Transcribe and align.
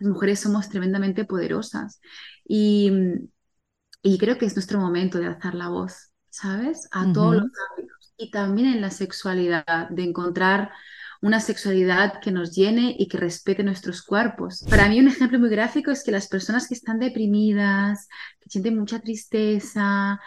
las 0.00 0.08
mujeres 0.08 0.40
somos 0.40 0.68
tremendamente 0.68 1.24
poderosas 1.24 2.00
y, 2.44 2.90
y 4.02 4.18
creo 4.18 4.38
que 4.38 4.46
es 4.46 4.56
nuestro 4.56 4.80
momento 4.80 5.18
de 5.18 5.26
alzar 5.26 5.54
la 5.54 5.68
voz, 5.68 6.12
¿sabes? 6.30 6.88
A 6.90 7.12
todos 7.12 7.34
los 7.34 7.50
ámbitos 7.70 8.14
y 8.16 8.30
también 8.30 8.68
en 8.68 8.80
la 8.80 8.90
sexualidad, 8.90 9.88
de 9.90 10.02
encontrar 10.04 10.70
una 11.22 11.40
sexualidad 11.40 12.20
que 12.20 12.32
nos 12.32 12.54
llene 12.54 12.94
y 12.98 13.08
que 13.08 13.18
respete 13.18 13.62
nuestros 13.62 14.02
cuerpos. 14.02 14.64
Para 14.68 14.88
mí 14.88 15.00
un 15.00 15.08
ejemplo 15.08 15.38
muy 15.38 15.50
gráfico 15.50 15.90
es 15.90 16.02
que 16.02 16.12
las 16.12 16.28
personas 16.28 16.66
que 16.66 16.74
están 16.74 16.98
deprimidas, 16.98 18.08
que 18.40 18.48
sienten 18.48 18.78
mucha 18.78 19.00
tristeza, 19.00 20.20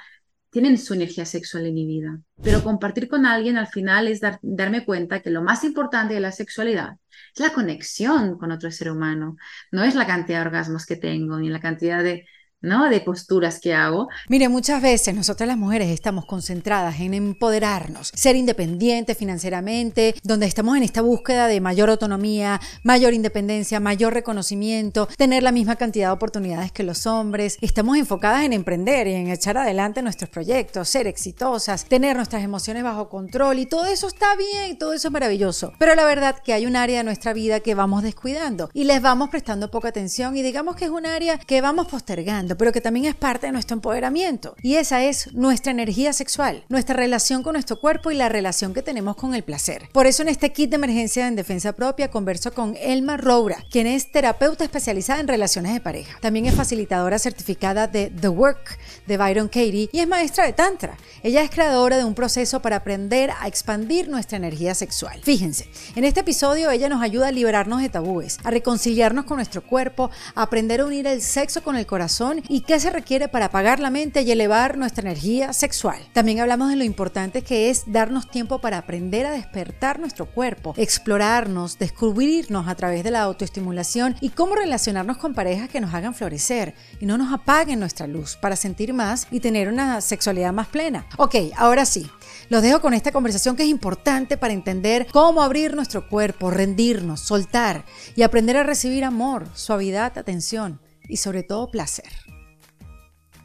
tienen 0.54 0.78
su 0.78 0.94
energía 0.94 1.26
sexual 1.26 1.66
en 1.66 1.74
mi 1.74 1.86
vida. 1.86 2.20
Pero 2.44 2.64
compartir 2.64 3.10
con 3.10 3.26
alguien 3.26 3.58
al 3.58 3.68
final 3.68 4.08
es 4.08 4.22
darme 4.42 4.86
cuenta 4.86 5.20
que 5.20 5.32
lo 5.32 5.42
más 5.42 5.64
importante 5.64 6.14
de 6.14 6.20
la 6.20 6.32
sexualidad 6.32 6.98
es 7.36 7.40
la 7.42 7.52
conexión 7.52 8.38
con 8.38 8.52
otro 8.52 8.70
ser 8.72 8.92
humano. 8.92 9.36
No 9.72 9.84
es 9.84 9.96
la 9.96 10.06
cantidad 10.06 10.42
de 10.42 10.46
orgasmos 10.46 10.86
que 10.86 10.96
tengo, 10.96 11.40
ni 11.40 11.50
la 11.50 11.60
cantidad 11.60 12.04
de 12.04 12.28
¿no? 12.64 12.90
De 12.90 13.02
posturas 13.02 13.60
que 13.60 13.74
hago. 13.76 14.10
Mire, 14.30 14.50
muchas 14.50 14.82
veces 14.82 15.14
nosotras 15.14 15.48
las 15.48 15.58
mujeres 15.58 15.90
estamos 15.90 16.26
concentradas 16.26 17.00
en 17.00 17.14
empoderarnos, 17.14 18.12
ser 18.16 18.36
independientes 18.36 19.18
financieramente, 19.18 20.16
donde 20.24 20.48
estamos 20.48 20.76
en 20.78 20.84
esta 20.84 21.02
búsqueda 21.02 21.48
de 21.48 21.62
mayor 21.62 21.90
autonomía, 21.90 22.60
mayor 22.84 23.14
independencia, 23.14 23.80
mayor 23.80 24.14
reconocimiento, 24.14 25.08
tener 25.18 25.44
la 25.44 25.52
misma 25.52 25.76
cantidad 25.76 26.08
de 26.08 26.14
oportunidades 26.14 26.72
que 26.72 26.84
los 26.84 27.06
hombres. 27.06 27.58
Estamos 27.62 27.98
enfocadas 27.98 28.44
en 28.44 28.54
emprender 28.54 29.08
y 29.08 29.14
en 29.14 29.30
echar 29.30 29.58
adelante 29.58 30.02
nuestros 30.02 30.30
proyectos, 30.30 30.88
ser 30.88 31.06
exitosas, 31.06 31.86
tener 31.86 32.16
nuestras 32.16 32.44
emociones 32.44 32.84
bajo 32.84 33.10
control 33.10 33.60
y 33.60 33.66
todo 33.66 33.86
eso 33.86 34.08
está 34.08 34.36
bien, 34.36 34.78
todo 34.78 34.94
eso 34.94 35.10
es 35.10 35.12
maravilloso. 35.12 35.74
Pero 35.80 35.96
la 35.96 36.06
verdad 36.06 36.38
que 36.44 36.54
hay 36.54 36.66
un 36.66 36.78
área 36.78 37.00
de 37.00 37.04
nuestra 37.04 37.34
vida 37.34 37.60
que 37.60 37.76
vamos 37.76 38.04
descuidando 38.04 38.70
y 38.74 38.86
les 38.86 39.02
vamos 39.02 39.30
prestando 39.30 39.70
poca 39.70 39.90
atención 39.90 40.38
y 40.38 40.42
digamos 40.42 40.78
que 40.78 40.86
es 40.86 40.92
un 40.92 41.06
área 41.06 41.38
que 41.38 41.60
vamos 41.60 41.88
postergando 41.88 42.53
pero 42.58 42.72
que 42.72 42.82
también 42.82 43.06
es 43.06 43.16
parte 43.16 43.48
de 43.48 43.52
nuestro 43.52 43.76
empoderamiento. 43.76 44.56
Y 44.62 44.76
esa 44.76 45.04
es 45.04 45.34
nuestra 45.34 45.72
energía 45.72 46.14
sexual, 46.14 46.64
nuestra 46.70 46.96
relación 46.96 47.44
con 47.44 47.54
nuestro 47.54 47.80
cuerpo 47.80 48.12
y 48.12 48.16
la 48.16 48.30
relación 48.30 48.74
que 48.74 48.82
tenemos 48.82 49.16
con 49.16 49.34
el 49.34 49.44
placer. 49.44 49.90
Por 49.92 50.08
eso 50.08 50.22
en 50.22 50.30
este 50.30 50.52
kit 50.52 50.70
de 50.70 50.76
emergencia 50.76 51.28
en 51.28 51.36
defensa 51.36 51.74
propia 51.74 52.12
converso 52.12 52.54
con 52.54 52.76
Elma 52.80 53.18
Roura, 53.18 53.64
quien 53.70 53.88
es 53.88 54.12
terapeuta 54.12 54.64
especializada 54.64 55.20
en 55.20 55.28
relaciones 55.28 55.74
de 55.74 55.82
pareja. 55.82 56.18
También 56.22 56.46
es 56.46 56.56
facilitadora 56.56 57.20
certificada 57.20 57.88
de 57.88 58.10
The 58.10 58.30
Work 58.30 58.78
de 59.08 59.18
Byron 59.18 59.48
Katie 59.48 59.90
y 59.92 60.00
es 60.00 60.08
maestra 60.08 60.46
de 60.46 60.54
Tantra. 60.54 60.98
Ella 61.24 61.42
es 61.42 61.50
creadora 61.50 61.98
de 61.98 62.04
un 62.04 62.16
proceso 62.16 62.62
para 62.62 62.78
aprender 62.78 63.32
a 63.40 63.48
expandir 63.48 64.10
nuestra 64.10 64.38
energía 64.38 64.76
sexual. 64.76 65.22
Fíjense, 65.24 65.70
en 65.96 66.04
este 66.04 66.20
episodio 66.20 66.70
ella 66.70 66.90
nos 66.90 67.02
ayuda 67.02 67.30
a 67.30 67.32
liberarnos 67.32 67.82
de 67.82 67.90
tabúes, 67.90 68.40
a 68.44 68.52
reconciliarnos 68.52 69.26
con 69.26 69.38
nuestro 69.38 69.62
cuerpo, 69.64 70.12
a 70.36 70.44
aprender 70.44 70.82
a 70.82 70.86
unir 70.86 71.08
el 71.08 71.22
sexo 71.22 71.64
con 71.64 71.76
el 71.76 71.86
corazón 71.86 72.43
y 72.48 72.62
qué 72.62 72.80
se 72.80 72.90
requiere 72.90 73.28
para 73.28 73.46
apagar 73.46 73.80
la 73.80 73.90
mente 73.90 74.22
y 74.22 74.32
elevar 74.32 74.78
nuestra 74.78 75.02
energía 75.02 75.54
sexual. 75.54 76.02
También 76.14 76.40
hablamos 76.40 76.70
de 76.70 76.76
lo 76.76 76.84
importante 76.84 77.42
que 77.42 77.70
es 77.70 77.84
darnos 77.88 78.30
tiempo 78.30 78.60
para 78.60 78.78
aprender 78.78 79.26
a 79.26 79.32
despertar 79.32 80.00
nuestro 80.00 80.26
cuerpo, 80.26 80.74
explorarnos, 80.78 81.80
descubrirnos 81.80 82.68
a 82.68 82.76
través 82.76 83.04
de 83.04 83.12
la 83.12 83.22
autoestimulación 83.22 84.16
y 84.22 84.30
cómo 84.30 84.56
relacionarnos 84.56 85.18
con 85.18 85.34
parejas 85.34 85.70
que 85.70 85.82
nos 85.82 85.94
hagan 85.94 86.14
florecer 86.14 86.76
y 87.00 87.06
no 87.06 87.18
nos 87.18 87.34
apaguen 87.34 87.80
nuestra 87.80 88.08
luz 88.08 88.36
para 88.36 88.56
sentir 88.56 88.94
más 88.94 89.28
y 89.32 89.40
tener 89.40 89.68
una 89.68 90.02
sexualidad 90.02 90.54
más 90.54 90.68
plena. 90.68 91.06
Ok, 91.18 91.36
ahora 91.56 91.86
sí. 91.86 92.10
Los 92.50 92.62
dejo 92.62 92.82
con 92.82 92.94
esta 92.94 93.12
conversación 93.12 93.56
que 93.56 93.64
es 93.64 93.70
importante 93.70 94.38
para 94.38 94.54
entender 94.54 95.08
cómo 95.12 95.42
abrir 95.42 95.76
nuestro 95.76 96.08
cuerpo, 96.08 96.52
rendirnos, 96.52 97.22
soltar 97.22 97.86
y 98.16 98.24
aprender 98.24 98.58
a 98.58 98.64
recibir 98.64 99.04
amor, 99.04 99.48
suavidad, 99.54 100.18
atención 100.18 100.80
y 101.08 101.18
sobre 101.18 101.44
todo 101.44 101.70
placer 101.70 102.23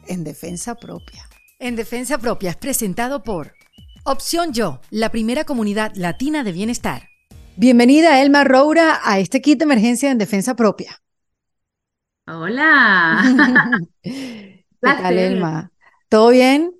en 0.09 0.23
defensa 0.23 0.75
propia. 0.75 1.23
En 1.59 1.75
defensa 1.75 2.17
propia 2.17 2.49
es 2.49 2.57
presentado 2.57 3.23
por 3.23 3.53
Opción 4.03 4.53
Yo, 4.53 4.81
la 4.89 5.09
primera 5.11 5.43
comunidad 5.43 5.91
latina 5.95 6.43
de 6.43 6.51
bienestar. 6.51 7.03
Bienvenida 7.55 8.21
Elma 8.21 8.43
Roura 8.43 8.99
a 9.03 9.19
este 9.19 9.41
kit 9.41 9.59
de 9.59 9.65
emergencia 9.65 10.09
en 10.09 10.17
defensa 10.17 10.55
propia. 10.55 10.99
Hola. 12.27 13.23
¿Qué 14.01 14.65
tal 14.81 15.17
Elma? 15.17 15.71
¿Todo 16.09 16.29
bien? 16.29 16.73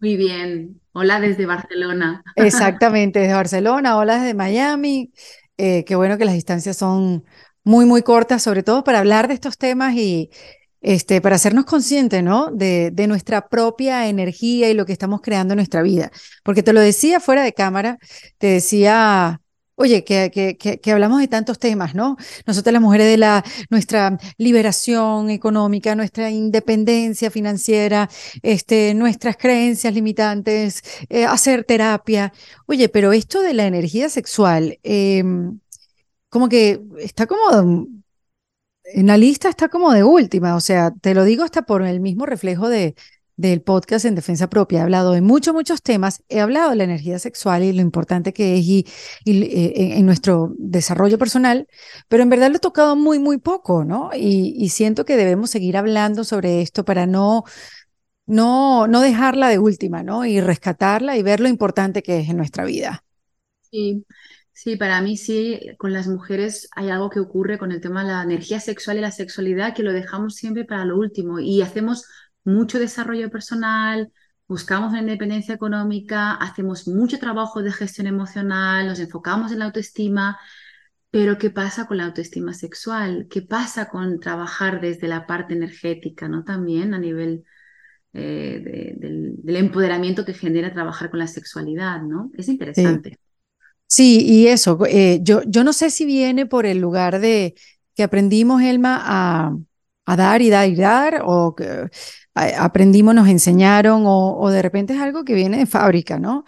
Muy 0.00 0.16
bien. 0.16 0.80
Hola 0.92 1.20
desde 1.20 1.44
Barcelona. 1.44 2.22
Exactamente, 2.36 3.18
desde 3.18 3.34
Barcelona. 3.34 3.98
Hola 3.98 4.20
desde 4.20 4.34
Miami. 4.34 5.12
Eh, 5.58 5.84
qué 5.84 5.96
bueno 5.96 6.16
que 6.16 6.24
las 6.24 6.34
distancias 6.34 6.78
son 6.78 7.24
muy, 7.62 7.84
muy 7.84 8.02
cortas, 8.02 8.42
sobre 8.42 8.62
todo 8.62 8.84
para 8.84 9.00
hablar 9.00 9.28
de 9.28 9.34
estos 9.34 9.58
temas 9.58 9.94
y, 9.94 10.30
este, 10.84 11.22
para 11.22 11.36
hacernos 11.36 11.64
conscientes, 11.64 12.22
¿no? 12.22 12.50
De, 12.52 12.92
nuestra 13.08 13.48
propia 13.48 14.06
energía 14.08 14.68
y 14.70 14.74
lo 14.74 14.84
que 14.86 14.92
estamos 14.92 15.20
creando 15.22 15.54
en 15.54 15.56
nuestra 15.56 15.82
vida. 15.82 16.10
Porque 16.42 16.62
te 16.62 16.72
lo 16.72 16.80
decía 16.80 17.20
fuera 17.20 17.42
de 17.42 17.54
cámara, 17.54 17.98
te 18.38 18.48
decía, 18.48 19.40
oye, 19.76 20.04
que, 20.04 20.92
hablamos 20.92 21.20
de 21.20 21.28
tantos 21.28 21.58
temas, 21.58 21.94
¿no? 21.94 22.16
Nosotras 22.46 22.72
las 22.74 22.82
mujeres 22.82 23.06
de 23.08 23.16
la, 23.16 23.44
nuestra 23.70 24.18
liberación 24.36 25.30
económica, 25.30 25.94
nuestra 25.94 26.30
independencia 26.30 27.30
financiera, 27.30 28.10
este, 28.42 28.92
nuestras 28.94 29.36
creencias 29.38 29.94
limitantes, 29.94 30.82
eh, 31.08 31.24
hacer 31.24 31.64
terapia. 31.64 32.32
Oye, 32.66 32.90
pero 32.90 33.12
esto 33.12 33.40
de 33.42 33.54
la 33.54 33.66
energía 33.66 34.10
sexual, 34.10 34.78
em, 34.82 35.58
como 36.28 36.48
que 36.48 36.82
está 36.98 37.26
como 37.26 37.86
en 38.84 39.06
la 39.06 39.16
lista 39.16 39.48
está 39.48 39.68
como 39.68 39.92
de 39.92 40.04
última, 40.04 40.56
o 40.56 40.60
sea, 40.60 40.92
te 40.92 41.14
lo 41.14 41.24
digo 41.24 41.44
hasta 41.44 41.62
por 41.62 41.82
el 41.82 42.00
mismo 42.00 42.26
reflejo 42.26 42.68
de, 42.68 42.94
del 43.36 43.62
podcast 43.62 44.04
en 44.04 44.14
defensa 44.14 44.48
propia. 44.48 44.80
He 44.80 44.82
hablado 44.82 45.12
de 45.12 45.20
muchos, 45.20 45.54
muchos 45.54 45.82
temas, 45.82 46.22
he 46.28 46.40
hablado 46.40 46.70
de 46.70 46.76
la 46.76 46.84
energía 46.84 47.18
sexual 47.18 47.62
y 47.64 47.72
lo 47.72 47.80
importante 47.80 48.32
que 48.32 48.58
es 48.58 48.64
y, 48.64 48.86
eh, 49.26 49.98
en, 49.98 50.06
nuestro 50.06 50.54
desarrollo 50.58 51.18
personal, 51.18 51.66
pero 52.08 52.22
en 52.22 52.28
verdad 52.28 52.50
lo 52.50 52.56
he 52.56 52.60
tocado 52.60 52.96
muy, 52.96 53.18
muy 53.18 53.38
poco, 53.38 53.84
¿no? 53.84 54.10
Y, 54.14 54.68
siento 54.68 55.04
que 55.04 55.16
debemos 55.16 55.50
seguir 55.50 55.76
hablando 55.76 56.24
sobre 56.24 56.60
esto 56.62 56.84
para 56.84 57.06
no, 57.06 57.44
no, 58.26 58.86
no 58.86 59.00
dejarla 59.00 59.48
de 59.48 59.58
última, 59.58 60.02
¿no? 60.02 60.24
Y 60.24 60.40
rescatarla 60.40 61.16
y 61.16 61.22
ver 61.22 61.40
lo 61.40 61.48
importante 61.48 62.02
que 62.02 62.20
es 62.20 62.28
en 62.28 62.36
nuestra 62.36 62.64
vida. 62.64 63.04
Sí, 63.70 64.04
Sí, 64.64 64.76
para 64.76 65.02
mí 65.02 65.18
sí, 65.18 65.60
con 65.76 65.92
las 65.92 66.08
mujeres 66.08 66.70
hay 66.74 66.88
algo 66.88 67.10
que 67.10 67.20
ocurre 67.20 67.58
con 67.58 67.70
el 67.70 67.82
tema 67.82 68.02
de 68.02 68.12
la 68.12 68.22
energía 68.22 68.60
sexual 68.60 68.96
y 68.96 69.02
la 69.02 69.10
sexualidad 69.10 69.74
que 69.74 69.82
lo 69.82 69.92
dejamos 69.92 70.36
siempre 70.36 70.64
para 70.64 70.86
lo 70.86 70.96
último 70.96 71.38
y 71.38 71.60
hacemos 71.60 72.06
mucho 72.44 72.78
desarrollo 72.78 73.28
personal, 73.28 74.10
buscamos 74.48 74.94
la 74.94 75.00
independencia 75.00 75.54
económica, 75.54 76.32
hacemos 76.32 76.88
mucho 76.88 77.18
trabajo 77.18 77.62
de 77.62 77.72
gestión 77.72 78.06
emocional, 78.06 78.86
nos 78.86 79.00
enfocamos 79.00 79.52
en 79.52 79.58
la 79.58 79.66
autoestima, 79.66 80.38
pero 81.10 81.36
¿qué 81.36 81.50
pasa 81.50 81.86
con 81.86 81.98
la 81.98 82.06
autoestima 82.06 82.54
sexual? 82.54 83.26
¿Qué 83.28 83.42
pasa 83.42 83.90
con 83.90 84.18
trabajar 84.18 84.80
desde 84.80 85.08
la 85.08 85.26
parte 85.26 85.52
energética, 85.52 86.26
¿no? 86.26 86.42
También 86.42 86.94
a 86.94 86.98
nivel 86.98 87.44
eh, 88.14 88.94
del, 88.96 89.56
empoderamiento 89.56 90.24
que 90.24 90.32
genera 90.32 90.72
trabajar 90.72 91.10
con 91.10 91.18
la 91.18 91.26
sexualidad, 91.26 92.00
¿no? 92.00 92.30
Es 92.32 92.48
interesante. 92.48 93.10
Sí, 93.10 93.23
y 94.02 94.48
eso, 94.48 94.78
eh, 94.88 95.20
yo, 95.22 95.42
yo 95.46 95.64
no 95.64 95.72
sé 95.72 95.90
si 95.90 96.04
viene 96.04 96.46
por 96.46 96.66
el 96.66 96.78
lugar 96.78 97.20
de 97.20 97.54
que 97.94 98.02
aprendimos, 98.02 98.62
Elma, 98.62 99.00
a, 99.04 99.56
a 100.06 100.16
dar 100.16 100.42
y 100.42 100.50
dar 100.50 100.68
y 100.68 100.74
dar, 100.76 101.22
o 101.24 101.54
que 101.54 101.88
aprendimos, 102.34 103.14
nos 103.14 103.28
enseñaron, 103.28 104.04
o, 104.06 104.36
o, 104.38 104.50
de 104.50 104.62
repente 104.62 104.94
es 104.94 105.00
algo 105.00 105.24
que 105.24 105.34
viene 105.34 105.58
de 105.58 105.66
fábrica, 105.66 106.18
¿no? 106.18 106.44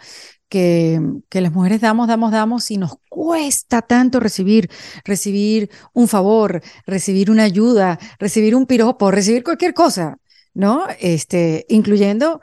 Que, 0.49 0.99
que 1.29 1.41
las 1.41 1.51
mujeres 1.53 1.81
damos, 1.81 2.07
damos, 2.07 2.31
damos 2.31 2.71
y 2.71 2.77
nos 2.77 2.97
cuesta 3.09 3.81
tanto 3.81 4.19
recibir, 4.19 4.69
recibir 5.05 5.69
un 5.93 6.07
favor, 6.07 6.61
recibir 6.85 7.29
una 7.31 7.43
ayuda, 7.43 7.99
recibir 8.19 8.55
un 8.55 8.65
piropo, 8.65 9.11
recibir 9.11 9.43
cualquier 9.43 9.73
cosa, 9.73 10.17
¿no? 10.53 10.85
Este, 10.99 11.65
incluyendo 11.69 12.41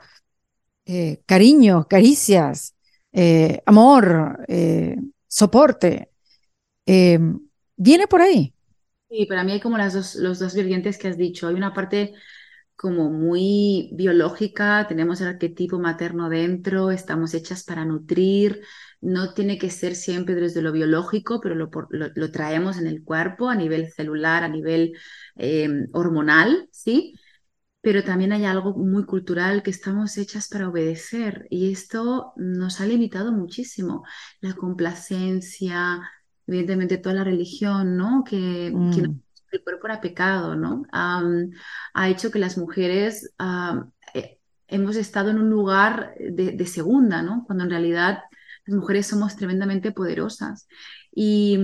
eh, 0.85 1.21
cariño, 1.25 1.87
caricias, 1.89 2.74
eh, 3.17 3.61
amor, 3.65 4.43
eh, 4.49 4.97
soporte. 5.25 6.11
Eh, 6.85 7.17
viene 7.77 8.07
por 8.07 8.21
ahí. 8.21 8.53
Sí, 9.09 9.25
para 9.25 9.45
mí 9.45 9.53
hay 9.53 9.61
como 9.61 9.77
las 9.77 9.93
dos, 9.93 10.15
los 10.15 10.39
dos 10.39 10.53
vertientes 10.53 10.97
que 10.97 11.07
has 11.07 11.17
dicho. 11.17 11.47
Hay 11.47 11.55
una 11.55 11.73
parte 11.73 12.13
como 12.75 13.09
muy 13.09 13.89
biológica, 13.93 14.85
tenemos 14.89 15.21
el 15.21 15.29
arquetipo 15.29 15.79
materno 15.79 16.27
dentro, 16.27 16.91
estamos 16.91 17.33
hechas 17.33 17.63
para 17.63 17.85
nutrir, 17.85 18.61
no 18.99 19.33
tiene 19.33 19.57
que 19.57 19.69
ser 19.69 19.95
siempre 19.95 20.35
desde 20.35 20.61
lo 20.61 20.73
biológico, 20.73 21.39
pero 21.39 21.55
lo, 21.55 21.69
lo, 21.89 22.31
traemos 22.31 22.77
en 22.77 22.87
el 22.87 23.01
cuerpo 23.01 23.47
a 23.47 23.55
nivel 23.55 23.89
celular, 23.93 24.43
a 24.43 24.49
nivel 24.49 24.91
hormonal, 25.93 26.67
¿sí? 26.69 27.15
Pero 27.85 28.03
también 28.03 28.33
hay 28.33 28.45
algo 28.45 28.73
muy 28.73 29.05
cultural 29.05 29.61
que 29.61 29.69
estamos 29.69 30.17
hechas 30.17 30.47
para 30.47 30.67
obedecer 30.69 31.45
y 31.51 31.71
esto 31.71 32.33
nos 32.35 32.81
ha 32.81 32.87
limitado 32.87 33.31
muchísimo. 33.31 34.03
La 34.41 34.55
complacencia, 34.55 36.01
evidentemente 36.47 36.97
toda 36.97 37.13
la 37.13 37.23
religión, 37.23 37.95
¿no? 37.95 38.23
Que, 38.23 38.71
mm. 38.73 39.21
el 39.51 39.63
cuerpo 39.63 39.85
era 39.85 40.01
pecado, 40.01 40.55
¿no? 40.55 40.81
ha 40.91 42.09
hecho 42.09 42.31
que 42.31 42.39
las 42.39 42.57
mujeres 42.57 43.31
eh, 44.15 44.39
hemos 44.65 44.95
estado 44.95 45.29
en 45.29 45.37
un 45.37 45.51
lugar 45.51 46.15
de, 46.17 46.65
segunda, 46.65 47.21
¿no? 47.21 47.43
Cuando 47.45 47.65
en 47.65 47.69
realidad 47.69 48.23
las 48.65 48.75
mujeres 48.75 49.05
somos 49.05 49.35
tremendamente 49.35 49.91
poderosas. 49.91 50.67
Y, 51.13 51.59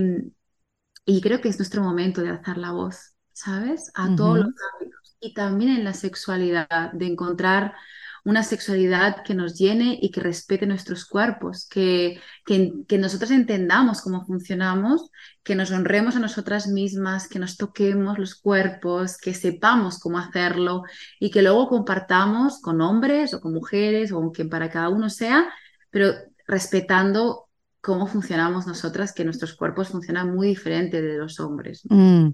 y 1.04 1.20
creo 1.20 1.42
que 1.42 1.50
es 1.50 1.58
nuestro 1.58 1.82
momento 1.82 2.22
de 2.22 2.30
alzar 2.30 2.60
la 2.60 2.74
voz, 2.74 3.16
¿sabes? 3.34 3.90
A 3.96 4.16
todos 4.16 4.38
los 4.38 4.54
ámbitos. 4.76 5.01
Y 5.22 5.34
también 5.34 5.72
en 5.72 5.84
la 5.86 5.94
sexualidad, 5.94 6.92
de 6.94 7.06
encontrar 7.06 7.76
una 8.24 8.44
sexualidad 8.44 9.24
que 9.24 9.34
nos 9.34 9.56
llene 9.58 9.98
y 10.02 10.12
que 10.12 10.20
respete 10.20 10.66
nuestros 10.66 11.06
cuerpos, 11.06 11.68
que, 11.70 12.20
que, 12.46 12.98
nosotros 12.98 13.32
entendamos 13.32 14.02
cómo 14.02 14.26
funcionamos, 14.26 15.10
que 15.44 15.56
nos 15.56 15.72
honremos 15.72 16.16
a 16.16 16.20
nosotras 16.20 16.68
mismas, 16.68 17.28
que 17.28 17.40
nos 17.40 17.58
toquemos 17.58 18.20
los 18.20 18.36
cuerpos, 18.36 19.18
que 19.18 19.34
sepamos 19.34 20.00
cómo 20.00 20.20
hacerlo 20.20 20.84
y 21.20 21.32
que 21.32 21.42
luego 21.42 21.68
compartamos 21.70 22.62
con 22.62 22.82
hombres 22.82 23.34
o 23.34 23.42
con 23.42 23.54
mujeres 23.54 24.12
o 24.12 24.32
quien 24.32 24.50
para 24.50 24.70
cada 24.70 24.90
uno 24.90 25.10
sea, 25.10 25.52
pero 25.90 26.14
respetando 26.48 27.48
cómo 27.82 28.06
funcionamos 28.06 28.68
nosotras, 28.68 29.12
que 29.12 29.26
nuestros 29.26 29.56
cuerpos 29.56 29.90
funcionan 29.90 30.34
muy 30.34 30.50
diferente 30.50 31.02
de 31.02 31.18
los 31.18 31.40
hombres. 31.40 31.82
Mm. 31.90 32.30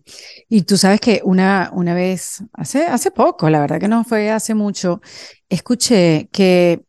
Y 0.49 0.63
tú 0.63 0.77
sabes 0.77 0.99
que 0.99 1.21
una, 1.23 1.71
una 1.73 1.93
vez, 1.93 2.43
hace, 2.53 2.85
hace 2.85 3.11
poco, 3.11 3.49
la 3.49 3.61
verdad 3.61 3.79
que 3.79 3.87
no 3.87 4.03
fue 4.03 4.29
hace 4.29 4.53
mucho, 4.53 5.01
escuché 5.47 6.27
que 6.33 6.83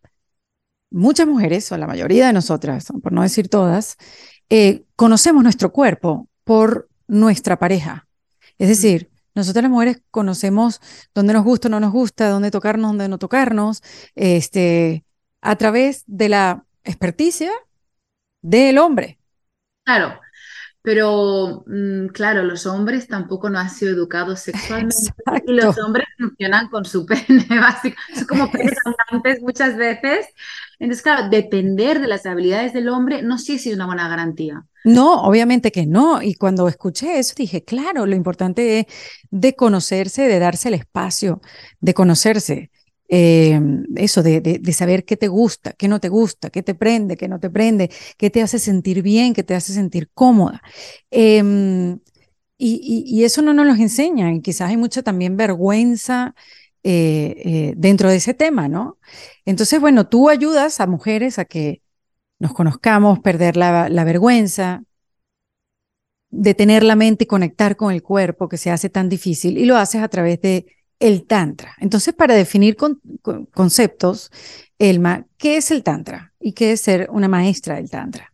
muchas 0.90 1.28
mujeres, 1.28 1.70
o 1.70 1.78
la 1.78 1.86
mayoría 1.86 2.26
de 2.26 2.32
nosotras, 2.32 2.88
por 3.00 3.12
no 3.12 3.22
decir 3.22 3.48
todas, 3.48 3.96
eh, 4.50 4.84
conocemos 4.96 5.44
nuestro 5.44 5.72
cuerpo 5.72 6.28
por 6.42 6.88
nuestra 7.06 7.58
pareja. 7.58 8.08
Es 8.58 8.68
decir, 8.68 9.08
nosotras 9.36 9.62
las 9.62 9.70
mujeres 9.70 10.02
conocemos 10.10 10.80
dónde 11.14 11.32
nos 11.32 11.44
gusta 11.44 11.68
no 11.68 11.78
nos 11.78 11.92
gusta, 11.92 12.28
dónde 12.28 12.50
tocarnos, 12.50 12.90
dónde 12.90 13.08
no 13.08 13.18
tocarnos, 13.18 13.82
este, 14.16 15.04
a 15.42 15.54
través 15.54 16.02
de 16.06 16.28
la 16.28 16.64
experticia 16.82 17.52
del 18.42 18.78
hombre. 18.78 19.18
Claro, 19.84 20.20
pero 20.88 21.64
mm, 21.66 22.06
claro, 22.08 22.44
los 22.44 22.64
hombres 22.64 23.08
tampoco 23.08 23.50
no 23.50 23.58
han 23.58 23.68
sido 23.68 23.92
educados 23.92 24.40
sexualmente 24.40 24.96
y 25.46 25.52
los 25.52 25.76
hombres 25.78 26.06
funcionan 26.18 26.68
con 26.68 26.84
su 26.84 27.04
pene 27.28 27.46
básico, 27.60 27.96
son 28.14 28.26
como 28.26 28.50
penes 29.22 29.42
muchas 29.42 29.76
veces. 29.76 30.26
Entonces, 30.78 31.02
claro, 31.02 31.28
depender 31.28 32.00
de 32.00 32.06
las 32.06 32.24
habilidades 32.24 32.72
del 32.72 32.88
hombre 32.88 33.22
no 33.22 33.36
sé 33.36 33.58
si 33.58 33.68
es 33.68 33.74
una 33.74 33.86
buena 33.86 34.08
garantía. 34.08 34.64
No, 34.84 35.24
obviamente 35.24 35.72
que 35.72 35.84
no. 35.84 36.22
Y 36.22 36.34
cuando 36.34 36.68
escuché 36.68 37.18
eso 37.18 37.34
dije, 37.36 37.64
claro, 37.64 38.06
lo 38.06 38.14
importante 38.14 38.80
es 38.80 38.86
de 39.30 39.54
conocerse, 39.56 40.22
de 40.22 40.38
darse 40.38 40.68
el 40.68 40.74
espacio, 40.74 41.42
de 41.80 41.92
conocerse. 41.92 42.70
Em, 43.10 43.86
eso 43.96 44.22
de, 44.22 44.60
saber 44.74 45.04
qué 45.06 45.16
te 45.16 45.28
gusta, 45.28 45.72
qué 45.72 45.88
no 45.88 45.98
te 45.98 46.10
gusta, 46.10 46.50
qué 46.50 46.62
te 46.62 46.74
prende, 46.74 47.16
qué 47.16 47.26
no 47.26 47.40
te 47.40 47.48
prende, 47.48 47.90
qué 48.18 48.28
te 48.28 48.42
hace 48.42 48.58
sentir 48.58 49.02
bien, 49.02 49.32
qué 49.32 49.42
te 49.42 49.54
hace 49.54 49.72
sentir 49.72 50.10
cómoda. 50.12 50.62
Em, 51.10 52.00
y, 52.58 53.24
eso 53.24 53.42
no 53.42 53.54
nos 53.54 53.66
lo 53.66 53.74
enseñan 53.74 54.34
y 54.36 54.42
quizás 54.42 54.70
hay 54.70 54.76
mucha 54.76 55.02
también 55.02 55.36
vergüenza 55.36 56.34
eh, 56.82 57.34
eh, 57.44 57.74
dentro 57.76 58.10
de 58.10 58.16
ese 58.16 58.34
tema, 58.34 58.68
¿no? 58.68 58.98
Entonces, 59.44 59.80
bueno, 59.80 60.08
tú 60.08 60.28
ayudas 60.28 60.80
a 60.80 60.86
mujeres 60.86 61.38
a 61.38 61.44
que 61.46 61.82
nos 62.38 62.54
conozcamos, 62.54 63.20
perder 63.20 63.56
la, 63.56 63.88
la 63.88 64.04
vergüenza, 64.04 64.82
detener 66.30 66.82
la 66.84 66.96
mente 66.96 67.24
y 67.24 67.26
conectar 67.26 67.76
con 67.76 67.92
el 67.92 68.02
cuerpo 68.02 68.48
que 68.48 68.58
se 68.58 68.70
hace 68.70 68.90
tan 68.90 69.08
difícil 69.08 69.58
y 69.58 69.64
lo 69.64 69.76
haces 69.76 70.02
a 70.02 70.08
través 70.08 70.40
de 70.42 70.66
el 71.00 71.26
Tantra. 71.26 71.74
Entonces, 71.78 72.14
para 72.14 72.34
definir 72.34 72.76
conceptos, 73.52 74.30
Elma, 74.78 75.26
¿qué 75.36 75.56
es 75.56 75.70
el 75.70 75.82
Tantra 75.82 76.32
y 76.40 76.52
qué 76.52 76.72
es 76.72 76.80
ser 76.80 77.08
una 77.10 77.28
maestra 77.28 77.76
del 77.76 77.90
Tantra? 77.90 78.32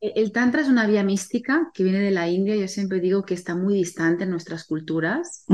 El 0.00 0.32
Tantra 0.32 0.60
es 0.60 0.68
una 0.68 0.86
vía 0.86 1.02
mística 1.02 1.70
que 1.72 1.82
viene 1.82 2.00
de 2.00 2.10
la 2.10 2.28
India. 2.28 2.56
Yo 2.56 2.68
siempre 2.68 3.00
digo 3.00 3.24
que 3.24 3.34
está 3.34 3.54
muy 3.54 3.74
distante 3.74 4.24
en 4.24 4.30
nuestras 4.30 4.64
culturas. 4.64 5.44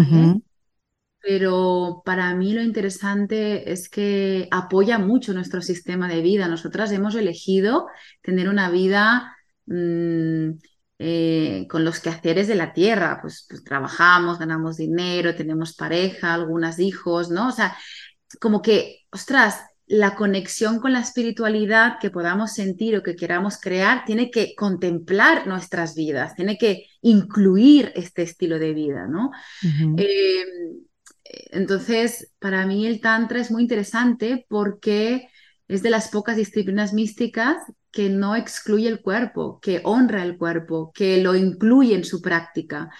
Pero 1.23 2.03
para 2.05 2.35
mí 2.35 2.55
lo 2.55 2.63
interesante 2.63 3.71
es 3.71 3.91
que 3.91 4.49
apoya 4.51 4.99
mucho 4.99 5.35
nuestro 5.35 5.61
sistema 5.61 6.09
de 6.09 6.23
vida. 6.23 6.49
Nosotras 6.49 6.91
hemos 6.93 7.15
elegido 7.15 7.87
tener 8.23 8.49
una 8.49 8.71
vida 8.71 9.37
mm, 9.67 10.53
eh, 11.02 11.67
con 11.70 11.82
los 11.82 11.99
quehaceres 11.99 12.47
de 12.47 12.55
la 12.55 12.75
tierra, 12.75 13.20
pues, 13.23 13.47
pues, 13.49 13.64
trabajamos, 13.64 14.38
ganamos 14.38 14.76
dinero, 14.76 15.35
tenemos 15.35 15.75
pareja, 15.75 16.35
algunos 16.35 16.79
hijos, 16.79 17.31
¿no? 17.31 17.49
O 17.49 17.52
sea, 17.52 17.75
como 18.38 18.61
que, 18.61 19.06
ostras, 19.11 19.62
la 19.87 20.14
conexión 20.14 20.79
con 20.79 20.93
la 20.93 21.00
espiritualidad 21.00 21.99
que 22.00 22.11
podamos 22.11 22.52
sentir 22.52 22.97
o 22.97 23.02
que 23.02 23.17
queramos 23.17 23.58
crear 23.58 24.05
tiene 24.05 24.31
que 24.31 24.55
contemplar 24.55 25.47
nuestras 25.47 25.94
vidas, 25.94 26.35
tiene 26.35 26.58
que 26.58 26.85
incluir 27.00 27.93
este 27.96 28.20
estilo 28.20 28.58
de 28.58 28.75
vida, 28.75 29.06
¿no? 29.06 29.31
Eh, 29.96 30.44
entonces, 31.25 32.31
para 32.38 32.67
mí 32.67 32.87
el 32.87 33.00
Tantra 33.00 33.41
es 33.41 33.50
muy 33.50 33.62
interesante 33.62 34.44
porque 34.50 35.31
es 35.67 35.82
de 35.82 35.88
las 35.88 36.08
pocas 36.08 36.37
disciplinas 36.37 36.93
místicas 36.93 37.56
que 37.93 38.09
no 38.09 38.37
excluye 38.37 38.89
el 38.89 39.01
cuerpo, 39.01 39.59
que 39.61 39.81
honra 39.85 40.23
el 40.23 40.37
cuerpo, 40.37 40.93
que 40.95 41.23
lo 41.23 41.35
incluye 41.35 41.95
en 41.95 42.05
su 42.05 42.21
práctica. 42.21 42.91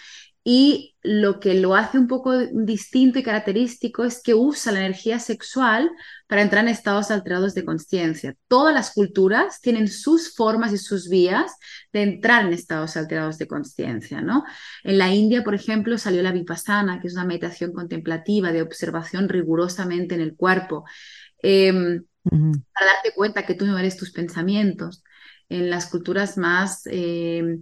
Y 0.43 0.97
lo 1.03 1.39
que 1.39 1.55
lo 1.55 1.75
hace 1.75 1.99
un 1.99 2.09
poco 2.09 2.37
distinto 2.39 3.19
y 3.19 3.23
característico 3.23 4.05
es 4.05 4.23
que 4.23 4.33
usa 4.35 4.73
la 4.73 4.81
energía 4.81 5.19
sexual 5.19 5.91
para 6.27 6.41
entrar 6.41 6.65
en 6.65 6.71
estados 6.71 7.11
alterados 7.11 7.55
de 7.55 7.65
conciencia. 7.65 8.35
Todas 8.49 8.73
las 8.73 8.93
culturas 8.93 9.61
tienen 9.61 9.87
sus 9.89 10.35
formas 10.35 10.73
y 10.73 10.79
sus 10.79 11.11
vías 11.11 11.53
de 11.93 12.03
entrar 12.03 12.47
en 12.47 12.55
estados 12.55 12.97
alterados 12.97 13.37
de 13.37 13.49
conciencia, 13.49 14.23
¿no? 14.23 14.45
En 14.83 14.97
la 14.97 15.13
India, 15.15 15.45
por 15.45 15.55
ejemplo, 15.55 15.99
salió 15.99 16.23
la 16.23 16.33
vipassana, 16.33 17.01
que 17.01 17.09
es 17.09 17.15
una 17.15 17.27
meditación 17.27 17.73
contemplativa 17.73 18.51
de 18.51 18.63
observación 18.63 19.29
rigurosamente 19.29 20.15
en 20.15 20.23
el 20.23 20.37
cuerpo. 20.37 20.85
Em, 22.25 22.53
para 22.75 22.87
darte 22.95 23.13
cuenta 23.15 23.47
que 23.47 23.55
tú 23.55 23.67
no 23.67 23.79
eres 23.79 23.97
tus 23.97 24.13
pensamientos. 24.13 25.03
En 25.49 25.69
las 25.69 25.87
culturas 25.87 26.39
más 26.39 26.87
eh, 26.87 27.59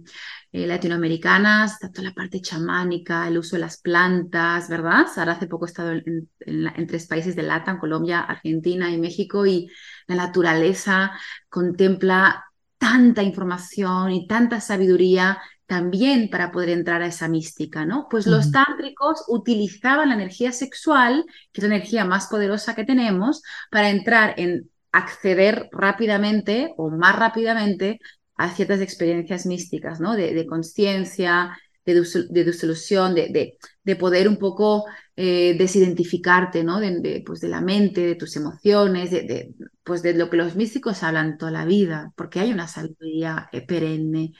eh, 0.51 0.67
latinoamericanas, 0.67 1.79
tanto 1.79 2.03
la 2.03 2.13
parte 2.13 2.39
chamánica, 2.39 3.27
el 3.27 3.39
uso 3.39 3.55
de 3.55 3.61
las 3.61 3.81
plantas, 3.81 4.69
¿verdad? 4.69 5.07
Ahora 5.15 5.31
hace 5.33 5.47
poco 5.47 5.65
he 5.65 5.69
estado 5.69 5.91
en, 5.93 6.29
en 6.39 6.87
tres 6.87 7.07
países 7.07 7.35
de 7.35 7.43
LATAM, 7.43 7.79
Colombia, 7.79 8.19
Argentina 8.19 8.91
y 8.91 8.99
México, 8.99 9.45
y 9.45 9.71
la 10.07 10.15
naturaleza 10.15 11.11
contempla 11.49 12.45
tanta 12.77 13.23
información 13.23 14.11
y 14.11 14.27
tanta 14.27 14.61
sabiduría 14.61 15.39
también 15.69 16.31
para 16.31 16.51
poder 16.51 16.69
entrar 16.69 17.03
a 17.03 17.05
esa 17.05 17.27
mística, 17.27 17.85
¿no? 17.85 18.07
Pues 18.09 18.25
los 18.25 18.51
tántricos 18.51 19.23
utilizaban 19.27 20.09
la 20.09 20.15
energía 20.15 20.51
sexual, 20.51 21.25
que 21.51 21.61
es 21.61 21.67
la 21.69 21.75
energía 21.75 22.05
más 22.05 22.25
poderosa 22.25 22.73
que 22.73 22.85
tenemos, 22.85 23.43
para 23.69 23.91
entrar 23.91 24.33
en 24.37 24.71
acceder 24.91 25.69
rápidamente 25.71 26.73
o 26.75 26.89
más 26.89 27.15
rápidamente 27.15 27.99
a 28.35 28.49
ciertas 28.49 28.81
experiencias 28.81 29.45
místicas, 29.45 29.99
¿no? 29.99 30.15
De, 30.15 30.43
conciencia, 30.47 31.55
de, 31.85 31.93
de, 32.31 32.43
disolución, 32.43 33.13
de, 33.13 33.57
de, 33.83 33.95
poder 33.95 34.27
un 34.27 34.37
poco 34.37 34.85
eh, 35.15 35.55
desidentificarte, 35.55 36.63
¿no? 36.63 36.79
De, 36.79 37.21
pues 37.23 37.41
de 37.41 37.49
la 37.49 37.61
mente, 37.61 38.01
de 38.01 38.15
tus 38.15 38.35
emociones, 38.35 39.11
de, 39.11 39.53
pues 39.83 40.01
de 40.01 40.15
lo 40.15 40.31
que 40.31 40.37
los 40.37 40.55
místicos 40.55 41.03
hablan 41.03 41.37
toda 41.37 41.51
la 41.51 41.65
vida, 41.65 42.11
porque 42.15 42.39
hay 42.39 42.51
una 42.51 42.67
sabiduría 42.67 43.49
eh, 43.51 43.61
perenne 43.61 44.33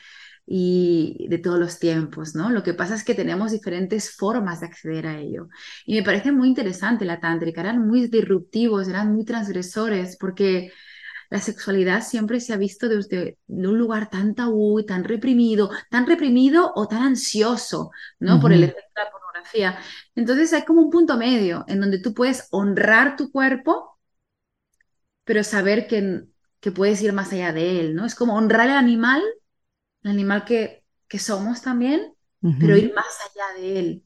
y 0.51 1.27
de 1.29 1.37
todos 1.37 1.59
los 1.59 1.77
tiempos, 1.77 2.33
¿no? 2.33 2.49
Lo 2.49 2.63
que 2.63 2.73
pasa 2.73 2.95
es 2.95 3.03
que 3.03 3.13
tenemos 3.13 3.51
diferentes 3.51 4.15
formas 4.15 4.61
de 4.61 4.65
acceder 4.65 5.05
a 5.05 5.19
ello. 5.19 5.47
Y 5.85 5.93
me 5.93 6.01
parece 6.01 6.31
muy 6.31 6.47
interesante 6.47 7.05
la 7.05 7.19
tántrica, 7.19 7.61
eran 7.61 7.85
muy 7.87 8.07
disruptivos, 8.07 8.87
eran 8.87 9.13
muy 9.13 9.25
transgresores, 9.25 10.17
porque 10.17 10.71
la 11.29 11.39
sexualidad 11.39 12.01
siempre 12.01 12.39
se 12.39 12.53
ha 12.53 12.57
visto 12.57 12.89
desde 12.89 13.37
un 13.45 13.77
lugar 13.77 14.09
tan 14.09 14.33
tabú 14.33 14.79
y 14.79 14.87
tan 14.87 15.03
reprimido, 15.03 15.69
tan 15.91 16.07
reprimido 16.07 16.71
o 16.75 16.87
tan 16.87 17.03
ansioso, 17.03 17.91
¿no? 18.17 18.39
Por 18.39 18.51
el 18.51 18.63
efecto 18.63 18.91
de 18.95 19.03
la 19.03 19.11
pornografía. 19.11 19.77
Entonces 20.15 20.51
hay 20.53 20.63
como 20.65 20.81
un 20.81 20.89
punto 20.89 21.15
medio 21.15 21.63
en 21.67 21.79
donde 21.79 21.99
tú 21.99 22.15
puedes 22.15 22.47
honrar 22.49 23.17
tu 23.17 23.31
cuerpo, 23.31 23.99
pero 25.25 25.43
saber 25.43 25.85
que, 25.85 26.23
que 26.59 26.71
puedes 26.71 26.99
ir 27.03 27.13
más 27.13 27.31
allá 27.33 27.53
de 27.53 27.81
él, 27.81 27.93
¿no? 27.93 28.07
Es 28.07 28.15
como 28.15 28.33
honrar 28.33 28.67
al 28.67 28.77
animal 28.77 29.21
el 30.03 30.11
animal 30.11 30.45
que, 30.45 30.83
que 31.07 31.19
somos 31.19 31.61
también, 31.61 32.13
pero 32.59 32.77
ir 32.77 32.93
más 32.93 33.17
allá 33.21 33.61
de 33.61 33.79
él. 33.79 34.05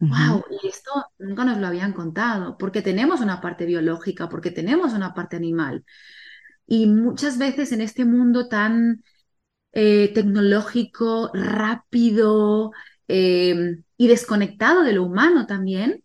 ¡Wow! 0.00 0.44
Y 0.62 0.66
esto 0.66 0.90
nunca 1.18 1.44
nos 1.44 1.58
lo 1.58 1.68
habían 1.68 1.92
contado, 1.92 2.58
porque 2.58 2.82
tenemos 2.82 3.20
una 3.20 3.40
parte 3.40 3.66
biológica, 3.66 4.28
porque 4.28 4.50
tenemos 4.50 4.94
una 4.94 5.14
parte 5.14 5.36
animal. 5.36 5.84
Y 6.66 6.86
muchas 6.86 7.38
veces 7.38 7.70
en 7.70 7.82
este 7.82 8.04
mundo 8.04 8.48
tan 8.48 9.04
eh, 9.72 10.10
tecnológico, 10.12 11.30
rápido, 11.34 12.72
eh, 13.06 13.76
y 13.96 14.08
desconectado 14.08 14.82
de 14.82 14.92
lo 14.92 15.04
humano 15.04 15.46
también, 15.46 16.02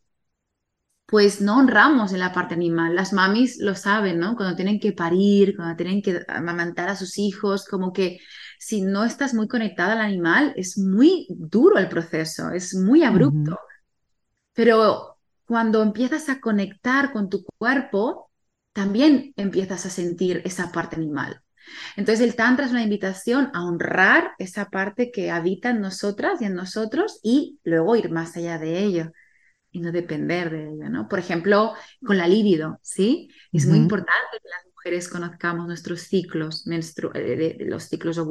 pues 1.07 1.41
no 1.41 1.57
honramos 1.57 2.11
en 2.11 2.19
la 2.19 2.33
parte 2.33 2.53
animal. 2.53 2.93
Las 2.93 3.13
mamis 3.13 3.59
lo 3.59 3.75
saben, 3.75 4.19
¿no? 4.19 4.35
Cuando 4.35 4.55
tienen 4.55 4.79
que 4.79 4.91
parir, 4.91 5.55
cuando 5.55 5.75
tienen 5.77 6.01
que 6.01 6.21
amamantar 6.27 6.89
a 6.89 6.95
sus 6.95 7.17
hijos, 7.17 7.65
como 7.65 7.93
que 7.93 8.19
si 8.59 8.81
no 8.81 9.03
estás 9.03 9.33
muy 9.33 9.47
conectada 9.47 9.93
al 9.93 10.01
animal, 10.01 10.53
es 10.55 10.77
muy 10.77 11.27
duro 11.29 11.77
el 11.77 11.89
proceso, 11.89 12.51
es 12.51 12.75
muy 12.75 13.03
abrupto. 13.03 13.59
Pero 14.53 15.17
cuando 15.45 15.81
empiezas 15.81 16.29
a 16.29 16.39
conectar 16.39 17.11
con 17.13 17.29
tu 17.29 17.45
cuerpo, 17.57 18.31
también 18.73 19.33
empiezas 19.37 19.85
a 19.85 19.89
sentir 19.89 20.41
esa 20.45 20.71
parte 20.71 20.95
animal. 20.95 21.41
Entonces 21.95 22.25
el 22.25 22.35
Tantra 22.35 22.65
es 22.65 22.71
una 22.71 22.83
invitación 22.83 23.49
a 23.53 23.65
honrar 23.65 24.31
esa 24.37 24.69
parte 24.69 25.11
que 25.11 25.31
habita 25.31 25.69
en 25.69 25.81
nosotras 25.81 26.41
y 26.41 26.45
en 26.45 26.55
nosotros 26.55 27.19
y 27.23 27.59
luego 27.63 27.95
ir 27.95 28.09
más 28.09 28.37
allá 28.37 28.57
de 28.57 28.79
ello 28.79 29.11
y 29.71 29.79
no 29.79 29.91
depender 29.91 30.49
de 30.49 30.69
ella, 30.69 30.89
¿no? 30.89 31.07
Por 31.07 31.19
ejemplo, 31.19 31.73
con 32.05 32.17
la 32.17 32.27
libido, 32.27 32.79
¿sí? 32.81 33.29
Es 33.51 33.67
muy 33.67 33.77
importante 33.77 34.37
que 34.41 34.49
las 34.49 34.65
mujeres 34.87 35.09
conozcamos 35.09 35.67
nuestros 35.67 36.01
ciclos, 36.01 36.65
eh, 36.65 37.57
de, 37.59 37.65
los 37.65 37.83
ciclos 37.83 38.15
de 38.15 38.21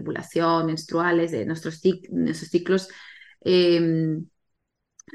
ovulación, 0.00 0.66
menstruales, 0.66 1.30
de 1.30 1.46
nuestros, 1.46 1.80
nuestros 2.10 2.50
ciclos 2.50 2.88
em, 3.40 4.26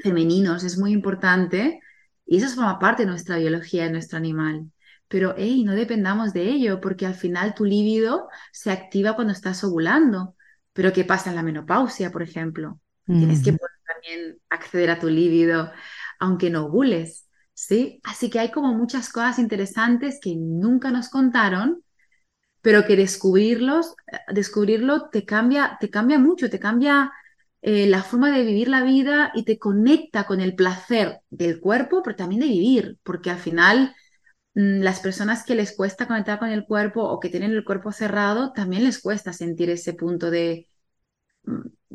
femeninos, 0.02 0.64
es 0.64 0.76
muy 0.76 0.92
importante 0.92 1.80
y 2.26 2.38
eso 2.38 2.48
forma 2.54 2.80
parte 2.80 3.04
de 3.04 3.10
nuestra 3.10 3.38
biología, 3.38 3.84
de 3.84 3.90
nuestro 3.92 4.18
animal. 4.18 4.72
Pero, 5.06 5.34
hey, 5.38 5.62
no 5.64 5.74
dependamos 5.74 6.32
de 6.32 6.42
ello, 6.48 6.80
porque 6.80 7.06
al 7.06 7.14
final 7.14 7.54
tu 7.54 7.64
líbido 7.64 8.28
se 8.52 8.70
activa 8.72 9.14
cuando 9.14 9.32
estás 9.32 9.62
ovulando. 9.64 10.34
Pero, 10.72 10.92
¿qué 10.92 11.04
pasa 11.04 11.30
en 11.30 11.36
la 11.36 11.42
menopausia, 11.42 12.10
por 12.10 12.22
ejemplo? 12.22 12.80
Tienes 13.06 13.42
que 13.42 13.56
también 13.86 14.38
acceder 14.50 14.90
a 14.90 14.98
tu 14.98 15.08
líbido, 15.08 15.70
aunque 16.18 16.50
no 16.50 16.66
ovules, 16.66 17.27
¿sí? 17.58 18.00
Así 18.04 18.30
que 18.30 18.38
hay 18.38 18.50
como 18.52 18.72
muchas 18.74 19.10
cosas 19.10 19.38
interesantes 19.40 20.20
que 20.22 20.36
nunca 20.36 20.90
nos 20.92 21.08
contaron, 21.08 21.82
pero 22.62 22.86
que 22.86 22.96
descubrirlos, 22.96 23.94
descubrirlo 24.32 25.10
te 25.10 25.24
cambia, 25.24 25.78
te 25.80 25.90
cambia 25.90 26.18
mucho, 26.18 26.50
te 26.50 26.60
cambia 26.60 27.12
eh, 27.62 27.86
la 27.88 28.02
forma 28.04 28.30
de 28.36 28.44
vivir 28.44 28.68
la 28.68 28.82
vida 28.84 29.32
y 29.34 29.44
te 29.44 29.58
conecta 29.58 30.26
con 30.26 30.40
el 30.40 30.54
placer 30.54 31.20
del 31.30 31.60
cuerpo, 31.60 32.02
pero 32.02 32.16
también 32.16 32.42
de 32.42 32.48
vivir, 32.48 32.98
porque 33.02 33.30
al 33.30 33.38
final 33.38 33.94
mm, 34.54 34.80
las 34.82 35.00
personas 35.00 35.44
que 35.44 35.54
les 35.56 35.76
cuesta 35.76 36.06
conectar 36.08 36.38
con 36.38 36.50
el 36.50 36.64
cuerpo 36.66 37.02
o 37.04 37.20
que 37.20 37.30
tienen 37.30 37.52
el 37.52 37.64
cuerpo 37.64 37.92
cerrado, 37.92 38.52
también 38.52 38.84
les 38.84 39.00
cuesta 39.02 39.32
sentir 39.32 39.70
ese 39.70 39.94
punto 39.94 40.30
de, 40.30 40.68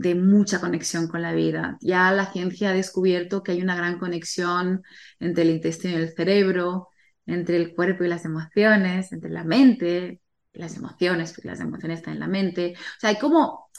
de 0.03 0.15
mucha 0.15 0.59
conexión 0.59 1.07
con 1.07 1.21
la 1.21 1.33
vida. 1.33 1.77
Ya 1.81 2.11
la 2.11 2.31
ciencia 2.31 2.69
ha 2.69 2.73
descubierto 2.73 3.41
que 3.41 3.53
hay 3.53 3.61
una 3.61 3.75
gran 3.75 3.97
conexión 3.99 4.83
entre 5.19 5.43
el 5.43 5.51
intestino 5.51 5.97
y 5.97 6.01
el 6.03 6.13
cerebro, 6.13 6.89
entre 7.25 7.57
el 7.57 7.73
cuerpo 7.73 8.03
y 8.03 8.09
las 8.09 8.25
emociones, 8.25 9.11
entre 9.13 9.31
la 9.31 9.43
mente 9.45 10.21
y 10.53 10.59
las 10.59 10.75
emociones, 10.75 11.31
porque 11.33 11.47
las 11.47 11.61
emociones 11.61 11.99
están 11.99 12.15
en 12.15 12.19
la 12.19 12.27
mente. 12.27 12.73
O 12.77 12.99
sea, 12.99 13.11
hay 13.11 13.17
como 13.17 13.69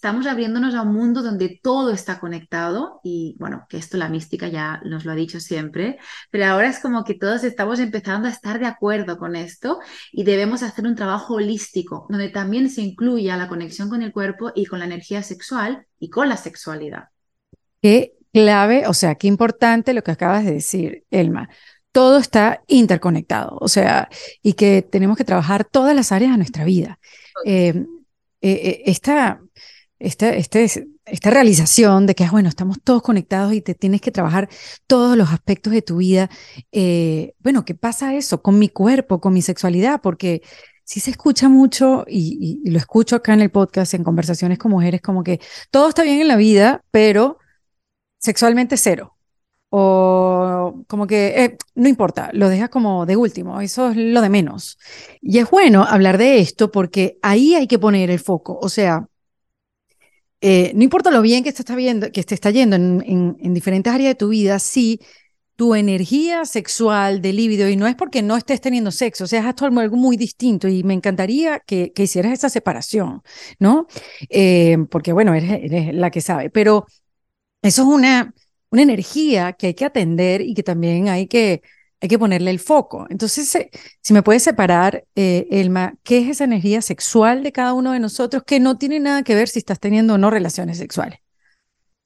estamos 0.00 0.26
abriéndonos 0.26 0.74
a 0.74 0.80
un 0.80 0.94
mundo 0.94 1.20
donde 1.20 1.60
todo 1.62 1.90
está 1.90 2.20
conectado 2.20 3.02
y 3.04 3.36
bueno, 3.38 3.66
que 3.68 3.76
esto 3.76 3.98
la 3.98 4.08
mística 4.08 4.48
ya 4.48 4.80
nos 4.82 5.04
lo 5.04 5.12
ha 5.12 5.14
dicho 5.14 5.40
siempre, 5.40 5.98
pero 6.30 6.46
ahora 6.46 6.68
es 6.68 6.78
como 6.78 7.04
que 7.04 7.12
todos 7.12 7.44
estamos 7.44 7.80
empezando 7.80 8.26
a 8.26 8.30
estar 8.30 8.58
de 8.58 8.64
acuerdo 8.64 9.18
con 9.18 9.36
esto 9.36 9.78
y 10.10 10.24
debemos 10.24 10.62
hacer 10.62 10.86
un 10.86 10.94
trabajo 10.94 11.34
holístico 11.34 12.06
donde 12.08 12.30
también 12.30 12.70
se 12.70 12.80
incluya 12.80 13.36
la 13.36 13.46
conexión 13.46 13.90
con 13.90 14.00
el 14.00 14.10
cuerpo 14.10 14.52
y 14.54 14.64
con 14.64 14.78
la 14.78 14.86
energía 14.86 15.22
sexual 15.22 15.84
y 15.98 16.08
con 16.08 16.30
la 16.30 16.38
sexualidad. 16.38 17.10
Qué 17.82 18.14
clave, 18.32 18.86
o 18.86 18.94
sea, 18.94 19.16
qué 19.16 19.26
importante 19.26 19.92
lo 19.92 20.02
que 20.02 20.12
acabas 20.12 20.46
de 20.46 20.52
decir, 20.54 21.04
Elma 21.10 21.50
todo 21.92 22.18
está 22.18 22.62
interconectado, 22.68 23.58
o 23.60 23.68
sea, 23.68 24.08
y 24.42 24.52
que 24.52 24.80
tenemos 24.80 25.18
que 25.18 25.24
trabajar 25.24 25.64
todas 25.64 25.94
las 25.94 26.12
áreas 26.12 26.30
de 26.30 26.36
nuestra 26.36 26.64
vida. 26.64 27.00
Eh, 27.44 27.84
eh, 28.42 28.52
eh, 28.52 28.82
esta, 28.86 29.40
esta, 30.00 30.30
esta 30.30 31.30
realización 31.30 32.06
de 32.06 32.14
que, 32.14 32.24
ah, 32.24 32.30
bueno, 32.32 32.48
estamos 32.48 32.78
todos 32.82 33.02
conectados 33.02 33.52
y 33.52 33.60
te 33.60 33.74
tienes 33.74 34.00
que 34.00 34.10
trabajar 34.10 34.48
todos 34.86 35.16
los 35.16 35.30
aspectos 35.30 35.72
de 35.72 35.82
tu 35.82 35.98
vida. 35.98 36.30
Eh, 36.72 37.34
bueno, 37.38 37.64
¿qué 37.64 37.74
pasa 37.74 38.14
eso 38.14 38.42
con 38.42 38.58
mi 38.58 38.70
cuerpo, 38.70 39.20
con 39.20 39.34
mi 39.34 39.42
sexualidad? 39.42 40.00
Porque 40.02 40.42
si 40.84 41.00
se 41.00 41.10
escucha 41.10 41.48
mucho 41.48 42.04
y, 42.08 42.62
lo 42.68 42.78
escucho 42.78 43.14
acá 43.16 43.34
en 43.34 43.42
el 43.42 43.50
podcast, 43.50 43.94
en 43.94 44.02
conversaciones 44.02 44.58
con 44.58 44.72
mujeres, 44.72 45.02
como 45.02 45.22
que 45.22 45.40
todo 45.70 45.90
está 45.90 46.02
bien 46.02 46.20
en 46.20 46.28
la 46.28 46.36
vida, 46.36 46.82
pero 46.90 47.38
sexualmente 48.18 48.76
cero. 48.76 49.16
O 49.68 50.82
como 50.88 51.06
que 51.06 51.44
eh, 51.44 51.58
no 51.76 51.88
importa, 51.88 52.30
lo 52.32 52.48
deja 52.48 52.68
como 52.68 53.06
de 53.06 53.16
último, 53.16 53.60
eso 53.60 53.90
es 53.90 53.96
lo 53.96 54.20
de 54.20 54.30
menos. 54.30 54.78
Y 55.20 55.38
es 55.38 55.48
bueno 55.50 55.84
hablar 55.84 56.18
de 56.18 56.40
esto 56.40 56.72
porque 56.72 57.18
ahí 57.22 57.54
hay 57.54 57.68
que 57.68 57.78
poner 57.78 58.10
el 58.10 58.18
foco. 58.18 58.58
O 58.60 58.68
sea, 58.68 59.06
eh, 60.40 60.72
no 60.74 60.84
importa 60.84 61.10
lo 61.10 61.22
bien 61.22 61.44
que 61.44 61.52
te 61.52 61.62
está, 61.62 61.74
viendo, 61.76 62.10
que 62.12 62.24
te 62.24 62.34
está 62.34 62.50
yendo 62.50 62.76
en, 62.76 63.54
diferentes 63.54 63.92
áreas 63.92 64.10
de 64.10 64.14
tu 64.14 64.28
vida, 64.28 64.58
si 64.58 65.00
tu 65.56 65.74
energía 65.74 66.46
sexual 66.46 67.20
de 67.20 67.34
líbido, 67.34 67.68
y 67.68 67.76
no 67.76 67.86
es 67.86 67.94
porque 67.94 68.22
no 68.22 68.36
estés 68.36 68.62
teniendo 68.62 68.90
sexo, 68.90 69.24
o 69.24 69.26
sea, 69.26 69.50
es 69.50 69.62
algo 69.62 69.96
muy 69.96 70.16
distinto 70.16 70.68
y 70.68 70.82
me 70.84 70.94
encantaría 70.94 71.60
que, 71.60 71.92
hicieras 71.96 72.32
esa 72.32 72.48
separación, 72.48 73.22
¿no? 73.58 73.86
Eh, 74.30 74.78
porque, 74.90 75.12
bueno, 75.12 75.34
eres, 75.34 75.94
la 75.94 76.10
que 76.10 76.22
sabe, 76.22 76.48
pero 76.48 76.86
eso 77.62 77.82
es 77.82 77.88
una, 77.88 78.34
una 78.70 78.82
energía 78.82 79.52
que 79.52 79.68
hay 79.68 79.74
que 79.74 79.84
atender 79.84 80.40
y 80.40 80.54
que 80.54 80.62
también 80.62 81.08
hay 81.08 81.26
que 81.26 81.62
hay 82.00 82.08
que 82.08 82.18
ponerle 82.18 82.50
el 82.50 82.60
foco. 82.60 83.06
Entonces, 83.10 83.56
si 84.00 84.12
me 84.14 84.22
puedes 84.22 84.42
separar, 84.42 85.04
eh, 85.14 85.46
Elma, 85.50 85.94
¿qué 86.02 86.18
es 86.18 86.28
esa 86.28 86.44
energía 86.44 86.80
sexual 86.80 87.42
de 87.42 87.52
cada 87.52 87.74
uno 87.74 87.92
de 87.92 88.00
nosotros 88.00 88.42
que 88.44 88.58
no 88.58 88.78
tiene 88.78 89.00
nada 89.00 89.22
que 89.22 89.34
ver 89.34 89.48
si 89.48 89.58
estás 89.58 89.78
teniendo 89.78 90.14
o 90.14 90.18
no 90.18 90.30
relaciones 90.30 90.78
sexuales? 90.78 91.20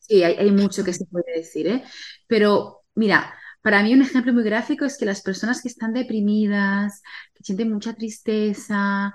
Sí, 0.01 0.23
hay, 0.23 0.51
mucho 0.51 0.85
que 0.85 0.93
se 0.93 1.07
puede 1.07 1.33
decir, 1.35 1.67
¿eh? 1.67 1.83
Pero 2.27 2.83
mira, 2.95 3.35
para 3.63 3.83
mí 3.83 3.95
un 3.95 4.03
ejemplo 4.03 4.33
muy 4.35 4.43
gráfico 4.43 4.85
es 4.85 4.99
que 4.99 5.07
las 5.07 5.23
personas 5.23 5.63
que 5.63 5.69
están 5.69 5.95
deprimidas, 5.95 7.01
que 7.33 7.45
sienten 7.45 7.73
mucha 7.73 7.95
tristeza, 7.95 9.15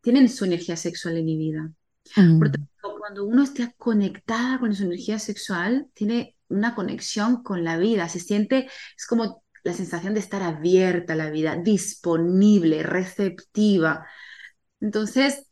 tienen 0.00 0.28
su 0.28 0.44
energía 0.44 0.76
sexual 0.76 1.18
inhibida. 1.18 1.70
Mm. 2.16 2.38
Por 2.38 2.50
tanto, 2.50 2.98
cuando 2.98 3.24
uno 3.24 3.44
está 3.44 3.72
conectada 3.76 4.58
con 4.58 4.74
su 4.74 4.84
energía 4.84 5.18
sexual, 5.18 5.86
tiene 5.94 6.36
una 6.48 6.74
conexión 6.74 7.42
con 7.42 7.62
la 7.62 7.76
vida, 7.76 8.08
se 8.08 8.18
siente, 8.18 8.68
es 8.96 9.06
como 9.06 9.43
la 9.64 9.72
sensación 9.72 10.14
de 10.14 10.20
estar 10.20 10.42
abierta 10.42 11.14
a 11.14 11.16
la 11.16 11.30
vida, 11.30 11.56
disponible, 11.56 12.82
receptiva. 12.82 14.06
Entonces, 14.80 15.46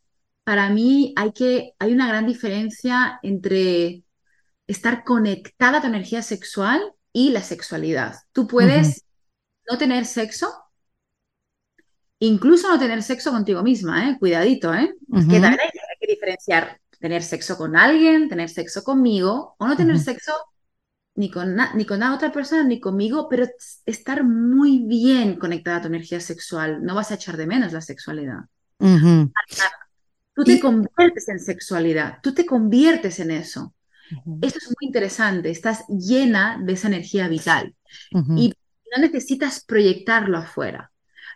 para 0.45 0.69
mí 0.69 1.14
hay, 1.16 1.33
que, 1.33 1.73
hay 1.78 1.92
una 1.92 2.07
gran 2.09 2.26
diferencia 2.26 3.19
entre 3.23 4.04
estar 4.66 5.02
conectada 5.02 5.78
a 5.78 5.81
tu 5.81 5.87
energía 5.87 6.23
sexual 6.23 6.92
y 7.12 7.31
la 7.31 7.42
sexualidad. 7.42 8.16
Tú 8.33 8.47
puedes 8.47 9.04
no 9.71 9.78
tener 9.78 10.04
sexo, 10.04 10.52
incluso 12.19 12.69
no 12.69 12.78
tener 12.78 13.02
sexo 13.02 13.31
contigo 13.31 13.62
misma, 13.62 14.11
¿eh? 14.11 14.16
cuidadito, 14.19 14.75
¿eh? 14.75 14.95
que 15.11 15.40
también 15.40 15.61
hay, 15.61 15.71
que 16.00 16.07
diferenciar 16.07 16.81
tener 16.99 17.23
sexo 17.23 17.57
con 17.57 17.76
alguien, 17.76 18.28
tener 18.28 18.49
sexo 18.50 18.85
conmigo 18.85 19.57
o 19.59 19.66
no 19.66 19.76
tener 19.76 19.99
sexo 19.99 20.33
ni 21.14 21.31
con, 21.31 21.57
ni 21.75 21.85
con 21.85 22.02
otra 22.02 22.33
persona, 22.33 22.64
ni 22.64 22.81
conmigo, 22.81 23.28
pero 23.28 23.47
estar 23.87 24.25
muy 24.25 24.87
bien 24.87 25.38
conectada 25.38 25.78
a 25.78 25.81
tu 25.83 25.88
energía 25.88 26.21
sexual. 26.21 26.83
No 26.83 26.95
vas 26.95 27.11
a 27.11 27.14
echar 27.14 27.37
de 27.37 27.47
menos 27.47 27.73
la 27.73 27.81
sexualidad. 27.81 28.40
Tú 30.35 30.45
te 30.45 30.61
conviertes 30.61 31.28
en 31.28 31.40
sexualidad, 31.40 32.19
tú 32.23 32.33
te 32.35 32.47
conviertes 32.47 33.21
en 33.21 33.31
eso. 33.33 33.75
Eso 34.40 34.59
es 34.59 34.69
muy 34.69 34.88
interesante, 34.88 35.50
estás 35.50 35.85
llena 35.88 36.61
de 36.62 36.75
esa 36.75 36.88
energía 36.88 37.28
vital 37.28 37.75
y 38.37 38.52
no 38.95 39.02
necesitas 39.02 39.64
proyectarlo 39.64 40.38
afuera. 40.38 40.91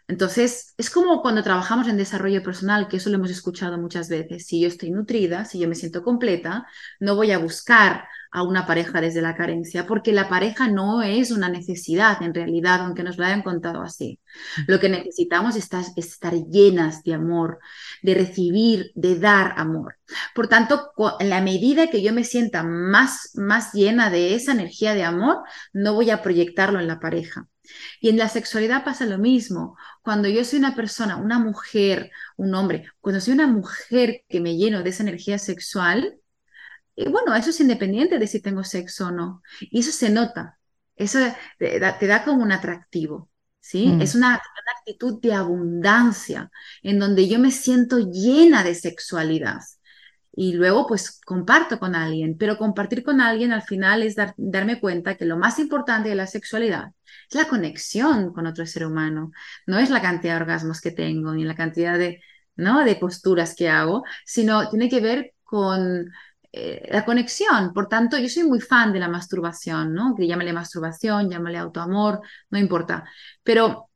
Entonces, 0.09 0.75
es 0.77 0.89
como 0.89 1.21
cuando 1.21 1.43
trabajamos 1.43 1.89
en 1.89 1.97
desarrollo 1.97 2.43
personal, 2.43 2.87
que 2.89 2.99
eso 2.99 3.11
lo 3.11 3.17
hemos 3.17 3.31
escuchado 3.31 3.77
muchas 3.79 4.09
veces. 4.09 4.47
Si 4.47 4.61
yo 4.61 4.69
estoy 4.69 4.91
nutrida, 4.91 5.45
si 5.45 5.59
yo 5.59 5.69
me 5.69 5.75
siento 5.75 6.05
completa, 6.05 6.67
no 7.01 7.17
voy 7.17 7.33
a 7.33 7.39
buscar 7.39 8.05
a 8.31 8.43
una 8.43 8.67
pareja 8.67 9.01
desde 9.01 9.23
la 9.23 9.35
carencia, 9.35 9.87
porque 9.87 10.13
la 10.13 10.29
pareja 10.29 10.69
no 10.69 11.03
es 11.03 11.31
una 11.31 11.49
necesidad 11.49 12.23
en 12.23 12.35
realidad, 12.35 12.83
aunque 12.83 13.03
nos 13.03 13.19
lo 13.19 13.25
hayan 13.25 13.43
contado 13.43 13.83
así. 13.83 14.21
Lo 14.67 14.79
que 14.79 14.89
necesitamos 14.89 15.57
es 15.57 15.71
estar, 15.97 16.35
llenas 16.51 17.03
de 17.03 17.15
amor, 17.15 17.59
de 18.03 18.15
recibir, 18.15 18.93
de 18.95 19.19
dar 19.19 19.55
amor. 19.57 19.97
Por 20.35 20.49
tanto, 20.49 20.93
en 21.19 21.31
la 21.31 21.41
medida 21.41 21.89
que 21.89 22.03
yo 22.03 22.13
me 22.13 22.25
sienta 22.25 22.63
más, 22.63 23.31
más 23.35 23.73
llena 23.73 24.11
de 24.11 24.35
esa 24.35 24.53
energía 24.53 24.95
de 24.95 25.05
amor, 25.05 25.39
no 25.73 25.95
voy 25.95 26.11
a 26.11 26.23
proyectarlo 26.23 26.79
en 26.79 26.89
la 26.89 27.01
pareja. 27.01 27.49
Y 28.01 28.09
en 28.09 28.19
la 28.19 28.29
sexualidad 28.29 28.85
pasa 28.85 29.07
lo 29.07 29.19
mismo. 29.19 29.77
Cuando 30.03 30.29
yo 30.29 30.45
soy 30.45 30.59
una 30.59 30.75
persona, 30.75 31.17
una 31.17 31.39
mujer, 31.39 32.11
un 32.37 32.55
hombre, 32.55 32.91
cuando 33.01 33.21
soy 33.21 33.35
una 33.35 33.47
mujer 33.47 34.25
que 34.29 34.41
me 34.41 34.57
lleno 34.57 34.83
de 34.83 34.91
esa 34.91 35.03
energía 35.03 35.39
sexual, 35.39 36.19
Y 36.97 37.09
bueno, 37.11 37.35
eso 37.35 37.51
es 37.51 37.61
independiente 37.61 38.19
de 38.19 38.27
si 38.27 38.41
tengo 38.41 38.65
sexo 38.65 39.09
o 39.09 39.11
no. 39.11 39.43
Y 39.61 39.81
eso 39.81 39.93
se 39.93 40.11
nota. 40.11 40.59
Eso 40.97 41.19
te 41.59 41.79
da, 41.81 42.25
como 42.25 42.43
un 42.43 42.53
atractivo. 42.53 43.31
¿Sí? 43.61 43.93
Es 44.01 44.15
una, 44.15 44.29
una, 44.29 44.73
actitud 44.79 45.21
de 45.21 45.35
abundancia 45.35 46.51
en 46.83 46.99
donde 47.01 47.29
yo 47.29 47.39
me 47.41 47.51
siento 47.51 47.99
llena 47.99 48.63
de 48.63 48.75
sexualidad 48.77 49.59
y 50.37 50.53
luego 50.53 50.87
pues 50.87 51.21
comparto 51.25 51.81
con 51.81 51.97
alguien, 51.97 52.37
pero 52.39 52.59
compartir 52.59 53.03
con 53.03 53.21
alguien 53.21 53.53
al 53.53 53.63
final 53.63 54.03
es 54.03 54.15
darme 54.37 54.79
cuenta 54.81 55.17
que 55.17 55.25
lo 55.25 55.39
más 55.39 55.59
importante 55.59 56.11
de 56.11 56.15
la 56.15 56.27
sexualidad 56.27 56.93
es 57.29 57.35
la 57.35 57.49
conexión 57.49 58.33
con 58.33 58.47
otro 58.47 58.67
ser 58.67 58.87
humano, 58.87 59.33
no 59.67 59.79
es 59.79 59.91
la 59.91 60.03
cantidad 60.03 60.35
de 60.35 60.43
orgasmos 60.43 60.81
que 60.81 60.91
tengo 60.93 61.33
ni 61.33 61.45
la 61.45 61.55
cantidad 61.55 61.99
de, 61.99 62.21
¿no? 62.55 62.85
de 62.85 62.97
posturas 62.97 63.55
que 63.57 63.69
hago, 63.69 64.05
sino 64.25 64.69
tiene 64.69 64.89
que 64.89 65.01
ver 65.01 65.35
con 65.43 66.11
eh, 66.53 66.87
la 66.91 67.05
conexión. 67.05 67.73
Por 67.73 67.89
tanto, 67.89 68.19
yo 68.19 68.29
soy 68.29 68.45
muy 68.45 68.61
fan 68.61 68.93
de 68.93 69.01
la 69.01 69.09
masturbación, 69.09 69.95
¿no? 69.95 70.15
Que 70.17 70.27
llámale 70.27 70.53
masturbación, 70.53 71.31
llámale 71.31 71.59
autoamor, 71.59 72.21
no 72.51 72.59
importa. 72.59 73.05
Pero 73.43 73.91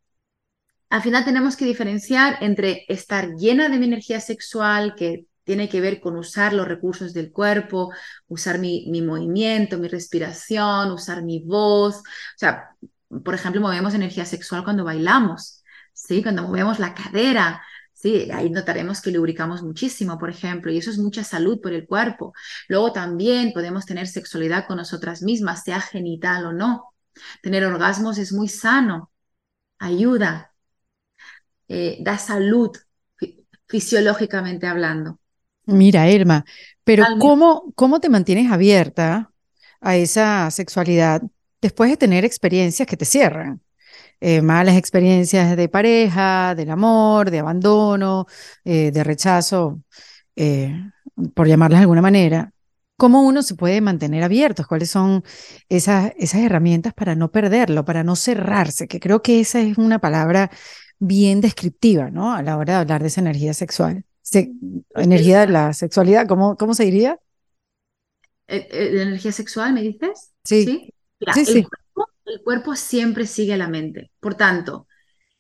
al 0.91 1.03
final 1.03 1.25
tenemos 1.25 1.57
que 1.57 1.65
diferenciar 1.65 2.39
entre 2.43 2.85
estar 2.89 3.35
llena 3.37 3.69
de 3.69 3.79
mi 3.79 3.87
energía 3.87 4.21
sexual, 4.21 4.95
que 4.97 5.27
tiene 5.45 5.69
que 5.69 5.81
ver 5.81 6.01
con 6.01 6.17
usar 6.17 6.53
los 6.53 6.69
recursos 6.69 7.13
del 7.15 7.33
cuerpo, 7.33 7.93
usar 8.29 8.59
mi, 8.59 8.87
movimiento, 9.03 9.79
mi 9.79 9.89
respiración, 9.89 10.91
usar 10.93 11.23
mi 11.23 11.41
voz. 11.41 11.97
O 11.97 12.03
sea, 12.37 12.77
por 13.25 13.35
ejemplo, 13.35 13.61
movemos 13.61 13.95
energía 13.95 14.25
sexual 14.25 14.65
cuando 14.65 14.85
bailamos, 14.85 15.63
¿sí? 15.93 16.23
Cuando 16.23 16.43
movemos 16.43 16.79
la 16.79 16.95
cadera, 16.95 17.63
¿sí? 17.93 18.31
Ahí 18.33 18.51
notaremos 18.51 19.01
que 19.01 19.11
lubricamos 19.11 19.63
muchísimo, 19.63 20.19
por 20.19 20.31
ejemplo, 20.31 20.71
y 20.73 20.79
eso 20.79 20.91
es 20.91 20.99
mucha 20.99 21.25
salud 21.25 21.61
por 21.61 21.73
el 21.73 21.87
cuerpo. 21.87 22.33
Luego 22.69 22.93
también 22.93 23.53
podemos 23.53 23.87
tener 23.87 24.07
sexualidad 24.07 24.67
con 24.67 24.77
nosotras 24.79 25.23
mismas, 25.23 25.65
sea 25.65 25.81
genital 25.81 26.47
o 26.47 26.53
no. 26.53 26.95
Tener 27.43 27.65
orgasmos 27.65 28.19
es 28.19 28.33
muy 28.33 28.49
sano, 28.49 29.11
ayuda, 29.79 30.53
eh, 31.69 31.99
da 32.01 32.19
salud 32.19 32.73
fisiológicamente 33.69 34.67
hablando. 34.67 35.20
Mira, 35.71 36.11
Irma, 36.11 36.45
pero 36.85 37.05
¿cómo, 37.21 37.73
¿cómo 37.77 38.01
te 38.01 38.09
mantienes 38.09 38.51
abierta 38.51 39.31
a 39.81 39.97
esa 39.97 40.51
sexualidad 40.51 41.23
después 41.61 41.91
de 41.91 41.97
tener 41.97 42.25
experiencias 42.25 42.89
que 42.89 42.97
te 42.97 43.05
cierran? 43.05 43.63
Eh, 44.21 44.43
malas 44.43 44.77
experiencias 44.77 45.57
de 45.57 45.69
pareja, 45.69 46.55
del 46.57 46.71
amor, 46.71 47.31
de 47.31 47.39
abandono, 47.39 48.27
eh, 48.65 48.91
de 48.91 49.05
rechazo, 49.05 49.81
eh, 50.37 50.75
por 51.35 51.47
llamarlas 51.47 51.81
de 51.81 51.83
alguna 51.83 52.03
manera. 52.03 52.53
¿Cómo 52.97 53.23
uno 53.23 53.43
se 53.43 53.55
puede 53.55 53.81
mantener 53.81 54.25
abierto? 54.25 54.65
¿Cuáles 54.69 54.91
son 54.91 55.23
esas, 55.69 56.13
esas 56.19 56.43
herramientas 56.43 56.93
para 56.95 57.15
no 57.15 57.31
perderlo, 57.31 57.85
para 57.85 58.05
no 58.05 58.17
cerrarse? 58.17 58.89
Que 58.89 59.01
creo 59.01 59.23
que 59.23 59.41
esa 59.41 59.61
es 59.61 59.79
una 59.79 60.01
palabra 60.01 60.51
bien 60.99 61.41
descriptiva, 61.41 62.11
¿no? 62.11 62.35
A 62.35 62.43
la 62.43 62.57
hora 62.59 62.75
de 62.75 62.81
hablar 62.81 63.03
de 63.03 63.09
esa 63.09 63.21
energía 63.21 63.55
sexual 63.55 64.05
energía 64.95 65.41
de 65.41 65.53
la 65.53 65.73
sexualidad, 65.73 66.27
¿cómo, 66.27 66.57
cómo 66.57 66.75
se 66.75 66.85
diría? 66.85 67.19
Eh, 68.47 68.69
eh, 68.71 68.91
¿La 68.93 69.03
energía 69.03 69.33
sexual, 69.33 69.73
me 69.73 69.83
dices? 69.83 70.33
Sí. 70.45 70.93
Sí, 71.35 71.45
sí, 71.45 71.67
el, 72.25 72.43
Cuerpo, 72.43 72.75
siempre 72.75 73.27
sigue 73.27 73.55
a 73.55 73.57
la 73.57 73.69
mente. 73.69 74.11
Por 74.21 74.35
tanto, 74.35 74.87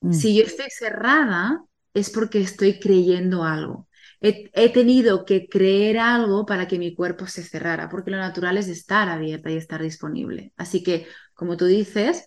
mm. 0.00 0.12
si 0.12 0.36
yo 0.36 0.44
estoy 0.44 0.66
cerrada, 0.70 1.64
es 1.94 2.10
porque 2.10 2.40
estoy 2.40 2.78
creyendo 2.78 3.44
algo. 3.44 3.88
He, 4.20 4.50
he, 4.52 4.68
tenido 4.68 5.24
que 5.24 5.48
creer 5.48 5.98
algo 5.98 6.44
para 6.44 6.68
que 6.68 6.78
mi 6.78 6.94
cuerpo 6.94 7.26
se 7.26 7.42
cerrara, 7.42 7.88
porque 7.88 8.10
lo 8.10 8.18
natural 8.18 8.58
es 8.58 8.68
estar 8.68 9.08
abierta 9.08 9.50
y 9.50 9.56
estar 9.56 9.80
disponible. 9.82 10.52
Así 10.56 10.82
que, 10.82 11.06
como 11.32 11.56
tú 11.56 11.64
dices, 11.64 12.26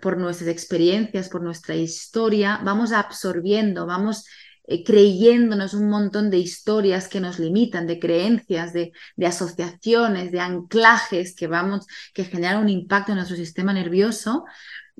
por 0.00 0.16
nuestras 0.16 0.48
experiencias, 0.48 1.28
por 1.28 1.42
nuestra 1.42 1.74
historia, 1.74 2.60
vamos 2.64 2.92
absorbiendo, 2.92 3.86
vamos 3.86 4.24
eh, 4.68 4.84
creyéndonos 4.84 5.72
un 5.74 5.88
montón 5.88 6.30
de 6.30 6.38
historias 6.38 7.08
que 7.08 7.20
nos 7.20 7.38
limitan, 7.38 7.86
de 7.86 7.98
creencias, 7.98 8.72
de, 8.74 8.92
de, 9.16 9.26
asociaciones, 9.26 10.30
de 10.30 10.40
anclajes 10.40 11.34
que 11.34 11.46
vamos, 11.46 11.86
que 12.12 12.24
generan 12.24 12.60
un 12.62 12.68
impacto 12.68 13.12
en 13.12 13.16
nuestro 13.16 13.36
sistema 13.36 13.72
nervioso 13.72 14.44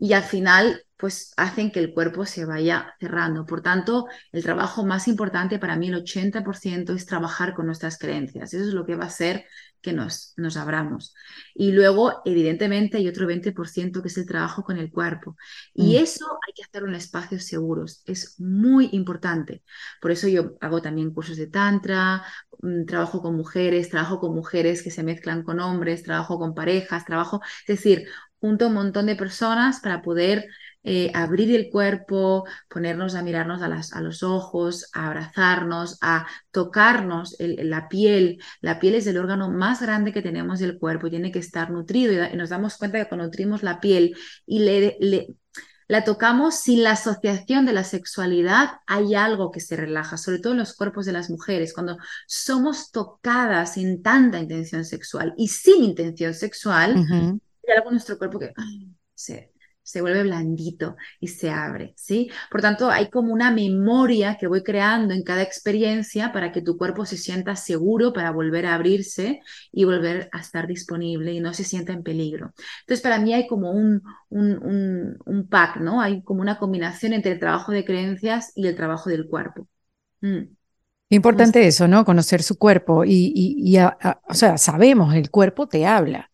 y 0.01 0.13
al 0.13 0.23
final 0.23 0.85
pues 0.99 1.33
hacen 1.37 1.71
que 1.71 1.79
el 1.79 1.95
cuerpo 1.95 2.27
se 2.27 2.45
vaya 2.45 2.97
cerrando. 2.99 3.47
Por 3.47 3.63
tanto, 3.63 4.07
el 4.33 4.43
trabajo 4.43 4.85
más 4.85 5.07
importante 5.07 5.61
para 5.61 5.77
mí, 5.77 5.89
el 5.89 6.05
80%, 6.05 6.93
es 6.93 7.07
trabajar 7.07 7.55
con 7.55 7.67
nuestras 7.67 7.99
creencias. 7.99 8.53
Eso 8.53 8.67
es 8.67 8.75
lo 8.75 8.85
que 8.85 8.97
va 8.97 9.05
a 9.05 9.07
hacer 9.07 9.45
que 9.81 9.93
nos, 9.93 10.35
nos 10.37 10.57
abramos. 10.57 11.15
Y 11.55 11.71
luego, 11.71 12.21
evidentemente, 12.25 12.97
hay 12.97 13.07
otro 13.07 13.29
20% 13.29 14.03
que 14.03 14.09
es 14.09 14.19
el 14.19 14.27
trabajo 14.27 14.65
con 14.65 14.77
el 14.77 14.91
cuerpo. 14.91 15.37
Y 15.73 15.95
mm. 15.95 16.03
eso 16.03 16.27
hay 16.47 16.53
que 16.53 16.65
hacerlo 16.65 16.89
en 16.89 16.97
espacios 16.97 17.45
seguros. 17.45 18.03
Es 18.05 18.41
muy 18.41 18.89
importante. 18.91 19.63
Por 20.01 20.11
eso 20.11 20.27
yo 20.27 20.57
hago 20.61 20.83
también 20.83 21.13
cursos 21.13 21.37
de 21.37 21.47
tantra, 21.47 22.25
mm, 22.61 22.87
trabajo 22.87 23.23
con 23.23 23.37
mujeres, 23.37 23.89
trabajo 23.89 24.19
con 24.19 24.35
mujeres 24.35 24.83
que 24.83 24.91
se 24.91 25.05
mezclan 25.05 25.45
con 25.45 25.61
hombres, 25.61 26.03
trabajo 26.03 26.41
con 26.41 26.55
parejas, 26.57 27.05
trabajo, 27.05 27.41
es 27.67 27.77
decir, 27.77 28.09
junto 28.41 28.65
a 28.65 28.69
un 28.69 28.75
montón 28.75 29.07
de 29.07 29.17
personas 29.17 29.81
para 29.81 30.03
poder 30.03 30.47
eh, 30.85 31.11
abrir 31.13 31.55
el 31.55 31.71
cuerpo, 31.71 32.47
ponernos 32.69 33.15
a 33.15 33.23
mirarnos 33.23 33.61
a, 33.63 34.01
los 34.01 34.23
ojos, 34.23 34.89
a 34.95 35.09
abrazarnos, 35.09 35.99
a 36.01 36.27
tocarnos 36.51 37.37
la 37.39 37.89
piel. 37.89 38.39
La 38.61 38.79
piel 38.79 38.95
es 38.95 39.07
el 39.07 39.19
órgano 39.19 39.51
más 39.51 39.83
grande 39.83 40.13
que 40.13 40.23
tenemos 40.23 40.61
del 40.61 40.79
cuerpo, 40.79 41.11
tiene 41.11 41.33
que 41.33 41.41
estar 41.41 41.71
nutrido. 41.71 42.13
Y, 42.13 42.37
nos 42.37 42.49
damos 42.49 42.79
cuenta 42.79 42.99
que 42.99 43.09
cuando 43.09 43.27
nutrimos 43.27 43.63
la 43.63 43.81
piel 43.81 44.17
y 44.47 44.61
le, 44.61 44.97
la 45.89 46.05
tocamos 46.05 46.61
sin 46.61 46.85
la 46.85 46.93
asociación 46.93 47.67
de 47.67 47.73
la 47.73 47.85
sexualidad, 47.85 48.79
hay 48.87 49.15
algo 49.15 49.51
que 49.51 49.61
se 49.61 49.77
relaja, 49.77 50.17
sobre 50.17 50.39
todo 50.39 50.53
en 50.53 50.61
los 50.61 50.75
cuerpos 50.75 51.07
de 51.07 51.13
las 51.13 51.29
mujeres, 51.29 51.75
cuando 51.75 51.99
somos 52.27 52.93
tocadas 52.93 53.75
sin 53.75 54.03
tanta 54.03 54.39
intención 54.39 54.85
sexual 54.85 55.35
y 55.37 55.49
sin 55.49 55.83
intención 55.83 56.35
sexual, 56.35 57.41
hay 57.69 57.77
algo 57.77 57.91
en 57.91 57.95
nuestro 57.95 58.19
cuerpo 58.19 58.39
que 58.39 58.53
se, 59.15 59.53
se 59.89 60.03
vuelve 60.03 60.23
blandito 60.23 60.97
y 61.19 61.29
se 61.29 61.51
abre, 61.51 61.95
¿sí? 61.97 62.31
Por 62.51 62.61
tanto, 62.61 62.91
hay 62.91 63.09
como 63.09 63.33
una 63.33 63.51
memoria 63.51 64.37
que 64.37 64.47
voy 64.47 64.63
creando 64.63 65.15
en 65.15 65.23
cada 65.23 65.41
experiencia 65.41 66.31
para 66.31 66.53
que 66.53 66.61
tu 66.61 66.77
cuerpo 66.77 67.07
se 67.07 67.17
sienta 67.17 67.57
seguro 67.57 68.13
para 68.13 68.31
volver 68.31 68.67
a 68.67 68.75
abrirse 68.75 69.41
y 69.73 69.85
volver 69.85 70.29
a 70.33 70.41
estar 70.41 70.67
disponible 70.67 71.33
y 71.33 71.41
no 71.41 71.55
se 71.55 71.65
sienta 71.65 71.95
en 71.95 72.03
peligro. 72.03 72.53
Entonces, 72.81 73.01
para 73.03 73.19
mí 73.19 73.33
hay 73.33 73.47
como 73.47 73.71
un, 73.71 74.03
un, 74.29 75.17
un, 75.25 75.49
pack, 75.49 75.79
¿no? 75.79 76.03
Hay 76.03 76.23
como 76.23 76.43
una 76.43 76.59
combinación 76.59 77.15
entre 77.15 77.33
el 77.33 77.41
trabajo 77.41 77.73
de 77.73 77.87
creencias 77.87 78.53
y 78.55 78.67
el 78.67 78.77
trabajo 78.77 79.09
del 79.09 79.27
cuerpo. 79.27 79.67
Mm. 80.21 80.55
Importante 81.09 81.67
eso, 81.67 81.89
¿no? 81.89 82.05
Conocer 82.05 82.43
su 82.43 82.59
cuerpo 82.59 83.07
y, 83.07 83.33
y, 83.35 83.79
o 83.79 84.35
sea, 84.35 84.59
sabemos, 84.59 85.15
el 85.15 85.31
cuerpo 85.31 85.67
te 85.67 85.87
habla. 85.87 86.28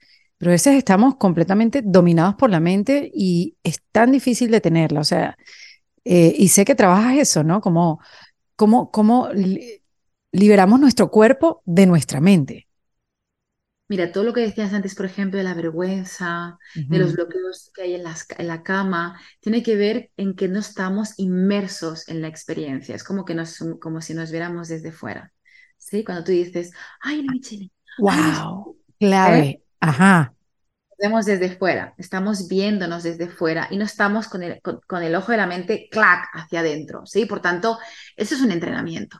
Pero 0.44 0.50
a 0.50 0.60
veces 0.60 0.74
estamos 0.76 1.16
completamente 1.16 1.80
dominados 1.82 2.34
por 2.34 2.50
la 2.50 2.60
mente 2.60 3.10
y 3.14 3.56
es 3.62 3.80
tan 3.90 4.12
difícil 4.12 4.50
de 4.50 4.60
tenerla. 4.60 5.00
O 5.00 5.04
sea, 5.04 5.38
eh, 6.04 6.34
y 6.36 6.48
sé 6.48 6.66
que 6.66 6.74
trabajas 6.74 7.16
eso, 7.16 7.42
¿no? 7.42 7.62
Como, 7.62 7.98
cómo, 8.54 8.90
cómo 8.90 9.30
liberamos 10.32 10.78
nuestro 10.78 11.10
cuerpo 11.10 11.62
de 11.64 11.86
nuestra 11.86 12.20
mente. 12.20 12.68
Mira, 13.88 14.12
todo 14.12 14.22
lo 14.22 14.34
que 14.34 14.42
decías 14.42 14.74
antes, 14.74 14.94
por 14.94 15.06
ejemplo, 15.06 15.38
de 15.38 15.44
la 15.44 15.54
vergüenza, 15.54 16.58
de 16.74 16.98
los 16.98 17.14
bloqueos 17.14 17.70
que 17.74 17.80
hay 17.80 17.94
en, 17.94 18.02
en, 18.36 18.46
la 18.46 18.62
cama, 18.62 19.18
tiene 19.40 19.62
que 19.62 19.76
ver 19.76 20.10
en 20.18 20.36
que 20.36 20.48
no 20.48 20.58
estamos 20.58 21.18
inmersos 21.18 22.06
en 22.06 22.20
la 22.20 22.28
experiencia. 22.28 22.94
Es 22.94 23.02
como 23.02 23.24
que 23.24 23.34
nos, 23.34 23.64
como 23.80 24.02
si 24.02 24.12
nos 24.12 24.30
viéramos 24.30 24.68
desde 24.68 24.92
fuera. 24.92 25.32
¿Sí? 25.78 26.04
Cuando 26.04 26.22
tú 26.22 26.32
dices, 26.32 26.70
ay, 27.00 27.26
Michelle. 27.26 27.70
Wow, 27.98 28.76
clave. 28.98 29.63
Ajá. 29.88 30.34
Vemos 30.98 31.26
desde 31.26 31.56
fuera, 31.56 31.94
estamos 31.98 32.48
viéndonos 32.48 33.02
desde 33.02 33.28
fuera 33.28 33.68
y 33.70 33.76
no 33.76 33.84
estamos 33.84 34.28
con 34.28 34.42
el, 34.42 34.60
con, 34.62 35.02
el 35.02 35.14
ojo 35.14 35.32
de 35.32 35.38
la 35.38 35.46
mente, 35.46 35.88
clac, 35.90 36.28
hacia 36.32 36.60
adentro, 36.60 37.04
¿sí? 37.04 37.26
Por 37.26 37.40
tanto, 37.40 37.78
eso 38.16 38.34
es 38.34 38.40
un 38.40 38.52
entrenamiento. 38.52 39.18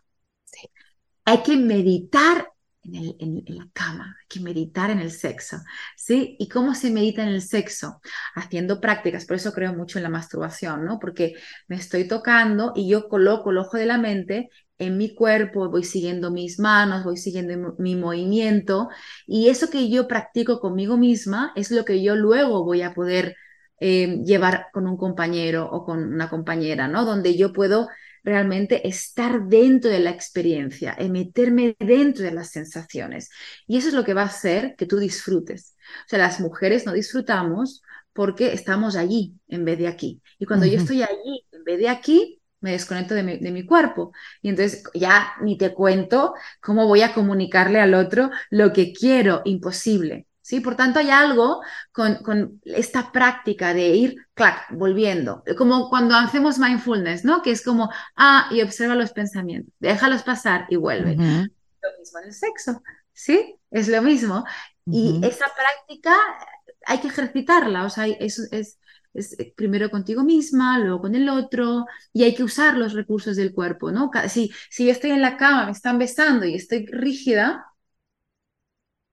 Hay 1.24 1.42
que 1.42 1.56
meditar 1.56 2.48
en, 2.82 3.16
en, 3.18 3.56
la 3.56 3.66
cama, 3.72 4.16
hay 4.20 4.26
que 4.28 4.40
meditar 4.40 4.90
en 4.90 5.00
el 5.00 5.10
sexo, 5.10 5.58
¿sí? 5.96 6.36
¿Y 6.38 6.48
cómo 6.48 6.74
se 6.74 6.90
medita 6.90 7.22
en 7.22 7.30
el 7.30 7.42
sexo? 7.42 8.00
Haciendo 8.34 8.80
prácticas, 8.80 9.24
por 9.26 9.36
eso 9.36 9.52
creo 9.52 9.74
mucho 9.74 9.98
en 9.98 10.04
la 10.04 10.10
masturbación, 10.10 10.84
¿no? 10.84 10.98
Porque 10.98 11.34
me 11.66 11.76
estoy 11.76 12.06
tocando 12.06 12.72
y 12.76 12.88
yo 12.88 13.08
coloco 13.08 13.50
el 13.50 13.58
ojo 13.58 13.76
de 13.76 13.86
la 13.86 13.98
mente 13.98 14.48
en 14.78 14.98
mi 14.98 15.14
cuerpo, 15.14 15.70
voy 15.70 15.84
siguiendo 15.84 16.30
mis 16.30 16.58
manos, 16.58 17.04
voy 17.04 17.16
siguiendo 17.16 17.74
mi 17.78 17.96
movimiento 17.96 18.88
y 19.26 19.48
eso 19.48 19.70
que 19.70 19.88
yo 19.88 20.08
practico 20.08 20.60
conmigo 20.60 20.96
misma 20.96 21.52
es 21.56 21.70
lo 21.70 21.84
que 21.84 22.02
yo 22.02 22.16
luego 22.16 22.64
voy 22.64 22.82
a 22.82 22.92
poder 22.94 23.36
eh, 23.80 24.20
llevar 24.24 24.68
con 24.72 24.86
un 24.86 24.96
compañero 24.96 25.68
o 25.70 25.84
con 25.84 26.02
una 26.14 26.30
compañera, 26.30 26.88
¿no? 26.88 27.04
Donde 27.04 27.36
yo 27.36 27.52
puedo 27.52 27.88
realmente 28.22 28.88
estar 28.88 29.46
dentro 29.48 29.90
de 29.90 30.00
la 30.00 30.10
experiencia, 30.10 30.96
meterme 31.10 31.76
dentro 31.78 32.24
de 32.24 32.32
las 32.32 32.50
sensaciones. 32.50 33.28
Y 33.66 33.76
eso 33.76 33.88
es 33.88 33.94
lo 33.94 34.04
que 34.04 34.14
va 34.14 34.22
a 34.22 34.26
hacer 34.26 34.74
que 34.76 34.86
tú 34.86 34.98
disfrutes. 34.98 35.76
O 36.06 36.08
sea, 36.08 36.18
las 36.18 36.40
mujeres 36.40 36.86
no 36.86 36.92
disfrutamos 36.92 37.82
porque 38.14 38.54
estamos 38.54 38.96
allí 38.96 39.34
en 39.48 39.64
vez 39.64 39.78
de 39.78 39.88
aquí. 39.88 40.22
Y 40.38 40.46
cuando 40.46 40.66
yo 40.66 40.78
estoy 40.78 41.02
allí 41.02 41.44
en 41.52 41.64
vez 41.64 41.78
de 41.78 41.88
aquí, 41.88 42.40
me 42.64 42.72
desconecto 42.72 43.14
de 43.14 43.22
mi, 43.22 43.36
de 43.36 43.52
mi, 43.52 43.66
cuerpo. 43.66 44.12
Y 44.40 44.48
entonces 44.48 44.82
ya 44.94 45.34
ni 45.42 45.58
te 45.58 45.74
cuento 45.74 46.34
cómo 46.62 46.86
voy 46.86 47.02
a 47.02 47.12
comunicarle 47.12 47.78
al 47.78 47.92
otro 47.92 48.30
lo 48.48 48.72
que 48.72 48.94
quiero, 48.94 49.42
imposible. 49.44 50.26
¿sí? 50.40 50.60
Por 50.60 50.74
tanto, 50.74 50.98
hay 50.98 51.10
algo 51.10 51.60
con, 51.92 52.22
con, 52.22 52.62
esta 52.64 53.12
práctica 53.12 53.74
de 53.74 53.88
ir, 53.88 54.26
clac, 54.32 54.66
volviendo, 54.70 55.44
como 55.58 55.90
cuando 55.90 56.16
hacemos 56.16 56.58
mindfulness, 56.58 57.22
¿no? 57.24 57.42
Que 57.42 57.50
es 57.50 57.62
como, 57.62 57.90
ah, 58.16 58.48
y 58.50 58.62
observa 58.62 58.94
los 58.94 59.12
pensamientos, 59.12 59.74
déjalos 59.78 60.22
pasar 60.22 60.66
y 60.70 60.76
vuelve. 60.76 61.16
Lo 61.16 61.98
mismo 61.98 62.18
en 62.20 62.24
el 62.28 62.32
sexo, 62.32 62.82
¿sí? 63.12 63.56
Es 63.70 63.88
lo 63.88 64.00
mismo. 64.00 64.44
Y 64.86 65.20
esa 65.22 65.46
práctica 65.54 66.16
hay 66.86 66.98
que 66.98 67.08
ejercitarla, 67.08 67.84
o 67.84 67.90
sea, 67.90 68.06
eso 68.06 68.42
es, 68.50 68.78
es 69.14 69.36
primero 69.56 69.90
contigo 69.90 70.24
misma, 70.24 70.78
luego 70.78 71.02
con 71.02 71.14
el 71.14 71.28
otro, 71.28 71.86
y 72.12 72.24
hay 72.24 72.34
que 72.34 72.42
usar 72.44 72.76
los 72.76 72.92
recursos 72.94 73.36
del 73.36 73.54
cuerpo, 73.54 73.90
¿no? 73.92 74.10
Si, 74.28 74.52
si 74.70 74.86
yo 74.86 74.92
estoy 74.92 75.10
en 75.12 75.22
la 75.22 75.36
cama, 75.36 75.66
me 75.66 75.72
están 75.72 75.98
besando 75.98 76.44
y 76.46 76.54
estoy 76.54 76.86
rígida, 76.86 77.64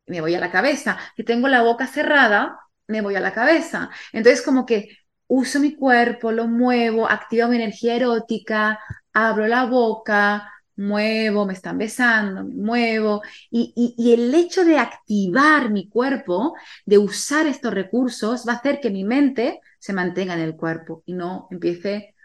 me 0.07 0.21
voy 0.21 0.35
a 0.35 0.39
la 0.39 0.51
cabeza. 0.51 0.97
Si 1.15 1.23
tengo 1.23 1.47
la 1.47 1.61
boca 1.63 1.87
cerrada, 1.87 2.59
me 2.87 3.01
voy 3.01 3.15
a 3.15 3.19
la 3.19 3.33
cabeza. 3.33 3.89
Entonces, 4.13 4.41
como 4.43 4.65
que 4.65 4.89
uso 5.27 5.59
mi 5.59 5.75
cuerpo, 5.75 6.31
lo 6.31 6.47
muevo, 6.47 7.09
activo 7.09 7.47
mi 7.47 7.55
energía 7.57 7.95
erótica, 7.95 8.79
abro 9.13 9.47
la 9.47 9.65
boca, 9.65 10.51
muevo, 10.81 11.45
me 11.45 11.53
están 11.53 11.77
besando, 11.77 12.43
me 12.43 12.55
muevo. 12.55 13.21
Y, 13.49 13.95
y, 13.97 14.13
el 14.13 14.33
hecho 14.33 14.65
de 14.65 14.77
activar 14.77 15.69
mi 15.69 15.89
cuerpo, 15.89 16.55
de 16.85 16.97
usar 16.97 17.47
estos 17.47 17.73
recursos, 17.73 18.45
va 18.47 18.53
a 18.53 18.55
hacer 18.57 18.79
que 18.79 18.89
mi 18.89 19.03
mente 19.03 19.61
se 19.79 19.93
mantenga 19.93 20.33
en 20.33 20.41
el 20.41 20.55
cuerpo 20.55 21.03
y 21.05 21.13
no 21.13 21.47
empiece 21.51 22.15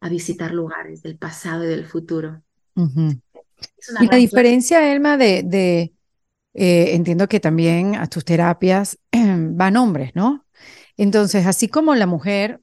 a 0.00 0.08
visitar 0.08 0.52
lugares 0.52 1.02
del 1.02 1.16
pasado 1.16 1.64
y 1.64 1.68
del 1.68 1.86
futuro. 1.86 2.42
Y 4.00 4.06
la 4.06 4.16
diferencia, 4.16 4.92
Elma, 4.92 5.16
de, 5.16 5.42
de 5.44 5.94
eh, 6.54 6.94
entiendo 6.94 7.28
que 7.28 7.40
también 7.40 7.94
a 7.96 8.06
tus 8.08 8.24
terapias 8.24 8.98
van 9.12 9.76
hombres, 9.76 10.12
¿no? 10.14 10.46
Entonces, 10.96 11.46
así 11.46 11.68
como 11.68 11.94
la 11.94 12.06
mujer 12.06 12.60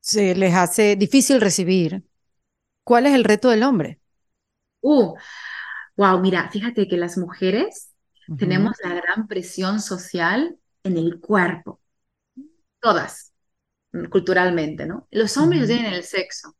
se 0.00 0.34
les 0.34 0.54
hace 0.54 0.96
difícil 0.96 1.40
recibir, 1.40 2.04
¿cuál 2.88 3.04
es 3.04 3.14
el 3.14 3.24
reto 3.24 3.50
del 3.50 3.64
hombre? 3.64 4.00
Uh, 4.80 5.14
wow, 5.94 6.18
mira, 6.20 6.48
fíjate 6.48 6.88
que 6.88 6.96
las 6.96 7.18
mujeres 7.18 7.90
tenemos 8.38 8.78
la 8.82 8.94
gran 8.94 9.28
presión 9.28 9.78
social 9.78 10.56
en 10.84 10.96
el 10.96 11.20
cuerpo, 11.20 11.82
todas, 12.80 13.34
culturalmente, 14.08 14.86
¿no? 14.86 15.06
Los 15.10 15.36
hombres 15.36 15.66
tienen 15.66 15.92
el 15.92 16.02
sexo 16.02 16.56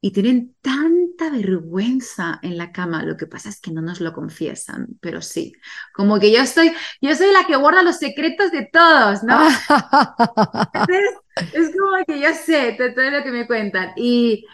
y 0.00 0.10
tienen 0.12 0.56
tanta 0.60 1.30
vergüenza 1.30 2.40
en 2.42 2.58
la 2.58 2.72
cama. 2.72 3.04
Lo 3.04 3.16
que 3.16 3.28
pasa 3.28 3.48
es 3.48 3.60
que 3.60 3.70
no 3.70 3.80
nos 3.80 4.00
lo 4.00 4.12
confiesan, 4.12 4.88
pero 5.00 5.22
sí. 5.22 5.52
Como 5.94 6.18
que 6.18 6.32
yo 6.32 6.40
estoy, 6.42 6.72
yo 7.00 7.14
soy 7.14 7.30
la 7.32 7.44
que 7.46 7.54
guarda 7.54 7.84
los 7.84 7.98
secretos 7.98 8.50
de 8.50 8.68
todos, 8.72 9.22
¿no? 9.22 9.38
es 11.52 11.70
como 11.76 12.04
que 12.08 12.18
yo 12.20 12.34
sé 12.34 12.76
todo 12.76 13.10
lo 13.10 13.22
que 13.22 13.30
me 13.30 13.46
cuentan. 13.46 13.92
Y 13.96 14.44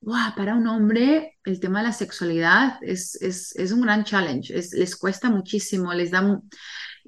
wow, 0.00 0.34
para 0.36 0.54
un 0.54 0.66
hombre 0.66 1.38
el 1.44 1.60
tema 1.60 1.80
de 1.80 1.88
la 1.88 1.92
sexualidad 1.92 2.78
es, 2.82 3.20
es, 3.22 3.54
es 3.56 3.72
un 3.72 3.82
gran 3.82 4.04
challenge. 4.04 4.54
les 4.54 4.96
cuesta 4.96 5.30
muchísimo, 5.30 5.92
les 5.92 6.10
da 6.10 6.40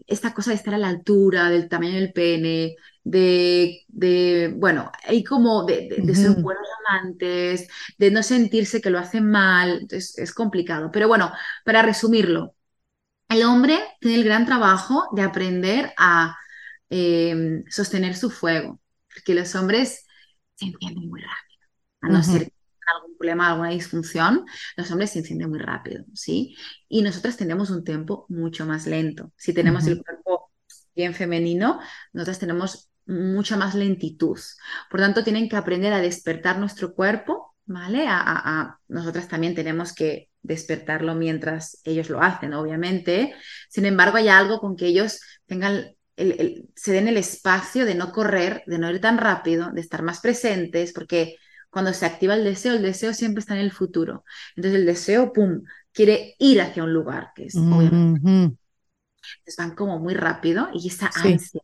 esta 0.06 0.32
cosa 0.32 0.50
de 0.50 0.56
estar 0.56 0.74
a 0.74 0.78
la 0.78 0.88
altura 0.88 1.50
del 1.50 1.68
tamaño 1.68 1.94
del 1.94 2.12
pene, 2.12 2.76
de, 3.04 3.84
de 3.88 4.52
bueno, 4.56 4.90
hay 5.04 5.24
como 5.24 5.64
de, 5.64 5.88
de, 6.02 6.14
ser 6.14 6.30
buenos 6.40 6.66
amantes, 6.86 7.68
de 7.98 8.10
no 8.10 8.22
sentirse 8.22 8.80
que 8.80 8.90
lo 8.90 8.98
hacen 8.98 9.30
mal, 9.30 9.86
es, 9.90 10.16
es 10.18 10.32
complicado. 10.32 10.90
Pero 10.92 11.08
bueno, 11.08 11.32
para 11.64 11.82
resumirlo, 11.82 12.54
el 13.28 13.42
hombre 13.44 13.78
tiene 14.00 14.16
el 14.16 14.24
gran 14.24 14.44
trabajo 14.44 15.08
de 15.12 15.22
aprender 15.22 15.92
a 15.96 16.36
eh, 16.90 17.62
sostener 17.68 18.16
su 18.16 18.30
fuego, 18.30 18.80
porque 19.12 19.34
los 19.34 19.54
hombres 19.54 20.04
se 20.56 20.66
entienden 20.66 21.08
muy 21.08 21.20
rápido, 21.20 21.68
a 22.02 22.08
no 22.08 22.22
ser 22.22 22.42
algún 22.42 22.59
problema, 23.20 23.48
alguna 23.48 23.70
disfunción, 23.70 24.46
los 24.76 24.90
hombres 24.90 25.10
se 25.10 25.18
encienden 25.18 25.50
muy 25.50 25.58
rápido, 25.58 26.04
¿sí? 26.14 26.56
Y 26.88 27.02
nosotras 27.02 27.36
tenemos 27.36 27.68
un 27.70 27.84
tiempo 27.84 28.24
mucho 28.30 28.64
más 28.64 28.86
lento. 28.86 29.30
Si 29.36 29.52
tenemos 29.52 29.86
el 29.86 30.02
cuerpo 30.02 30.50
bien 30.96 31.14
femenino, 31.14 31.80
nosotras 32.14 32.38
tenemos 32.38 32.90
mucha 33.06 33.58
más 33.58 33.74
lentitud. 33.74 34.38
Por 34.90 35.00
tanto, 35.00 35.22
tienen 35.22 35.48
que 35.50 35.56
aprender 35.56 35.92
a 35.92 36.00
despertar 36.00 36.58
nuestro 36.58 36.94
cuerpo, 36.94 37.54
¿vale? 37.66 38.06
A, 38.08 38.78
nosotras 38.88 39.28
también 39.28 39.54
tenemos 39.54 39.92
que 39.92 40.30
despertarlo 40.40 41.14
mientras 41.14 41.80
ellos 41.84 42.08
lo 42.08 42.22
hacen, 42.22 42.54
obviamente. 42.54 43.34
Sin 43.68 43.84
embargo, 43.84 44.16
hay 44.16 44.28
algo 44.28 44.60
con 44.60 44.76
que 44.76 44.86
ellos 44.86 45.20
tengan 45.44 45.94
el, 46.16 46.68
se 46.74 46.92
den 46.92 47.08
el 47.08 47.18
espacio 47.18 47.84
de 47.84 47.94
no 47.94 48.12
correr, 48.12 48.62
de 48.66 48.78
no 48.78 48.90
ir 48.90 49.00
tan 49.00 49.18
rápido, 49.18 49.70
de 49.72 49.80
estar 49.82 50.02
más 50.02 50.20
presentes, 50.20 50.94
porque 50.94 51.36
cuando 51.70 51.92
se 51.92 52.06
activa 52.06 52.34
el 52.34 52.44
deseo, 52.44 52.74
el 52.74 52.82
deseo 52.82 53.14
siempre 53.14 53.40
está 53.40 53.54
en 53.54 53.60
el 53.60 53.72
futuro. 53.72 54.24
Entonces 54.56 54.80
el 54.80 54.86
deseo, 54.86 55.32
¡pum!, 55.32 55.62
quiere 55.92 56.34
ir 56.38 56.60
hacia 56.60 56.84
un 56.84 56.92
lugar, 56.92 57.32
que 57.34 57.46
es 57.46 57.56
obviamente. 57.56 58.20
Entonces 59.38 59.56
van 59.58 59.74
como 59.74 59.98
muy 59.98 60.14
rápido 60.14 60.70
y 60.72 60.88
esa 60.88 61.10
ansia 61.14 61.60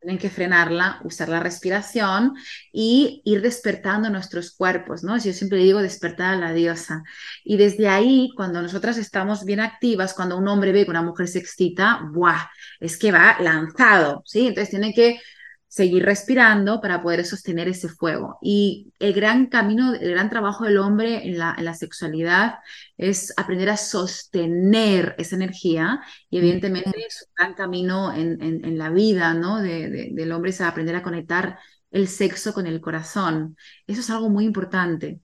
tienen 0.00 0.18
que 0.18 0.30
frenarla, 0.30 1.00
usar 1.04 1.28
la 1.28 1.40
respiración 1.40 2.34
y 2.72 3.20
ir 3.24 3.42
despertando 3.42 4.08
nuestros 4.10 4.52
cuerpos, 4.54 5.02
¿no? 5.02 5.18
Yo 5.18 5.32
siempre 5.32 5.58
digo 5.58 5.82
despertar 5.82 6.34
a 6.34 6.36
la 6.36 6.52
diosa. 6.52 7.02
Y 7.44 7.56
desde 7.56 7.88
ahí, 7.88 8.30
cuando 8.36 8.62
nosotras 8.62 8.96
estamos 8.96 9.44
bien 9.44 9.60
activas, 9.60 10.14
cuando 10.14 10.38
un 10.38 10.46
hombre 10.48 10.72
ve 10.72 10.84
que 10.84 10.90
una 10.90 11.02
mujer 11.02 11.26
se 11.28 11.40
excita, 11.40 12.00
¡buah! 12.12 12.46
Es 12.80 12.96
que 12.96 13.10
va 13.10 13.38
lanzado, 13.40 14.22
¿sí? 14.24 14.46
Entonces 14.46 14.70
tiene 14.70 14.94
que 14.94 15.20
seguir 15.68 16.04
respirando 16.04 16.80
para 16.80 17.02
poder 17.02 17.24
sostener 17.26 17.68
ese 17.68 17.88
fuego. 17.88 18.38
Y 18.40 18.92
el 18.98 19.12
gran 19.12 19.46
camino, 19.46 19.94
el 19.94 20.10
gran 20.10 20.30
trabajo 20.30 20.64
del 20.64 20.78
hombre 20.78 21.26
en 21.26 21.38
la, 21.38 21.54
en 21.56 21.66
la 21.66 21.74
sexualidad 21.74 22.56
es 22.96 23.34
aprender 23.36 23.68
a 23.68 23.76
sostener 23.76 25.14
esa 25.18 25.36
energía 25.36 26.00
y 26.30 26.38
evidentemente 26.38 27.06
su 27.10 27.26
gran 27.36 27.54
camino 27.54 28.14
en, 28.14 28.42
en, 28.42 28.78
la 28.78 28.90
vida 28.90 29.34
¿no? 29.34 29.60
De, 29.60 30.10
del 30.12 30.32
hombre 30.32 30.50
es 30.50 30.60
aprender 30.62 30.96
a 30.96 31.02
conectar 31.02 31.58
el 31.90 32.08
sexo 32.08 32.54
con 32.54 32.66
el 32.66 32.80
corazón. 32.80 33.56
Eso 33.86 34.00
es 34.00 34.10
algo 34.10 34.30
muy 34.30 34.44
importante 34.46 35.20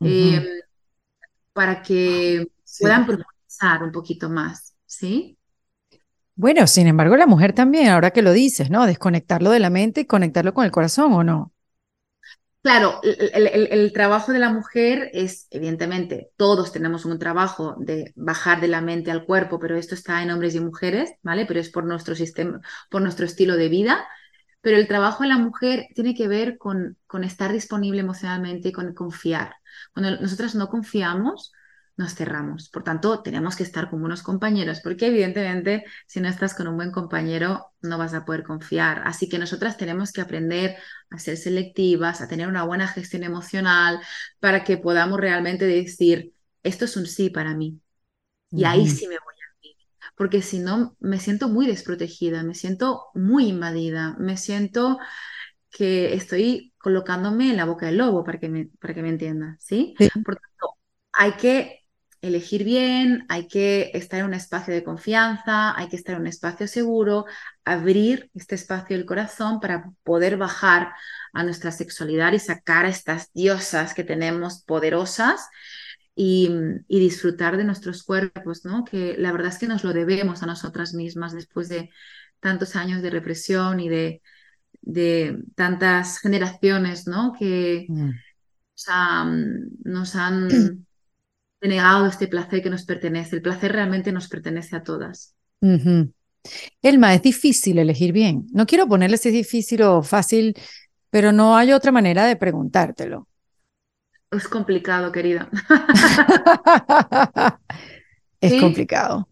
em, 0.00 0.44
para 1.54 1.80
que 1.82 2.46
puedan 2.80 3.06
profundizar 3.06 3.82
un 3.82 3.92
poquito 3.92 4.28
más, 4.28 4.76
¿sí? 4.84 5.35
Bueno, 6.36 6.66
sin 6.66 6.86
embargo, 6.86 7.16
la 7.16 7.26
mujer 7.26 7.54
también, 7.54 7.88
ahora 7.88 8.10
que 8.10 8.20
lo 8.20 8.32
dices, 8.32 8.70
¿no? 8.70 8.84
Desconectarlo 8.84 9.50
de 9.50 9.58
la 9.58 9.70
mente 9.70 10.02
y 10.02 10.04
conectarlo 10.04 10.52
con 10.52 10.66
el 10.66 10.70
corazón, 10.70 11.14
¿o 11.14 11.24
no? 11.24 11.52
Claro, 12.60 13.00
el, 13.02 13.92
trabajo 13.92 14.32
de 14.32 14.38
la 14.38 14.52
mujer 14.52 15.08
es, 15.14 15.46
evidentemente, 15.50 16.32
todos 16.36 16.72
tenemos 16.72 17.06
un 17.06 17.18
trabajo 17.18 17.76
de 17.78 18.12
bajar 18.16 18.60
de 18.60 18.68
la 18.68 18.82
mente 18.82 19.10
al 19.10 19.24
cuerpo, 19.24 19.58
pero 19.58 19.76
esto 19.76 19.94
está 19.94 20.22
en 20.22 20.30
hombres 20.30 20.54
y 20.56 20.60
mujeres, 20.60 21.12
¿vale? 21.22 21.46
Pero 21.46 21.60
es 21.60 21.70
por 21.70 21.84
nuestro 21.84 22.14
sistema, 22.14 22.60
por 22.90 23.00
nuestro 23.00 23.24
estilo 23.24 23.56
de 23.56 23.68
vida. 23.68 24.04
Pero 24.60 24.76
el 24.76 24.88
trabajo 24.88 25.22
de 25.22 25.30
la 25.30 25.38
mujer 25.38 25.86
tiene 25.94 26.14
que 26.14 26.28
ver 26.28 26.58
con, 26.58 26.98
con 27.06 27.24
estar 27.24 27.52
disponible 27.52 28.00
emocionalmente 28.00 28.70
y 28.70 28.72
con 28.72 28.92
confiar. 28.94 29.54
Cuando 29.94 30.20
nosotras 30.20 30.54
no 30.54 30.68
confiamos, 30.68 31.52
nos 31.96 32.14
cerramos. 32.14 32.68
Por 32.68 32.84
tanto, 32.84 33.22
tenemos 33.22 33.56
que 33.56 33.62
estar 33.62 33.88
con 33.88 34.00
buenos 34.00 34.22
compañeros, 34.22 34.80
porque 34.82 35.06
evidentemente 35.06 35.84
si 36.06 36.20
no 36.20 36.28
estás 36.28 36.54
con 36.54 36.68
un 36.68 36.76
buen 36.76 36.92
compañero 36.92 37.72
no 37.80 37.98
vas 37.98 38.12
a 38.14 38.24
poder 38.24 38.42
confiar. 38.42 39.02
Así 39.06 39.28
que 39.28 39.38
nosotras 39.38 39.76
tenemos 39.76 40.12
que 40.12 40.20
aprender 40.20 40.76
a 41.10 41.18
ser 41.18 41.36
selectivas, 41.36 42.20
a 42.20 42.28
tener 42.28 42.48
una 42.48 42.64
buena 42.64 42.86
gestión 42.88 43.22
emocional 43.22 44.00
para 44.40 44.62
que 44.62 44.76
podamos 44.76 45.18
realmente 45.18 45.64
decir, 45.66 46.34
esto 46.62 46.84
es 46.84 46.96
un 46.96 47.06
sí 47.06 47.30
para 47.30 47.54
mí. 47.54 47.80
Y 48.50 48.64
ahí 48.64 48.86
sí 48.88 49.06
me 49.08 49.18
voy 49.18 49.34
a 49.34 49.56
mí. 49.62 49.76
Porque 50.16 50.42
si 50.42 50.58
no, 50.58 50.96
me 51.00 51.18
siento 51.18 51.48
muy 51.48 51.66
desprotegida, 51.66 52.42
me 52.42 52.54
siento 52.54 53.06
muy 53.14 53.48
invadida, 53.48 54.16
me 54.18 54.36
siento 54.36 54.98
que 55.70 56.14
estoy 56.14 56.74
colocándome 56.78 57.50
en 57.50 57.56
la 57.56 57.64
boca 57.64 57.86
del 57.86 57.98
lobo, 57.98 58.24
para 58.24 58.38
que 58.38 58.48
me, 58.48 58.70
para 58.80 58.94
que 58.94 59.02
me 59.02 59.08
entienda, 59.10 59.56
¿sí? 59.60 59.94
Por 60.24 60.36
tanto, 60.36 60.78
hay 61.12 61.32
que 61.32 61.85
elegir 62.22 62.64
bien, 62.64 63.24
hay 63.28 63.46
que 63.46 63.90
estar 63.94 64.20
en 64.20 64.26
un 64.26 64.34
espacio 64.34 64.74
de 64.74 64.84
confianza, 64.84 65.76
hay 65.76 65.88
que 65.88 65.96
estar 65.96 66.14
en 66.14 66.22
un 66.22 66.26
espacio 66.26 66.66
seguro, 66.66 67.26
abrir 67.64 68.30
este 68.34 68.54
espacio 68.54 68.96
del 68.96 69.06
corazón 69.06 69.60
para 69.60 69.90
poder 70.02 70.36
bajar 70.36 70.92
a 71.32 71.44
nuestra 71.44 71.70
sexualidad 71.70 72.32
y 72.32 72.38
sacar 72.38 72.86
a 72.86 72.88
estas 72.88 73.32
diosas 73.32 73.94
que 73.94 74.04
tenemos 74.04 74.62
poderosas 74.62 75.48
y, 76.14 76.50
disfrutar 76.88 77.56
de 77.56 77.64
nuestros 77.64 78.02
cuerpos, 78.02 78.64
¿no? 78.64 78.84
Que 78.84 79.16
la 79.18 79.32
verdad 79.32 79.48
es 79.48 79.58
que 79.58 79.68
nos 79.68 79.84
lo 79.84 79.92
debemos 79.92 80.42
a 80.42 80.46
nosotras 80.46 80.94
mismas 80.94 81.34
después 81.34 81.68
de 81.68 81.90
tantos 82.40 82.74
años 82.74 83.02
de 83.02 83.10
represión 83.10 83.80
y 83.80 83.88
de, 83.88 84.22
de 84.80 85.42
tantas 85.54 86.18
generaciones, 86.18 87.06
¿no? 87.06 87.34
Que 87.38 87.86
mm. 87.88 88.10
nos 89.84 90.16
han 90.16 90.48
denegado 91.66 92.06
este 92.06 92.28
placer 92.28 92.62
que 92.62 92.70
nos 92.70 92.84
pertenece. 92.84 93.36
El 93.36 93.42
placer 93.42 93.72
realmente 93.72 94.12
nos 94.12 94.28
pertenece 94.28 94.76
a 94.76 94.82
todas. 94.82 95.34
Elma, 96.80 97.14
es 97.14 97.22
difícil 97.22 97.78
elegir 97.78 98.12
bien. 98.12 98.46
No 98.52 98.66
quiero 98.66 98.86
ponerle 98.86 99.16
si 99.16 99.28
es 99.28 99.34
difícil 99.34 99.82
o 99.82 100.02
fácil, 100.02 100.56
pero 101.10 101.32
no 101.32 101.56
hay 101.56 101.72
otra 101.72 101.90
manera 101.90 102.24
de 102.24 102.36
preguntártelo. 102.36 103.28
Es 104.30 104.48
complicado, 104.48 105.10
querida. 105.10 105.48
es 108.40 108.60
complicado. 108.60 109.28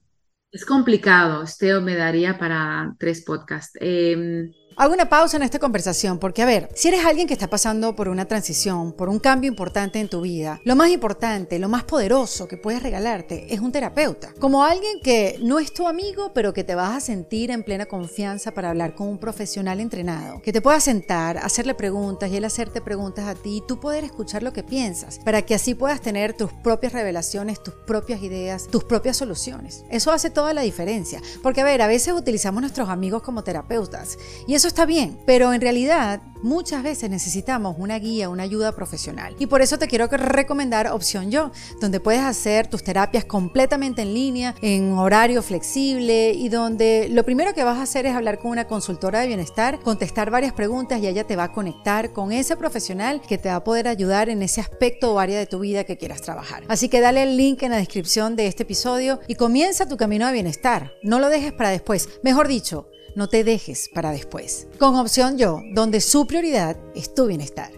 Es 0.51 0.65
complicado. 0.65 1.43
Este 1.43 1.79
me 1.81 1.95
daría 1.95 2.39
para 2.39 2.95
tres 2.99 3.25
podcasts. 3.25 3.77
Em, 3.81 4.51
Hago 4.77 4.93
una 4.93 5.09
pausa 5.09 5.37
en 5.37 5.45
esta 5.45 5.61
conversación 5.61 6.19
porque, 6.19 6.43
a 6.43 6.47
ver, 6.47 6.69
si 6.75 6.89
eres 6.89 7.05
alguien 7.05 7.29
que 7.29 7.35
está 7.35 7.49
pasando 7.49 7.95
por 7.95 8.09
una 8.09 8.25
transición, 8.25 8.93
por 8.93 9.09
un 9.09 9.21
cambio 9.21 9.49
importante 9.49 10.01
en 10.01 10.09
tu 10.09 10.23
vida, 10.23 10.61
lo 10.65 10.75
más 10.75 10.91
importante, 10.91 11.61
lo 11.61 11.69
más 11.69 11.85
poderoso 11.85 12.49
que 12.49 12.57
puedes 12.57 12.83
regalarte 12.83 13.55
es 13.55 13.61
un 13.61 13.71
terapeuta. 13.71 14.35
Como 14.41 14.65
alguien 14.65 14.99
que 15.01 15.39
no 15.41 15.61
es 15.61 15.73
tu 15.73 15.87
amigo, 15.87 16.33
pero 16.35 16.53
que 16.53 16.65
te 16.65 16.75
vas 16.75 16.97
a 16.97 17.01
sentir 17.01 17.53
en 17.53 17.63
plena 17.63 17.87
confianza 17.87 18.51
para 18.51 18.71
hablar 18.71 18.97
con 18.97 19.07
un 19.07 19.19
profesional 19.19 19.79
entrenado, 19.79 20.43
que 20.43 20.53
te 20.53 20.61
pueda 20.61 20.81
sentar, 20.81 21.39
hacerle 21.39 21.75
preguntas 21.75 22.29
y 22.33 22.37
él 22.37 22.45
hacerte 22.45 22.81
preguntas 22.81 23.27
a 23.29 23.37
ti 23.37 23.59
y 23.59 23.67
tú 23.69 23.79
poder 23.79 24.03
escuchar 24.03 24.43
lo 24.43 24.53
que 24.53 24.65
piensas, 24.65 25.21
para 25.21 25.43
que 25.43 25.55
así 25.55 25.77
puedas 25.77 26.01
tener 26.01 26.37
tus 26.37 26.53
propias 26.53 26.93
revelaciones, 26.93 27.63
tus 27.63 27.75
propias 27.75 28.25
ideas, 28.25 28.67
tus 28.67 28.83
propias 28.83 29.17
soluciones. 29.17 29.85
Eso 29.89 30.11
hace 30.11 30.31
toda 30.31 30.53
la 30.53 30.63
diferencia, 30.63 31.23
porque, 31.45 31.61
a 31.61 31.65
ver, 31.65 31.81
a 31.81 31.87
veces 31.87 32.13
utilizamos 32.13 32.61
nuestros 32.61 32.89
amigos 32.89 33.23
como 33.23 33.45
terapeutas 33.45 34.19
y 34.49 34.55
eso 34.55 34.64
eso 34.65 34.69
está 34.69 34.87
bien, 34.87 35.19
pero 35.27 35.53
en 35.53 35.61
realidad 35.61 36.23
muchas 36.43 36.83
veces 36.83 37.11
necesitamos 37.11 37.77
una 37.79 37.99
guía, 37.99 38.31
una 38.31 38.45
ayuda 38.45 38.75
profesional. 38.75 39.37
Y 39.39 39.45
por 39.45 39.61
eso 39.61 39.79
te 39.79 39.89
quiero 39.89 40.07
recomendar 40.07 40.87
Opción 40.87 41.31
Yo, 41.31 41.51
donde 41.83 42.01
puedes 42.01 42.23
hacer 42.23 42.67
tus 42.69 42.83
terapias 42.83 43.27
completamente 43.27 44.01
en 44.01 44.15
línea, 44.15 44.55
en 44.63 44.95
horario 44.95 45.43
flexible 45.43 46.33
y 46.33 46.49
donde 46.49 47.09
lo 47.11 47.25
primero 47.25 47.53
que 47.53 47.63
vas 47.63 47.77
a 47.77 47.83
hacer 47.83 48.07
es 48.07 48.15
hablar 48.15 48.39
con 48.39 48.53
una 48.53 48.67
consultora 48.67 49.21
de 49.21 49.27
bienestar, 49.27 49.81
contestar 49.81 50.31
varias 50.31 50.55
preguntas 50.55 50.99
y 50.99 51.09
ella 51.09 51.25
te 51.25 51.37
va 51.37 51.45
a 51.45 51.53
conectar 51.53 52.15
con 52.15 52.33
ese 52.33 52.57
profesional 52.57 53.21
que 53.21 53.37
te 53.37 53.51
va 53.51 53.57
a 53.57 53.65
poder 53.65 53.87
ayudar 53.87 54.31
en 54.31 54.41
ese 54.41 54.63
aspecto 54.63 55.13
o 55.13 55.19
área 55.19 55.39
de 55.39 55.45
tu 55.45 55.59
vida 55.59 55.85
que 55.85 55.99
quieras 55.99 56.23
trabajar. 56.23 56.65
Así 56.69 56.89
que 56.89 57.03
dale 57.03 57.23
el 57.23 57.37
link 57.37 57.63
en 57.65 57.73
la 57.73 57.77
descripción 57.77 58.35
de 58.35 58.47
este 58.47 58.63
episodio 58.63 59.21
y 59.29 59.35
comienza 59.35 59.87
tu 59.87 59.99
camino 59.99 60.27
de 60.27 60.33
bienestar. 60.33 60.95
No 61.03 61.19
lo 61.19 61.29
dejes 61.29 61.53
para 61.53 61.69
después. 61.69 62.09
Mejor 62.23 62.49
dicho, 62.49 62.89
no 63.17 63.29
te 63.29 63.45
dejes 63.45 63.91
para 63.95 64.11
después. 64.11 64.69
Con 64.79 64.97
opción 64.97 65.39
yo, 65.39 65.63
donde 65.73 66.01
su 66.01 66.27
prioridad 66.27 66.77
es 66.95 67.15
tu 67.15 67.27
bienestar. 67.27 67.71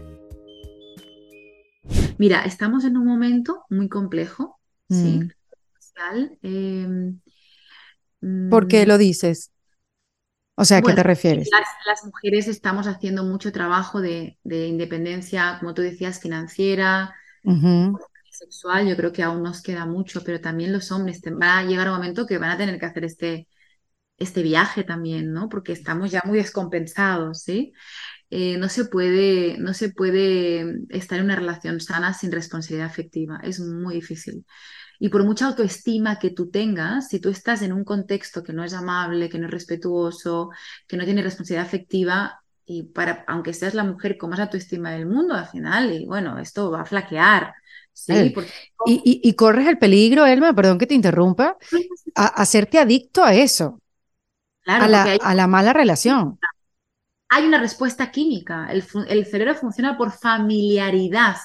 Mira, 2.17 2.41
estamos 2.41 2.83
en 2.83 2.97
un 2.97 3.05
momento 3.05 3.63
muy 3.69 3.89
complejo, 3.89 4.59
¿sí? 4.89 5.19
Mm. 5.19 5.29
Em, 6.43 7.19
¿Por 8.49 8.67
qué 8.67 8.85
mm, 8.85 8.87
lo 8.87 8.97
dices? 8.97 9.51
O 10.55 10.65
sea, 10.65 10.77
¿a 10.77 10.81
qué 10.81 10.93
te 10.93 11.03
refieres? 11.03 11.49
Las, 11.85 12.03
mujeres 12.05 12.47
estamos 12.47 12.87
haciendo 12.87 13.23
mucho 13.23 13.51
trabajo 13.51 14.01
de, 14.01 14.37
independencia, 14.43 15.57
como 15.59 15.73
tú 15.73 15.81
decías, 15.83 16.19
financiera, 16.19 17.15
sexual. 18.31 18.87
Yo 18.87 18.95
creo 18.95 19.13
que 19.13 19.23
aún 19.23 19.43
nos 19.43 19.61
queda 19.61 19.85
mucho, 19.85 20.23
pero 20.23 20.41
también 20.41 20.73
los 20.73 20.91
hombres 20.91 21.21
van 21.23 21.43
a 21.43 21.63
llegar 21.63 21.87
un 21.87 21.95
momento 21.95 22.25
que 22.25 22.37
van 22.37 22.51
a 22.51 22.57
tener 22.57 22.79
que 22.79 22.85
hacer 22.85 23.05
este, 23.05 23.47
este 24.17 24.41
viaje 24.41 24.83
también, 24.83 25.31
¿no? 25.31 25.49
Porque 25.49 25.71
estamos 25.71 26.11
ya 26.11 26.23
muy 26.25 26.37
descompensados, 26.37 27.41
¿sí? 27.41 27.73
Eh, 28.29 28.57
no, 28.57 28.67
se 28.67 28.85
puede, 28.85 29.57
no 29.57 29.73
se 29.73 29.89
puede 29.89 30.81
estar 30.89 31.19
en 31.19 31.25
una 31.25 31.35
relación 31.35 31.79
sana 31.79 32.13
sin 32.13 32.31
responsabilidad 32.31 32.87
afectiva, 32.87 33.39
es 33.43 33.59
muy 33.59 33.95
difícil. 33.95 34.45
Y 34.99 35.09
por 35.09 35.23
mucha 35.23 35.45
autoestima 35.45 36.17
que 36.19 36.31
tú 36.31 36.49
tengas, 36.49 37.07
si 37.07 37.19
tú 37.19 37.29
estás 37.29 37.61
en 37.61 37.71
un 37.71 37.83
contexto 37.83 38.43
que 38.43 38.51
no 38.51 38.63
es 38.63 38.73
amable, 38.73 39.29
que 39.29 39.37
no 39.37 39.45
es 39.45 39.51
respetuoso, 39.51 40.49
que 40.87 40.97
no 40.97 41.05
tiene 41.05 41.21
responsabilidad 41.21 41.67
afectiva, 41.67 42.41
y 42.65 42.83
para, 42.83 43.23
aunque 43.27 43.53
seas 43.53 43.75
la 43.75 43.85
mujer 43.85 44.17
con 44.17 44.31
más 44.31 44.39
autoestima 44.39 44.91
del 44.91 45.05
mundo, 45.05 45.35
al 45.35 45.47
final, 45.47 45.93
y 45.93 46.05
bueno, 46.05 46.37
esto 46.39 46.71
va 46.71 46.81
a 46.81 46.85
flaquear. 46.85 47.53
¿sí? 47.93 48.33
y, 48.85 49.21
y, 49.23 49.33
corres 49.33 49.67
el 49.67 49.77
peligro, 49.77 50.25
Elma, 50.25 50.53
perdón 50.53 50.77
que 50.77 50.85
te 50.85 50.93
interrumpa, 50.95 51.57
a 52.13 52.25
hacerte 52.25 52.77
adicto 52.77 53.23
a 53.23 53.33
eso 53.33 53.79
a, 54.67 55.33
la, 55.33 55.47
mala 55.47 55.73
relación. 55.73 56.39
Hay 57.29 57.45
una 57.45 57.59
respuesta 57.59 58.11
química. 58.11 58.69
El, 58.71 58.83
cerebro 59.25 59.55
funciona 59.55 59.97
por 59.97 60.11
familiaridad. 60.11 61.37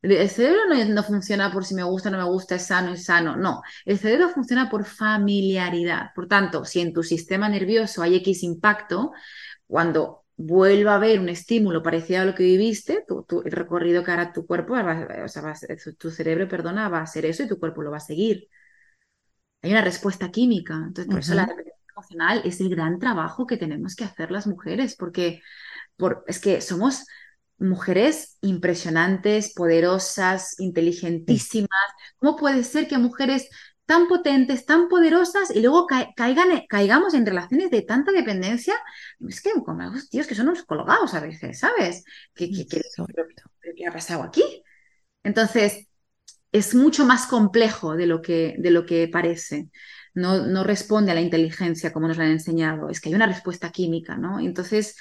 El 0.00 0.30
cerebro 0.30 0.60
no, 0.88 1.02
funciona 1.02 1.52
por 1.52 1.64
si 1.64 1.74
me 1.74 1.82
gusta 1.82 2.08
o 2.08 2.12
no 2.12 2.18
me 2.18 2.24
gusta, 2.24 2.54
es 2.54 2.66
sano, 2.66 2.92
es 2.92 3.04
sano. 3.04 3.36
No, 3.36 3.62
el 3.84 3.98
cerebro 3.98 4.28
funciona 4.28 4.70
por 4.70 4.84
familiaridad. 4.84 6.10
Por 6.14 6.28
tanto, 6.28 6.64
si 6.64 6.80
en 6.80 6.92
tu 6.92 7.02
sistema 7.02 7.48
nervioso 7.48 8.02
hay 8.02 8.16
X 8.16 8.42
impacto, 8.42 9.12
cuando 9.66 10.24
vuelva 10.36 10.92
a 10.92 10.96
haber 10.96 11.18
un 11.18 11.28
estímulo 11.28 11.82
parecido 11.82 12.22
a 12.22 12.24
lo 12.24 12.34
que 12.34 12.44
viviste, 12.44 13.04
el 13.44 13.52
recorrido 13.52 14.04
que 14.04 14.10
hará 14.12 14.32
tu 14.32 14.46
cuerpo, 14.46 14.74
o 14.74 15.28
sea, 15.28 15.54
tu 15.98 16.10
cerebro, 16.10 16.48
perdona, 16.48 16.88
va 16.88 17.00
a 17.00 17.02
hacer 17.02 17.26
eso 17.26 17.42
y 17.42 17.48
tu 17.48 17.58
cuerpo 17.58 17.82
lo 17.82 17.90
va 17.90 17.96
a 17.96 18.00
seguir. 18.00 18.48
Hay 19.62 19.72
una 19.72 19.82
respuesta 19.82 20.30
química. 20.30 20.74
Entonces, 20.74 21.06
por 21.06 21.18
eso 21.18 21.34
la 21.34 21.48
emocional 21.98 22.42
es 22.44 22.60
el 22.60 22.70
gran 22.70 22.98
trabajo 22.98 23.46
que 23.46 23.56
tenemos 23.56 23.94
que 23.96 24.04
hacer 24.04 24.30
las 24.30 24.46
mujeres, 24.46 24.96
porque 24.96 25.42
por, 25.96 26.24
es 26.28 26.38
que 26.38 26.60
somos 26.60 27.04
mujeres 27.58 28.38
impresionantes, 28.40 29.52
poderosas, 29.52 30.58
inteligentísimas. 30.60 31.68
¿Cómo 32.18 32.36
puede 32.36 32.62
ser 32.62 32.86
que 32.86 32.98
mujeres 32.98 33.48
tan 33.84 34.06
potentes, 34.06 34.64
tan 34.64 34.88
poderosas 34.88 35.50
y 35.54 35.60
luego 35.60 35.86
caigan, 36.16 36.62
caigamos 36.68 37.14
en 37.14 37.26
relaciones 37.26 37.70
de 37.70 37.82
tanta 37.82 38.12
dependencia? 38.12 38.74
Es 39.28 39.40
que 39.40 39.50
como 39.64 39.82
los 39.90 40.08
tíos 40.08 40.26
que 40.26 40.34
son 40.34 40.48
unos 40.48 40.64
colgados 40.64 41.14
a 41.14 41.20
veces, 41.20 41.58
¿sabes? 41.58 42.04
¿Qué, 42.34 42.50
qué, 42.50 42.66
qué 43.76 43.86
ha 43.86 43.92
pasado 43.92 44.22
aquí? 44.22 44.62
Entonces, 45.24 45.88
es 46.52 46.74
mucho 46.74 47.04
más 47.04 47.26
complejo 47.26 47.96
de 47.96 48.06
lo 48.06 48.22
que, 48.22 48.54
de 48.58 48.70
lo 48.70 48.86
que 48.86 49.08
parece 49.08 49.68
no, 50.14 50.64
responde 50.64 51.12
a 51.12 51.14
la 51.14 51.20
inteligencia 51.20 51.92
como 51.92 52.08
nos 52.08 52.18
la 52.18 52.24
han 52.24 52.32
enseñado, 52.32 52.88
es 52.88 53.00
que 53.00 53.08
hay 53.08 53.14
una 53.14 53.26
respuesta 53.26 53.70
química, 53.70 54.16
¿no? 54.16 54.40
Entonces, 54.40 54.96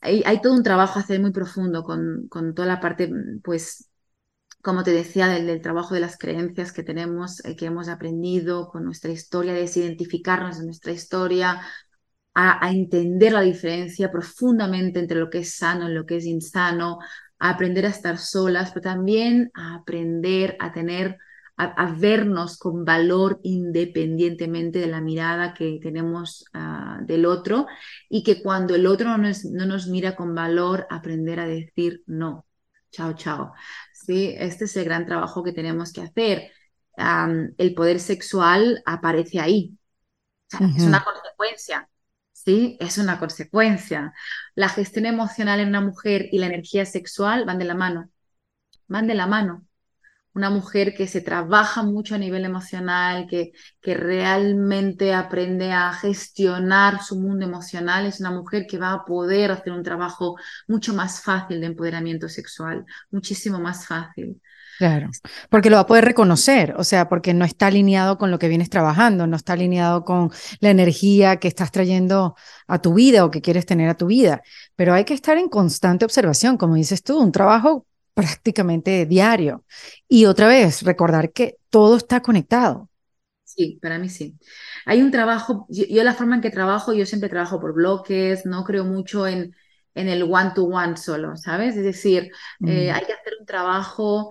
hay, 0.00 0.40
todo 0.40 0.54
un 0.54 0.62
trabajo 0.62 0.98
a 0.98 1.02
hacer 1.02 1.20
muy 1.20 1.32
profundo 1.32 1.82
con, 1.82 2.28
toda 2.54 2.68
la 2.68 2.80
parte, 2.80 3.10
pues, 3.42 3.90
como 4.62 4.82
te 4.84 4.92
decía, 4.92 5.28
del, 5.28 5.60
trabajo 5.62 5.94
de 5.94 6.00
las 6.00 6.18
creencias 6.18 6.72
que 6.72 6.82
tenemos, 6.82 7.44
eh, 7.44 7.56
que 7.56 7.66
hemos 7.66 7.88
aprendido 7.88 8.68
con 8.68 8.84
nuestra 8.84 9.10
historia, 9.12 9.54
de 9.54 9.60
desidentificarnos 9.62 10.58
en 10.58 10.66
nuestra 10.66 10.92
historia, 10.92 11.60
a, 12.34 12.66
a, 12.66 12.70
entender 12.70 13.32
la 13.32 13.40
diferencia 13.40 14.10
profundamente 14.10 15.00
entre 15.00 15.18
lo 15.18 15.30
que 15.30 15.38
es 15.38 15.56
sano 15.56 15.88
y 15.88 15.94
lo 15.94 16.06
que 16.06 16.16
es 16.16 16.26
insano, 16.26 16.98
a 17.38 17.50
aprender 17.50 17.86
a 17.86 17.90
estar 17.90 18.18
solas, 18.18 18.70
pero 18.70 18.82
también 18.82 19.50
a 19.54 19.76
aprender 19.76 20.56
a 20.60 20.72
tener 20.72 21.18
a, 21.56 21.92
vernos 21.92 22.58
con 22.58 22.84
valor 22.84 23.40
independientemente 23.42 24.78
de 24.78 24.86
la 24.86 25.00
mirada 25.00 25.54
que 25.54 25.78
tenemos 25.82 26.44
ah, 26.52 26.98
del 27.02 27.24
otro 27.24 27.66
y 28.08 28.22
que 28.22 28.42
cuando 28.42 28.74
el 28.74 28.86
otro 28.86 29.08
no 29.08 29.18
nos, 29.18 29.44
no 29.44 29.64
nos 29.66 29.86
mira 29.86 30.16
con 30.16 30.34
valor, 30.34 30.86
aprender 30.90 31.40
a 31.40 31.46
decir 31.46 32.02
no. 32.06 32.46
Chao, 32.90 33.14
chao. 33.14 33.52
Sí, 33.92 34.34
este 34.38 34.66
es 34.66 34.76
el 34.76 34.84
gran 34.84 35.06
trabajo 35.06 35.42
que 35.42 35.52
tenemos 35.52 35.92
que 35.92 36.02
hacer. 36.02 36.52
el 37.58 37.74
poder 37.74 38.00
sexual 38.00 38.82
aparece 38.86 39.40
ahí. 39.40 39.76
Es 40.76 40.84
una 40.84 41.02
consecuencia. 41.04 41.88
¿sí? 42.32 42.76
Es 42.80 42.98
una 42.98 43.18
consecuencia. 43.18 44.14
La 44.54 44.68
gestión 44.68 45.06
emocional 45.06 45.60
en 45.60 45.68
una 45.68 45.80
mujer 45.80 46.28
y 46.30 46.38
la 46.38 46.46
energía 46.46 46.86
sexual 46.86 47.44
van 47.44 47.58
de 47.58 47.64
la 47.64 47.74
mano. 47.74 48.10
Van 48.88 49.06
de 49.06 49.14
la 49.14 49.26
mano 49.26 49.66
una 50.36 50.50
mujer 50.50 50.94
que 50.94 51.06
se 51.06 51.22
trabaja 51.22 51.82
mucho 51.82 52.14
a 52.14 52.18
nivel 52.18 52.44
emocional, 52.44 53.26
que, 53.26 53.52
que 53.80 53.94
realmente 53.94 55.14
aprende 55.14 55.72
a 55.72 55.94
gestionar 55.94 57.02
su 57.02 57.18
mundo 57.18 57.46
emocional, 57.46 58.04
es 58.04 58.20
una 58.20 58.30
mujer 58.30 58.66
que 58.68 58.76
va 58.76 58.92
a 58.92 59.04
poder 59.06 59.50
hacer 59.50 59.72
un 59.72 59.82
trabajo 59.82 60.36
mucho 60.68 60.92
más 60.92 61.22
fácil 61.22 61.58
de 61.60 61.68
empoderamiento 61.68 62.28
sexual, 62.28 62.84
muchísimo 63.10 63.58
más 63.58 63.86
fácil. 63.86 64.38
Claro, 64.78 65.08
porque 65.48 65.70
lo 65.70 65.76
va 65.76 65.82
a 65.82 65.86
poder 65.86 66.04
reconocer, 66.04 66.74
o 66.76 66.84
sea, 66.84 67.08
porque 67.08 67.32
no 67.32 67.46
está 67.46 67.68
alineado 67.68 68.18
con 68.18 68.30
lo 68.30 68.38
que 68.38 68.48
vienes 68.48 68.68
trabajando, 68.68 69.26
no 69.26 69.36
está 69.36 69.54
alineado 69.54 70.04
con 70.04 70.30
la 70.60 70.68
energía 70.68 71.36
que 71.36 71.48
estás 71.48 71.72
trayendo 71.72 72.36
a 72.66 72.82
tu 72.82 72.92
vida 72.92 73.24
o 73.24 73.30
que 73.30 73.40
quieres 73.40 73.64
tener 73.64 73.88
a 73.88 73.96
tu 73.96 74.04
vida. 74.08 74.42
Pero 74.74 74.92
hay 74.92 75.04
que 75.06 75.14
estar 75.14 75.38
en 75.38 75.48
constante 75.48 76.04
observación, 76.04 76.58
como 76.58 76.74
dices 76.74 77.02
tú, 77.02 77.18
un 77.18 77.32
trabajo 77.32 77.86
prácticamente 78.16 79.04
diario. 79.06 79.64
Y 80.08 80.24
otra 80.24 80.48
vez, 80.48 80.82
recordar 80.82 81.32
que 81.32 81.58
todo 81.70 81.96
está 81.98 82.22
conectado. 82.22 82.88
Sí, 83.44 83.78
para 83.82 83.98
mí 83.98 84.08
sí. 84.08 84.38
Hay 84.86 85.02
un 85.02 85.10
trabajo, 85.10 85.66
yo, 85.68 86.02
la 86.02 86.14
forma 86.14 86.36
en 86.36 86.40
que 86.42 86.50
trabajo, 86.50 86.92
yo 86.94 87.06
siempre 87.06 87.28
trabajo 87.28 87.60
por 87.60 87.74
bloques, 87.74 88.46
no 88.46 88.64
creo 88.64 88.84
mucho 88.84 89.26
en, 89.26 89.54
en 89.94 90.08
el 90.08 90.24
one-to-one 90.24 90.96
solo, 90.96 91.36
¿sabes? 91.36 91.76
Es 91.76 91.84
decir, 91.84 92.30
eh, 92.64 92.90
hay 92.90 93.04
que 93.06 93.12
hacer 93.12 93.34
un 93.38 93.46
trabajo 93.46 94.30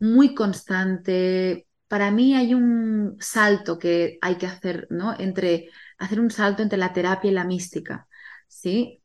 muy 0.00 0.34
constante. 0.34 1.66
Para 1.88 2.10
mí 2.12 2.34
hay 2.36 2.54
un 2.54 3.16
salto 3.20 3.78
que 3.78 4.18
hay 4.22 4.36
que 4.36 4.46
hacer, 4.46 4.86
¿no? 4.90 5.14
Entre 5.18 5.70
hacer 5.98 6.20
un 6.20 6.30
salto 6.30 6.62
entre 6.62 6.78
la 6.78 6.92
terapia 6.92 7.30
y 7.30 7.34
la 7.34 7.44
mística, 7.44 8.08
¿sí? 8.48 9.02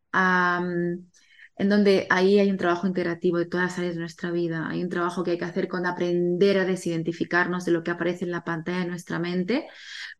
En 1.55 1.69
donde 1.69 2.07
ahí 2.09 2.39
hay 2.39 2.49
un 2.49 2.57
trabajo 2.57 2.87
integrativo 2.87 3.37
de 3.37 3.45
todas 3.45 3.67
las 3.67 3.77
áreas 3.79 3.95
de 3.95 4.01
nuestra 4.01 4.31
vida. 4.31 4.67
Hay 4.69 4.83
un 4.83 4.89
trabajo 4.89 5.23
que 5.23 5.31
hay 5.31 5.37
que 5.37 5.45
hacer 5.45 5.67
con 5.67 5.85
aprender 5.85 6.59
a 6.59 6.65
desidentificarnos 6.65 7.65
de 7.65 7.71
lo 7.71 7.83
que 7.83 7.91
aparece 7.91 8.25
en 8.25 8.31
la 8.31 8.43
pantalla 8.43 8.79
de 8.79 8.87
nuestra 8.87 9.19
mente 9.19 9.67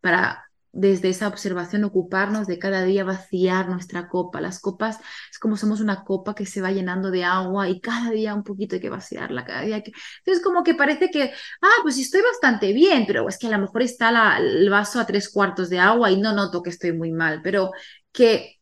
para 0.01 0.45
desde 0.73 1.09
esa 1.09 1.27
observación 1.27 1.83
ocuparnos 1.83 2.47
de 2.47 2.57
cada 2.57 2.83
día 2.83 3.03
vaciar 3.03 3.69
nuestra 3.69 4.09
copa. 4.09 4.41
Las 4.41 4.59
copas 4.59 4.99
es 5.31 5.37
como 5.39 5.55
somos 5.55 5.81
una 5.81 6.03
copa 6.03 6.33
que 6.33 6.47
se 6.47 6.61
va 6.61 6.71
llenando 6.71 7.11
de 7.11 7.23
agua 7.23 7.69
y 7.69 7.79
cada 7.79 8.09
día 8.09 8.33
un 8.33 8.43
poquito 8.43 8.75
hay 8.75 8.81
que 8.81 8.89
vaciarla, 8.89 9.45
cada 9.45 9.61
día 9.61 9.83
que... 9.83 9.91
Entonces 10.19 10.43
como 10.43 10.63
que 10.63 10.73
parece 10.73 11.11
que, 11.11 11.31
ah, 11.61 11.75
pues 11.83 11.99
estoy 11.99 12.21
bastante 12.21 12.73
bien, 12.73 13.05
pero 13.05 13.29
es 13.29 13.37
que 13.37 13.47
a 13.47 13.51
lo 13.51 13.59
mejor 13.59 13.83
está 13.83 14.37
el 14.39 14.69
vaso 14.69 14.99
a 14.99 15.05
tres 15.05 15.29
cuartos 15.29 15.69
de 15.69 15.79
agua 15.79 16.11
y 16.11 16.19
no 16.19 16.33
noto 16.33 16.63
que 16.63 16.71
estoy 16.71 16.91
muy 16.93 17.11
mal, 17.11 17.41
pero 17.43 17.71
que, 18.11 18.59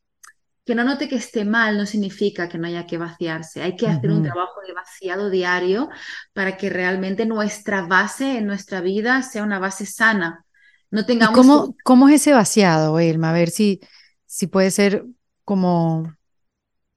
que 0.66 0.76
no 0.76 0.84
note 0.84 1.10
que 1.10 1.16
esté 1.16 1.44
mal 1.44 1.78
no 1.78 1.86
significa 1.86 2.48
que 2.48 2.58
no 2.58 2.68
haya 2.68 2.86
que 2.86 2.98
vaciarse. 2.98 3.64
Hay 3.64 3.76
que 3.76 3.88
hacer 3.88 4.12
un 4.12 4.24
trabajo 4.24 4.62
de 4.66 4.74
vaciado 4.74 5.30
diario 5.30 5.90
para 6.34 6.56
que 6.58 6.70
realmente 6.70 7.26
nuestra 7.26 7.82
base 7.82 8.38
en 8.38 8.46
nuestra 8.46 8.82
vida 8.82 9.24
sea 9.24 9.44
una 9.44 9.60
base 9.60 9.86
sana 9.86 10.46
no 10.92 11.06
tengamos... 11.06 11.36
cómo, 11.36 11.76
cómo, 11.84 12.10
es 12.10 12.16
ese 12.16 12.34
vaciado, 12.34 13.00
Elma? 13.00 13.30
A 13.30 13.34
ver 13.34 13.50
si, 13.50 13.80
si 14.26 14.48
puede 14.48 14.70
ser 14.72 15.06
como, 15.46 16.14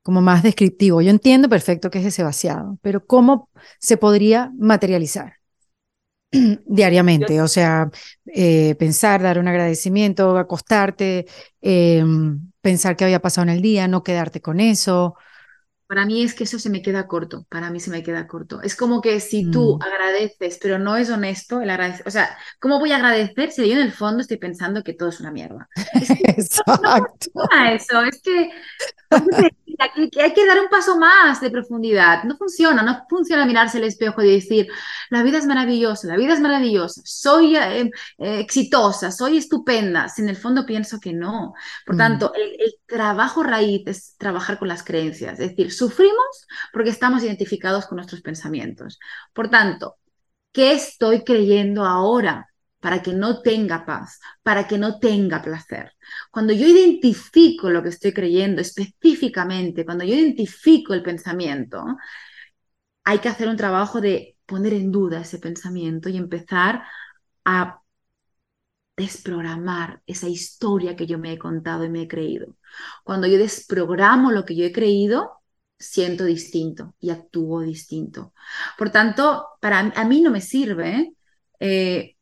como 0.03 0.21
más 0.21 0.43
descriptivo. 0.43 1.01
Yo 1.01 1.11
entiendo 1.11 1.49
perfecto 1.49 1.91
qué 1.91 2.01
es 2.01 2.07
ese 2.07 2.25
vaciado, 2.25 2.77
pero 2.83 3.07
¿cómo 3.07 3.49
se 3.79 3.97
podría 3.97 4.53
materializar? 4.59 5.35
diariamente, 6.67 7.41
o 7.41 7.47
sea, 7.47 7.89
eh, 8.27 8.75
pensar, 8.77 9.23
dar 9.23 9.39
un 9.39 9.47
agradecimiento, 9.47 10.37
acostarte, 10.37 11.27
em, 11.61 12.51
pensar 12.65 12.97
qué 12.97 13.05
había 13.07 13.23
pasado 13.23 13.45
en 13.45 13.51
el 13.51 13.63
día, 13.63 13.89
no 13.89 14.05
quedarte 14.05 14.43
con 14.43 14.61
eso, 14.61 15.17
para 15.95 16.07
mí 16.07 16.25
es 16.25 16.35
que 16.35 16.43
eso 16.43 16.59
se 16.59 16.71
me 16.71 16.83
queda 16.83 17.07
corto, 17.07 17.47
para 17.49 17.71
mí 17.71 17.79
se 17.79 17.89
me 17.89 18.03
queda 18.03 18.27
corto. 18.27 18.61
Es 18.63 18.75
como 18.75 19.01
que 19.01 19.21
si 19.21 19.49
tú 19.49 19.79
mm. 19.79 19.83
agradeces, 19.85 20.59
pero 20.61 20.77
no 20.77 20.97
es 20.97 21.09
honesto 21.09 21.61
el 21.61 21.71
agradecer, 21.71 22.03
o 22.09 22.11
sea, 22.11 22.37
¿cómo 22.59 22.81
voy 22.81 22.91
a 22.91 22.97
agradecer 22.97 23.53
si 23.53 23.65
yo 23.65 23.75
en 23.75 23.79
el 23.79 23.93
fondo 23.93 24.23
estoy 24.23 24.39
pensando 24.39 24.83
que 24.83 24.95
todo 24.95 25.11
es 25.11 25.21
una 25.21 25.31
mierda? 25.31 25.69
Es 25.93 26.09
que 26.09 26.25
Exacto. 26.33 27.31
No, 27.33 27.65
eso, 27.69 28.03
es 28.03 28.21
que 28.23 28.51
hay 30.21 30.33
que 30.35 30.47
dar 30.47 30.61
un 30.61 30.69
paso 30.69 30.99
más 30.99 31.41
de 31.41 31.51
profundidad. 31.51 32.25
No 32.25 32.37
funciona, 32.37 32.83
no 32.83 33.07
funciona 33.09 33.47
mirarse 33.47 33.79
el 33.79 33.85
espejo 33.85 34.23
y 34.23 34.33
decir, 34.33 34.69
la 35.11 35.23
vida 35.23 35.39
es 35.39 35.47
maravillosa, 35.47 36.09
la 36.09 36.17
vida 36.17 36.35
es 36.35 36.41
maravillosa, 36.41 37.03
soy 37.05 37.57
eh, 37.57 37.91
eh, 38.19 38.41
exitosa, 38.41 39.11
soy 39.11 39.39
estupenda. 39.39 40.09
Si 40.09 40.23
en 40.23 40.29
el 40.29 40.37
fondo 40.37 40.67
pienso 40.67 41.01
que 41.01 41.13
no. 41.13 41.55
Por 41.87 41.95
mm. 41.95 41.99
tanto, 41.99 42.33
el, 42.35 42.57
el, 42.59 42.75
trabajo 42.87 43.43
raíz 43.43 43.83
es 43.87 44.17
trabajar 44.19 44.59
con 44.59 44.69
las 44.69 44.85
creencias. 44.85 45.41
Es 45.41 45.51
decir, 45.51 45.73
sufrimos 45.85 46.47
porque 46.73 46.91
estamos 46.91 47.23
identificados 47.23 47.87
con 47.87 47.97
nuestros 47.97 48.23
pensamientos. 48.23 48.99
Por 49.33 49.49
tanto, 49.51 49.97
¿qué 50.53 50.73
estoy 50.73 51.25
creyendo 51.25 51.85
ahora? 51.85 52.49
para 52.85 53.01
que 53.03 53.15
no 53.15 53.41
tenga 53.41 53.87
paz, 53.87 54.21
para 54.43 54.69
que 54.69 54.77
no 54.77 54.99
tenga 54.99 55.41
placer. 55.41 55.93
Cuando 56.31 56.53
yo 56.53 56.67
identifico 56.67 57.71
lo 57.71 57.83
que 57.83 57.89
estoy 57.89 58.13
creyendo 58.13 58.61
específicamente, 58.61 59.87
cuando 59.87 60.05
yo 60.05 60.15
identifico 60.15 60.93
el 60.93 61.03
pensamiento, 61.03 61.83
hay 63.05 63.19
que 63.21 63.29
hacer 63.31 63.49
un 63.49 63.57
trabajo 63.57 64.01
de 64.03 64.37
poner 64.47 64.75
en 64.75 64.93
duda 64.93 65.21
ese 65.23 65.39
pensamiento 65.39 66.11
y 66.11 66.19
empezar 66.19 66.83
a 67.47 67.81
desprogramar 68.97 70.03
esa 70.07 70.29
historia 70.29 70.97
que 70.97 71.07
yo 71.07 71.19
me 71.19 71.33
he 71.33 71.39
contado 71.39 71.85
y 71.85 71.91
me 71.91 72.03
he 72.03 72.09
creído. 72.09 72.57
Cuando 73.03 73.27
yo 73.27 73.39
desprogramo 73.39 74.31
lo 74.31 74.45
que 74.45 74.57
yo 74.57 74.65
he 74.65 74.73
creído, 74.73 75.43
siento 75.79 76.25
distinto 76.25 76.95
y 77.01 77.11
actúo 77.11 77.61
distinto. 77.61 78.33
Por 78.79 78.91
tanto, 78.91 79.49
para 79.61 79.81
a 79.81 80.05
mí 80.05 80.21
no 80.21 80.31
me 80.31 80.41
sirve 80.41 81.15
eh, 81.61 82.17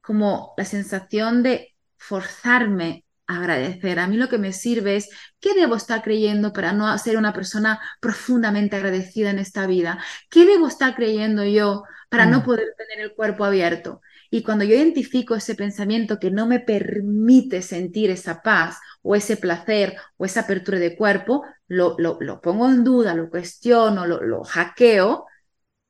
como 0.00 0.54
la 0.56 0.64
sensación 0.64 1.42
de 1.42 1.74
forzarme 1.96 3.04
a 3.26 3.38
agradecer. 3.38 3.98
A 3.98 4.06
mí 4.08 4.16
lo 4.16 4.28
que 4.28 4.38
me 4.38 4.52
sirve 4.52 4.96
es 4.96 5.08
qué 5.40 5.54
debo 5.54 5.76
estar 5.76 6.02
creyendo 6.02 6.52
para 6.52 6.72
no 6.72 6.96
ser 6.98 7.16
una 7.16 7.32
persona 7.32 7.80
profundamente 8.00 8.76
agradecida 8.76 9.30
en 9.30 9.38
esta 9.38 9.66
vida. 9.66 10.02
¿Qué 10.28 10.44
debo 10.44 10.66
estar 10.66 10.94
creyendo 10.94 11.44
yo 11.44 11.84
para 12.08 12.26
no 12.26 12.40
mm. 12.40 12.44
poder 12.44 12.74
tener 12.76 13.04
el 13.04 13.14
cuerpo 13.14 13.44
abierto? 13.44 14.00
Y 14.30 14.42
cuando 14.42 14.64
yo 14.64 14.74
identifico 14.74 15.34
ese 15.34 15.54
pensamiento 15.54 16.18
que 16.18 16.30
no 16.30 16.46
me 16.46 16.58
permite 16.58 17.62
sentir 17.62 18.10
esa 18.10 18.42
paz 18.42 18.78
o 19.02 19.14
ese 19.16 19.36
placer 19.36 19.96
o 20.16 20.24
esa 20.24 20.40
apertura 20.40 20.78
de 20.78 20.96
cuerpo, 20.96 21.44
lo, 21.66 21.96
lo, 21.98 22.40
pongo 22.40 22.68
en 22.68 22.84
duda, 22.84 23.14
lo 23.14 23.30
cuestiono, 23.30 24.06
lo, 24.06 24.22
lo, 24.22 24.44
hackeo 24.44 25.26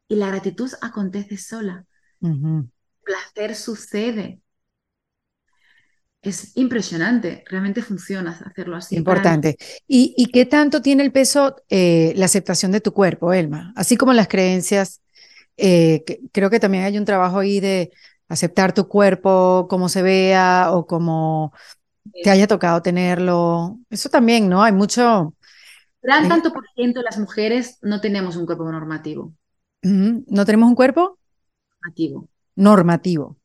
y 0.08 0.16
la 0.16 0.28
gratitud 0.28 0.70
acontece 0.80 1.36
sola 1.36 1.84
placer 3.02 3.54
sucede. 3.54 4.40
Es 6.22 6.56
impresionante, 6.56 7.42
realmente 7.50 7.82
funciona 7.82 8.40
hacerlo 8.46 8.76
así. 8.76 8.94
Importante. 8.94 9.56
¿Y, 9.88 10.30
qué 10.32 10.46
tanto 10.46 10.80
tiene 10.80 11.02
el 11.02 11.10
peso 11.10 11.56
eh, 11.68 12.12
la 12.16 12.26
aceptación 12.26 12.70
de 12.70 12.80
tu 12.80 12.92
cuerpo, 12.92 13.32
Elma? 13.32 13.72
Así 13.74 13.96
como 13.96 14.12
las 14.12 14.28
creencias, 14.28 15.00
eh, 15.56 16.04
creo 16.30 16.48
que 16.48 16.60
también 16.60 16.84
hay 16.84 16.96
un 16.96 17.04
trabajo 17.04 17.40
ahí 17.40 17.58
de 17.58 17.90
aceptar 18.28 18.72
tu 18.72 18.86
cuerpo 18.86 19.66
como 19.68 19.88
se 19.88 20.02
vea 20.02 20.68
o 20.70 20.86
como 20.86 21.52
te 22.22 22.30
haya 22.30 22.46
tocado 22.46 22.82
tenerlo. 22.82 23.78
Eso 23.90 24.08
también, 24.08 24.48
¿no? 24.48 24.62
Hay 24.62 24.72
mucho... 24.72 25.34
Gran 26.02 26.28
tanto 26.28 26.52
por 26.52 26.64
ciento 26.74 26.98
de 27.00 27.04
las 27.04 27.18
mujeres 27.18 27.78
no 27.82 28.00
tenemos 28.00 28.36
un 28.36 28.46
cuerpo 28.46 28.70
normativo. 28.70 29.34
¿No 29.82 30.44
tenemos 30.44 30.68
un 30.68 30.74
cuerpo? 30.74 31.18
Normativo 31.80 32.28
normativo. 32.54 33.36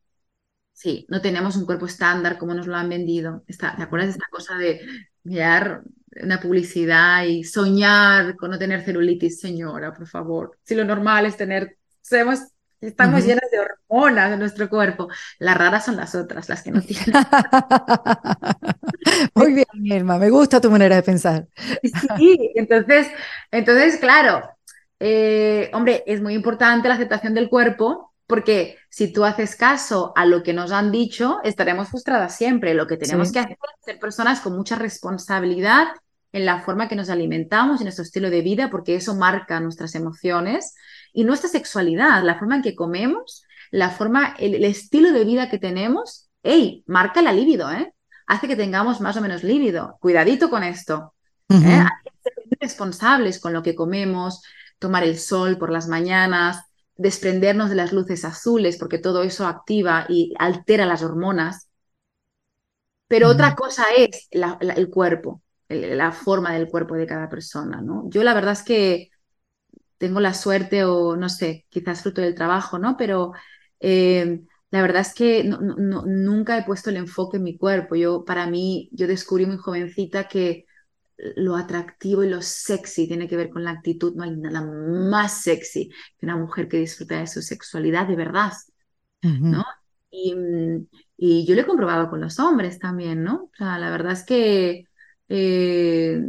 Sí, 0.73 1.05
no 1.09 1.21
tenemos 1.21 1.55
un 1.55 1.65
cuerpo 1.65 1.87
estándar 1.87 2.37
como 2.37 2.53
nos 2.53 2.67
lo 2.67 2.75
han 2.75 2.89
vendido. 2.89 3.43
¿Te 3.47 3.65
acuerdas 3.65 4.09
de 4.09 4.11
esta 4.11 4.27
cosa 4.29 4.57
de 4.57 4.81
mirar 5.23 5.81
una 6.21 6.39
publicidad 6.39 7.23
y 7.23 7.43
soñar 7.43 8.35
con 8.35 8.51
no 8.51 8.59
tener 8.59 8.83
celulitis? 8.83 9.39
Señora, 9.39 9.93
por 9.93 10.07
favor. 10.07 10.57
Si 10.63 10.75
lo 10.75 10.85
normal 10.85 11.25
es 11.25 11.35
tener, 11.35 11.77
sabemos, 12.01 12.39
estamos 12.81 13.25
llenas 13.25 13.49
de 13.51 13.59
hormonas 13.59 14.33
en 14.33 14.39
nuestro 14.39 14.69
cuerpo. 14.69 15.07
Las 15.39 15.57
raras 15.57 15.85
son 15.85 15.95
las 15.95 16.15
otras, 16.15 16.49
las 16.49 16.63
que 16.63 16.71
no 16.71 16.81
tienen. 16.81 17.05
Muy 19.35 19.53
bien, 19.53 19.67
Irma, 19.73 20.17
me 20.17 20.29
gusta 20.29 20.61
tu 20.61 20.69
manera 20.69 20.95
de 20.95 21.03
pensar. 21.03 21.47
Sí, 22.17 22.51
entonces, 22.55 23.07
entonces 23.51 23.97
claro, 23.97 24.41
eh, 24.99 25.69
hombre, 25.73 26.03
es 26.07 26.21
muy 26.21 26.33
importante 26.33 26.87
la 26.87 26.95
aceptación 26.95 27.33
del 27.33 27.49
cuerpo, 27.49 28.13
porque 28.25 28.77
si 28.89 29.13
tú 29.13 29.23
haces 29.23 29.55
caso 29.55 30.11
a 30.15 30.25
lo 30.25 30.43
que 30.43 30.53
nos 30.53 30.71
han 30.71 30.91
dicho, 30.91 31.39
estaremos 31.43 31.89
frustradas 31.89 32.35
siempre. 32.35 32.73
Lo 32.73 32.87
que 32.87 32.97
tenemos 32.97 33.31
que 33.31 33.39
hacer 33.39 33.51
es 33.51 33.85
ser 33.85 33.99
personas 33.99 34.41
con 34.41 34.55
mucha 34.55 34.75
responsabilidad 34.75 35.87
en 36.33 36.45
la 36.45 36.61
forma 36.61 36.89
que 36.89 36.95
nos 36.95 37.09
alimentamos, 37.09 37.79
en 37.79 37.85
nuestro 37.85 38.03
estilo 38.03 38.29
de 38.29 38.41
vida, 38.41 38.69
porque 38.69 38.95
eso 38.95 39.15
marca 39.15 39.59
nuestras 39.59 39.95
emociones 39.95 40.75
y 41.17 41.23
nuestra 41.23 41.49
sexualidad, 41.49 42.21
la 42.21 42.37
forma 42.37 42.57
en 42.57 42.61
que 42.61 42.75
comemos, 42.75 43.43
la 43.71 43.89
forma, 43.89 44.35
el, 44.37 44.63
estilo 44.63 45.11
de 45.11 45.25
vida 45.25 45.49
que 45.49 45.57
tenemos, 45.57 46.29
hey, 46.43 46.83
marca 46.85 47.23
la 47.23 47.33
libido, 47.33 47.71
¿eh? 47.71 47.91
Hace 48.27 48.47
que 48.47 48.55
tengamos 48.55 49.01
más 49.01 49.17
o 49.17 49.21
menos 49.21 49.43
líbido. 49.43 49.97
Cuidadito 49.99 50.51
con 50.51 50.61
esto. 50.61 51.15
¿eh? 51.49 51.55
Hay 51.55 51.85
que 52.03 52.11
ser 52.21 52.33
responsables 52.59 53.39
con 53.39 53.51
lo 53.51 53.63
que 53.63 53.73
comemos, 53.73 54.43
tomar 54.77 55.03
el 55.03 55.17
sol 55.17 55.57
por 55.57 55.71
las 55.71 55.87
mañanas, 55.87 56.65
desprendernos 56.95 57.71
de 57.71 57.77
las 57.77 57.93
luces 57.93 58.23
azules, 58.23 58.77
porque 58.77 58.99
todo 58.99 59.23
eso 59.23 59.47
activa 59.47 60.05
y 60.07 60.35
altera 60.37 60.85
las 60.85 61.01
hormonas. 61.01 61.67
Pero 63.07 63.29
otra 63.29 63.55
cosa 63.55 63.85
es 63.97 64.27
el 64.29 64.89
cuerpo, 64.91 65.41
la 65.67 66.11
forma 66.11 66.53
del 66.53 66.67
cuerpo 66.67 66.93
de 66.93 67.07
cada 67.07 67.27
persona, 67.27 67.81
¿no? 67.81 68.03
Yo 68.07 68.21
la 68.21 68.35
verdad 68.35 68.53
es 68.53 68.61
que 68.61 69.09
tengo 69.97 70.19
la 70.19 70.33
suerte 70.33 70.83
o 70.83 71.15
no 71.15 71.29
sé, 71.29 71.65
quizás 71.69 72.01
fruto 72.01 72.21
del 72.21 72.35
trabajo, 72.35 72.79
¿no? 72.79 72.97
Pero 72.97 73.33
eh, 73.79 74.41
la 74.69 74.81
verdad 74.81 75.01
es 75.01 75.13
que 75.13 75.43
nunca 75.43 76.57
he 76.57 76.63
puesto 76.63 76.89
el 76.89 76.97
enfoque 76.97 77.37
en 77.37 77.43
mi 77.43 77.57
cuerpo. 77.57 77.95
Yo, 77.95 78.25
para 78.25 78.47
mí, 78.47 78.89
yo 78.91 79.07
descubrí 79.07 79.45
muy 79.45 79.57
jovencita 79.57 80.27
que 80.27 80.65
lo 81.17 81.55
atractivo 81.55 82.23
y 82.23 82.29
lo 82.29 82.41
sexy 82.41 83.07
tiene 83.07 83.27
que 83.27 83.37
ver 83.37 83.49
con 83.49 83.63
la 83.63 83.71
actitud. 83.71 84.13
No 84.15 84.23
hay 84.23 84.35
nada 84.35 84.61
más 84.61 85.41
sexy 85.41 85.89
que 86.17 86.25
una 86.25 86.37
mujer 86.37 86.67
que 86.67 86.77
disfruta 86.77 87.19
de 87.19 87.27
su 87.27 87.41
sexualidad 87.41 88.07
de 88.07 88.15
verdad, 88.15 88.53
¿no? 89.21 89.65
Y, 90.09 90.33
y, 91.17 91.45
yo 91.45 91.55
lo 91.55 91.61
he 91.61 91.65
comprobado 91.65 92.09
con 92.09 92.21
los 92.21 92.39
hombres 92.39 92.79
también, 92.79 93.23
¿no? 93.23 93.45
O 93.45 93.51
sea, 93.57 93.77
la 93.77 93.89
verdad 93.89 94.13
es 94.13 94.23
que 94.23 94.85
eh, 95.29 96.21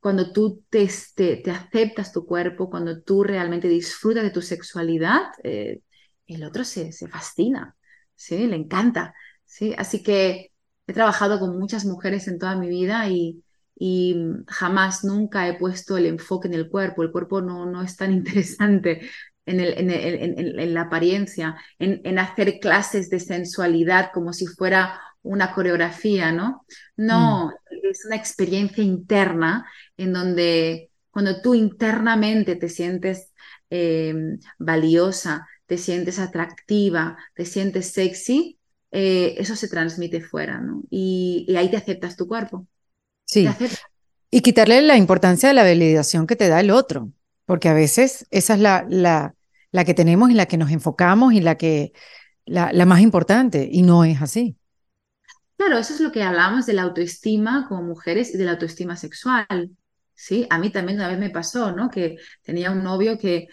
cuando 0.00 0.32
tú 0.32 0.64
te, 0.70 0.88
te, 1.14 1.50
aceptas 1.50 2.12
tu 2.12 2.26
cuerpo, 2.26 2.70
cuando 2.70 3.02
tú 3.02 3.22
realmente 3.22 3.68
disfrutas 3.68 4.22
de 4.22 4.30
tu 4.30 4.42
sexualidad, 4.42 5.22
eh, 5.44 5.80
el 6.26 6.44
otro 6.44 6.64
se, 6.64 6.92
se, 6.92 7.08
fascina, 7.08 7.76
¿sí? 8.14 8.46
Le 8.46 8.56
encanta, 8.56 9.14
¿sí? 9.44 9.74
Así 9.76 10.02
que 10.02 10.52
he 10.86 10.92
trabajado 10.92 11.38
con 11.38 11.58
muchas 11.58 11.84
mujeres 11.84 12.28
en 12.28 12.38
toda 12.38 12.56
mi 12.56 12.68
vida 12.68 13.08
y, 13.08 13.44
y 13.76 14.16
jamás, 14.48 15.04
nunca 15.04 15.48
he 15.48 15.58
puesto 15.58 15.96
el 15.96 16.06
enfoque 16.06 16.48
en 16.48 16.54
el 16.54 16.68
cuerpo. 16.68 17.02
El 17.02 17.12
cuerpo 17.12 17.40
no, 17.42 17.66
no 17.66 17.82
es 17.82 17.96
tan 17.96 18.12
interesante 18.12 19.02
en, 19.46 19.60
el, 19.60 19.74
en, 19.78 19.90
en, 19.90 20.60
en 20.60 20.74
la 20.74 20.82
apariencia, 20.82 21.56
en, 21.78 22.18
hacer 22.18 22.58
clases 22.60 23.10
de 23.10 23.20
sensualidad 23.20 24.10
como 24.12 24.32
si 24.32 24.46
fuera 24.46 25.00
una 25.22 25.52
coreografía, 25.52 26.32
¿no? 26.32 26.64
No, 26.96 27.46
mm. 27.46 27.69
Es 27.82 28.04
una 28.04 28.16
experiencia 28.16 28.82
interna 28.82 29.66
en 29.96 30.12
donde 30.12 30.90
cuando 31.10 31.40
tú 31.40 31.54
internamente 31.54 32.56
te 32.56 32.68
sientes 32.68 33.32
eh, 33.70 34.14
valiosa, 34.58 35.46
te 35.66 35.78
sientes 35.78 36.18
atractiva, 36.18 37.16
te 37.34 37.44
sientes 37.44 37.92
sexy, 37.92 38.58
eh, 38.92 39.34
eso 39.38 39.54
se 39.54 39.68
transmite 39.68 40.20
fuera, 40.20 40.60
¿no? 40.60 40.82
Y, 40.90 41.46
ahí 41.56 41.70
te 41.70 41.76
aceptas 41.76 42.16
tu 42.16 42.26
cuerpo. 42.26 42.66
Sí. 43.24 43.48
Y 44.30 44.40
quitarle 44.42 44.82
la 44.82 44.96
importancia 44.96 45.48
de 45.48 45.54
la 45.54 45.62
validación 45.62 46.26
que 46.26 46.36
te 46.36 46.48
da 46.48 46.60
el 46.60 46.70
otro, 46.70 47.12
porque 47.46 47.68
a 47.68 47.74
veces 47.74 48.26
esa 48.30 48.54
es 48.54 48.60
la, 48.60 48.86
la, 48.88 49.34
la 49.72 49.84
que 49.84 49.94
tenemos 49.94 50.30
y 50.30 50.34
la 50.34 50.46
que 50.46 50.56
nos 50.56 50.70
enfocamos 50.70 51.32
y 51.32 51.40
la 51.40 51.56
que 51.56 51.92
la, 52.46 52.72
la 52.72 52.86
más 52.86 53.00
importante, 53.00 53.68
y 53.70 53.82
no 53.82 54.04
es 54.04 54.22
así. 54.22 54.56
Claro, 55.60 55.76
eso 55.76 55.92
es 55.92 56.00
lo 56.00 56.10
que 56.10 56.22
hablamos 56.22 56.64
de 56.64 56.72
la 56.72 56.80
autoestima 56.84 57.66
como 57.68 57.82
mujeres 57.82 58.34
y 58.34 58.38
de 58.38 58.46
la 58.46 58.52
autoestima 58.52 58.96
sexual. 58.96 59.76
Sí, 60.14 60.46
a 60.48 60.58
mí 60.58 60.70
también 60.70 60.96
una 60.96 61.08
vez 61.08 61.18
me 61.18 61.28
pasó, 61.28 61.70
¿no? 61.70 61.90
Que 61.90 62.16
tenía 62.40 62.70
un 62.70 62.82
novio 62.82 63.18
que, 63.18 63.46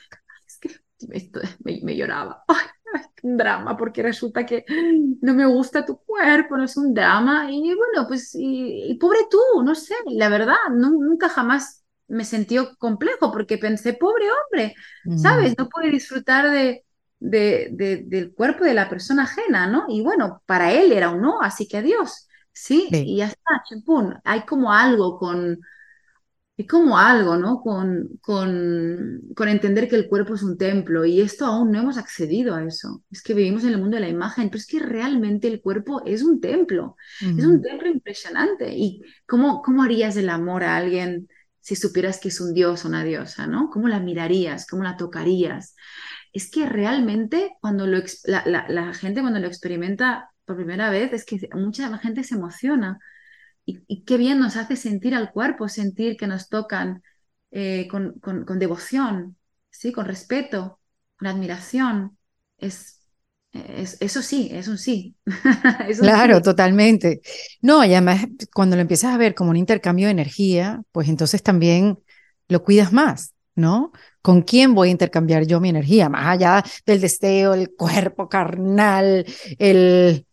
es 0.47 0.57
que 0.57 0.69
me, 1.83 1.97
lloraba. 1.97 2.45
Ay, 2.47 3.01
un 3.23 3.35
drama, 3.35 3.75
porque 3.75 4.01
resulta 4.03 4.45
que 4.45 4.63
no 5.21 5.33
me 5.33 5.45
gusta 5.47 5.85
tu 5.85 5.97
cuerpo, 5.97 6.55
no 6.55 6.63
es 6.63 6.77
un 6.77 6.93
drama. 6.93 7.51
Y 7.51 7.75
bueno, 7.75 8.07
pues, 8.07 8.31
y, 8.39 8.97
pobre 9.01 9.19
tú, 9.29 9.61
no 9.61 9.75
sé, 9.75 9.95
la 10.05 10.29
verdad, 10.29 10.55
nunca 10.71 11.27
jamás 11.27 11.83
me 12.07 12.23
sentí 12.23 12.55
complejo 12.77 13.33
porque 13.33 13.57
pensé, 13.57 13.91
pobre 13.91 14.27
hombre, 14.31 14.75
¿sabes? 15.17 15.57
No 15.57 15.67
puede 15.67 15.91
disfrutar 15.91 16.49
de, 16.51 16.85
de, 17.19 18.03
del 18.05 18.33
cuerpo 18.33 18.63
de 18.63 18.73
la 18.73 18.89
persona 18.89 19.23
ajena, 19.23 19.67
¿no? 19.67 19.85
Y 19.89 20.01
bueno, 20.01 20.41
para 20.45 20.71
él 20.71 20.91
era 20.91 21.09
un 21.09 21.21
no, 21.21 21.41
así 21.41 21.67
que 21.67 21.77
adiós, 21.77 22.27
¿sí? 22.53 22.87
Y 22.91 23.17
ya 23.17 23.27
está, 23.27 23.63
chimpún. 23.67 24.15
Hay 24.23 24.45
como 24.45 24.71
algo 24.71 25.17
con, 25.17 25.59
hay 26.57 26.67
como 26.67 26.97
algo, 26.97 27.37
¿no? 27.37 27.61
Con, 27.61 28.17
con, 28.21 29.21
con, 29.35 29.47
entender 29.47 29.87
que 29.87 29.95
el 29.95 30.07
cuerpo 30.07 30.35
es 30.35 30.43
un 30.43 30.57
templo 30.57 31.05
y 31.05 31.21
esto 31.21 31.45
aún 31.45 31.71
no 31.71 31.79
hemos 31.79 31.97
accedido 31.97 32.55
a 32.55 32.63
eso. 32.63 33.03
Es 33.11 33.21
que 33.21 33.33
vivimos 33.33 33.63
en 33.63 33.69
el 33.71 33.79
mundo 33.79 33.95
de 33.95 34.01
la 34.01 34.09
imagen, 34.09 34.49
pero 34.49 34.59
es 34.59 34.67
que 34.67 34.79
realmente 34.79 35.47
el 35.47 35.61
cuerpo 35.61 36.03
es 36.05 36.23
un 36.23 36.39
templo, 36.41 36.95
es 37.21 37.45
un 37.45 37.61
templo 37.61 37.89
impresionante. 37.89 38.73
¿Y 38.75 39.01
cómo, 39.27 39.61
cómo 39.61 39.83
harías 39.83 40.17
el 40.17 40.29
amor 40.29 40.63
a 40.63 40.77
alguien 40.77 41.27
si 41.67 41.75
supieras 41.75 42.19
que 42.19 42.29
es 42.29 42.39
un 42.39 42.53
dios 42.53 42.85
o 42.85 42.87
una 42.87 43.03
diosa, 43.03 43.45
¿no? 43.45 43.69
¿Cómo 43.69 43.89
la 43.89 43.99
mirarías? 43.99 44.65
¿Cómo 44.67 44.83
la 44.83 44.95
tocarías? 44.95 45.75
Es 46.33 46.51
que 46.51 46.67
realmente 46.67 47.55
cuando 47.61 47.87
lo, 47.87 47.99
la, 48.25 48.93
gente 48.93 49.21
cuando 49.21 49.39
lo 49.39 49.47
experimenta 49.47 50.31
por 50.45 50.55
primera 50.55 50.89
vez, 50.89 51.13
es 51.13 51.25
que 51.25 51.49
mucha 51.53 51.95
gente 51.97 52.23
se 52.23 52.35
emociona. 52.35 52.99
Y, 53.65 54.03
qué 54.05 54.17
bien 54.17 54.39
nos 54.39 54.55
hace 54.55 54.77
sentir 54.77 55.13
al 55.13 55.31
cuerpo, 55.31 55.67
sentir 55.67 56.15
que 56.15 56.27
nos 56.27 56.47
tocan 56.47 57.03
eh, 57.51 57.87
con, 57.89 58.19
con, 58.19 58.59
devoción, 58.59 59.35
¿sí? 59.69 59.91
con 59.91 60.05
respeto, 60.05 60.79
con 61.17 61.27
admiración. 61.27 62.17
Es, 62.57 63.01
es, 63.51 63.97
eso 63.99 64.21
sí, 64.21 64.49
es 64.53 64.69
un 64.69 64.77
sí. 64.77 65.15
claro, 65.99 66.41
totalmente. 66.41 67.21
No, 67.61 67.83
y 67.83 67.91
además 67.93 68.25
cuando 68.53 68.77
lo 68.77 68.81
empiezas 68.81 69.13
a 69.13 69.17
ver 69.17 69.35
como 69.35 69.49
un 69.49 69.57
intercambio 69.57 70.07
de 70.07 70.11
energía, 70.11 70.81
pues 70.93 71.09
entonces 71.09 71.43
también 71.43 71.99
lo 72.47 72.63
cuidas 72.63 72.93
más, 72.93 73.33
¿no? 73.57 73.91
¿Con 74.21 74.43
quién 74.43 74.73
voy 74.75 74.89
a 74.89 74.91
intercambiar 74.91 75.45
yo 75.45 75.59
mi 75.59 75.69
energía? 75.69 76.09
Más 76.09 76.27
allá 76.27 76.63
del 76.85 77.01
deseo, 77.01 77.53
el 77.53 77.71
cuerpo 77.75 78.29
carnal, 78.29 79.25
el, 79.57 80.25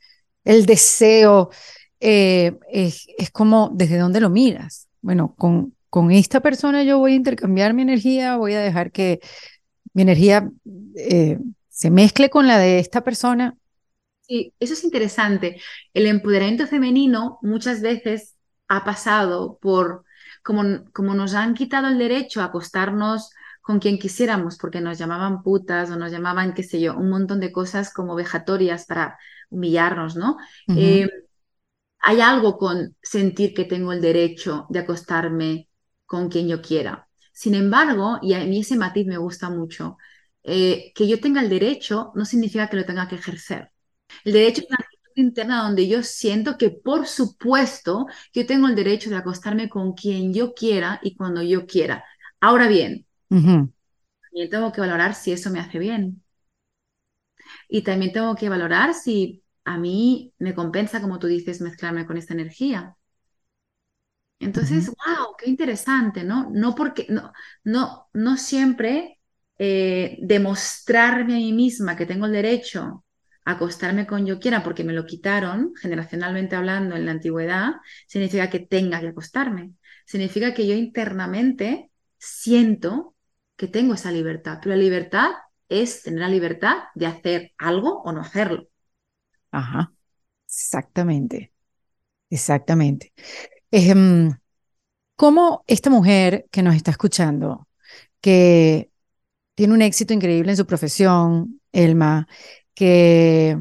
el 0.45 0.67
deseo, 0.67 1.51
eh, 2.01 2.53
es, 2.71 3.07
es, 3.19 3.31
como 3.31 3.71
desde 3.73 3.99
dónde 3.99 4.21
lo 4.21 4.29
miras. 4.31 4.89
Bueno, 5.01 5.35
con, 5.37 5.75
con 5.89 6.11
esta 6.13 6.41
persona 6.41 6.85
yo 6.85 6.99
voy 6.99 7.13
a 7.13 7.17
intercambiar 7.17 7.73
mi 7.73 7.83
energía, 7.83 8.37
voy 8.37 8.53
a 8.53 8.61
dejar 8.61 8.93
que 8.93 9.21
mi 9.95 10.03
energía 10.03 10.51
eh, 10.97 11.39
se 11.69 11.91
mezcle 11.91 12.29
con 12.29 12.47
la 12.47 12.59
de 12.59 12.79
esta 12.79 13.03
persona. 13.03 13.57
Sí, 14.21 14.53
eso 14.61 14.75
es 14.75 14.85
interesante. 14.85 15.61
El 15.95 16.07
empoderamiento 16.07 16.67
femenino 16.67 17.39
muchas 17.43 17.81
veces 17.81 18.35
ha 18.69 18.85
pasado 18.85 19.59
por, 19.63 20.04
como, 20.45 20.85
como 20.93 21.15
nos 21.15 21.35
han 21.35 21.55
quitado 21.55 21.89
el 21.89 21.99
derecho 21.99 22.41
a 22.43 22.47
acostarnos 22.47 23.31
con 23.63 23.81
quien 23.81 23.99
quisiéramos, 23.99 24.59
porque 24.59 24.81
nos 24.81 24.99
llamaban 24.99 25.43
putas 25.43 25.91
o 25.91 25.97
nos 25.97 26.13
llamaban, 26.13 26.55
qué 26.55 26.63
sé 26.63 26.81
yo, 26.81 26.97
un 26.97 27.11
montón 27.11 27.41
de 27.41 27.51
cosas 27.53 27.93
como 27.93 28.15
vejatorias 28.15 28.87
para 28.87 29.19
humillarnos, 29.51 30.17
¿no? 30.17 30.37
Eh, 30.75 31.09
hay 32.01 32.21
algo 32.21 32.59
con 32.59 32.97
sentir 33.03 33.55
que 33.55 33.65
tengo 33.65 33.93
el 33.93 34.01
derecho 34.03 34.67
de 34.69 34.81
acostarme 34.81 35.69
con 36.07 36.29
quien 36.29 36.49
yo 36.49 36.61
quiera. 36.61 37.09
Sin 37.33 37.55
embargo, 37.55 38.19
y 38.23 38.35
a 38.35 38.45
mí 38.45 38.61
ese 38.61 38.77
matiz 38.77 39.07
me 39.07 39.17
gusta 39.19 39.51
mucho, 39.51 39.97
eh, 40.43 40.93
que 40.95 41.09
yo 41.09 41.21
tenga 41.21 41.41
el 41.41 41.49
derecho 41.49 42.13
no 42.15 42.25
significa 42.27 42.69
que 42.69 42.77
lo 42.77 42.85
tenga 42.85 43.09
que 43.09 43.17
ejercer. 43.17 43.73
El 44.25 44.35
derecho 44.35 44.63
es 44.63 44.69
una 44.69 44.79
interna 45.21 45.63
donde 45.65 45.89
yo 45.89 46.03
siento 46.03 46.57
que, 46.59 46.71
por 46.71 47.07
supuesto, 47.07 48.07
yo 48.33 48.47
tengo 48.47 48.69
el 48.69 48.75
derecho 48.75 49.11
de 49.11 49.17
acostarme 49.17 49.69
con 49.69 49.95
quien 49.95 50.33
yo 50.35 50.55
quiera 50.55 51.01
y 51.03 51.17
cuando 51.17 51.43
yo 51.43 51.67
quiera. 51.67 52.05
Ahora 52.41 52.69
bien, 52.69 53.07
también 54.23 54.51
tengo 54.51 54.71
que 54.73 54.81
valorar 54.83 55.15
si 55.15 55.33
eso 55.33 55.51
me 55.51 55.61
hace 55.61 55.79
bien. 55.79 56.23
Y 57.69 57.83
también 57.83 58.13
tengo 58.13 58.35
que 58.37 58.49
valorar 58.49 58.95
si 58.95 59.45
a 59.65 59.79
mí 59.79 60.33
me 60.39 60.55
compensa, 60.55 61.01
como 61.01 61.19
tú 61.19 61.27
dices, 61.27 61.61
mezclarme 61.61 62.07
con 62.07 62.17
esta 62.17 62.35
energía. 62.35 62.97
Entonces, 64.41 64.87
wow, 64.89 65.35
qué 65.39 65.49
interesante, 65.49 66.25
¿no? 66.25 66.51
No 66.53 66.75
porque, 66.75 67.07
no, 67.09 67.33
no, 67.65 68.09
no 68.13 68.37
siempre 68.37 69.21
eh, 69.59 70.19
demostrarme 70.21 71.35
a 71.35 71.37
mí 71.39 71.53
misma 71.53 71.97
que 71.97 72.07
tengo 72.07 72.27
el 72.27 72.33
derecho 72.33 73.04
acostarme 73.45 74.07
con 74.07 74.27
yo 74.27 74.41
quiera 74.41 74.63
porque 74.63 74.85
me 74.85 74.93
lo 74.93 75.07
quitaron, 75.07 75.73
generacionalmente 75.81 76.57
hablando, 76.57 76.97
en 76.97 77.07
la 77.07 77.13
antigüedad, 77.13 77.73
significa 78.07 78.51
que 78.51 78.61
tenga 78.61 79.01
que 79.01 79.09
acostarme. 79.09 79.73
Significa 80.07 80.55
que 80.55 80.67
yo 80.67 80.75
internamente 80.75 81.91
siento 82.19 83.15
que 83.57 83.69
tengo 83.69 83.95
esa 83.95 84.11
libertad, 84.11 84.59
pero 84.63 84.75
la 84.75 84.83
libertad 84.83 85.31
es 85.69 86.03
tener 86.03 86.21
la 86.21 86.29
libertad 86.29 86.85
de 86.95 87.07
hacer 87.07 87.53
algo 87.59 88.03
o 88.03 88.13
no 88.13 88.21
hacerlo. 88.21 88.69
Ajá, 89.51 89.93
exactamente, 90.47 91.53
exactamente. 92.31 93.13
Em, 93.71 94.33
¿Cómo 95.17 95.63
esta 95.69 95.91
mujer 95.91 96.47
que 96.51 96.63
nos 96.63 96.75
está 96.75 96.91
escuchando, 96.91 97.69
que 98.21 98.91
tiene 99.55 99.75
un 99.75 99.83
éxito 99.83 100.13
increíble 100.13 100.51
en 100.51 100.57
su 100.57 100.67
profesión, 100.67 101.61
Elma, 101.73 102.27
que 102.75 103.59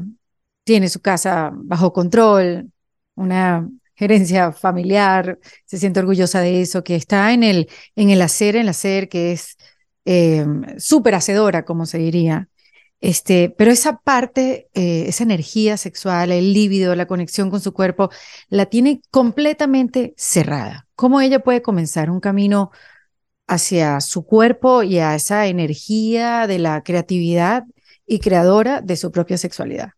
tiene 0.64 0.88
su 0.88 1.00
casa 1.00 1.52
bajo 1.54 1.92
control, 1.92 2.70
una 3.14 3.68
gerencia 3.94 4.52
familiar, 4.52 5.38
se 5.66 5.78
siente 5.78 6.00
orgullosa 6.00 6.40
de 6.40 6.60
eso, 6.62 6.82
que 6.84 6.96
está 6.96 7.32
en 7.32 7.42
el, 7.44 7.68
en 7.96 8.10
el 8.10 8.22
hacer, 8.22 8.56
en 8.56 8.62
el 8.62 8.68
hacer, 8.70 9.08
que 9.08 9.32
es 9.32 9.56
eh, 10.04 10.44
súper 10.78 11.14
hacedora, 11.14 11.64
como 11.64 11.86
se 11.86 11.98
diría. 11.98 12.48
Este, 13.00 13.50
pero 13.50 13.70
esa 13.70 13.98
parte, 13.98 14.68
eh, 14.74 15.04
esa 15.08 15.24
energía 15.24 15.76
sexual, 15.76 16.32
el 16.32 16.54
líbido, 16.54 16.94
la 16.96 17.06
conexión 17.06 17.50
con 17.50 17.60
su 17.60 17.72
cuerpo, 17.74 18.10
la 18.48 18.66
tiene 18.66 19.02
completamente 19.10 20.14
cerrada. 20.16 20.88
¿Cómo 20.94 21.20
ella 21.20 21.40
puede 21.40 21.62
comenzar 21.62 22.10
un 22.10 22.20
camino 22.20 22.70
hacia 23.46 24.00
su 24.00 24.24
cuerpo 24.24 24.82
y 24.82 24.98
a 24.98 25.14
esa 25.14 25.46
energía 25.46 26.46
de 26.46 26.58
la 26.58 26.82
creatividad 26.82 27.64
y 28.06 28.20
creadora 28.20 28.80
de 28.80 28.96
su 28.96 29.12
propia 29.12 29.38
sexualidad. 29.38 29.90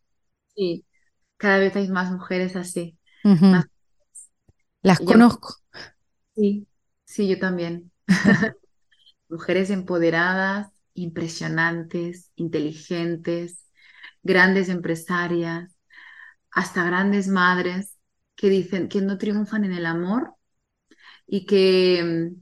Sí, 0.56 0.84
cada 1.38 1.58
vez 1.58 1.76
hay 1.76 1.88
más 1.88 2.10
mujeres 2.12 2.56
así. 2.56 2.98
Las 4.82 5.00
conozco. 5.00 5.56
Sí, 6.34 6.66
sí, 7.04 7.28
yo 7.28 7.38
también. 7.38 7.90
mujeres 9.28 9.70
empoderadas, 9.70 10.68
impresionantes, 10.94 12.30
inteligentes, 12.36 13.66
grandes 14.22 14.68
empresarias, 14.68 15.76
hasta 16.50 16.84
grandes 16.84 17.28
madres 17.28 17.98
que 18.36 18.50
dicen 18.50 18.88
que 18.88 19.00
no 19.02 19.18
triunfan 19.18 19.64
en 19.64 19.72
el 19.74 19.86
amor 19.86 20.34
y 21.26 21.46
que, 21.46 22.32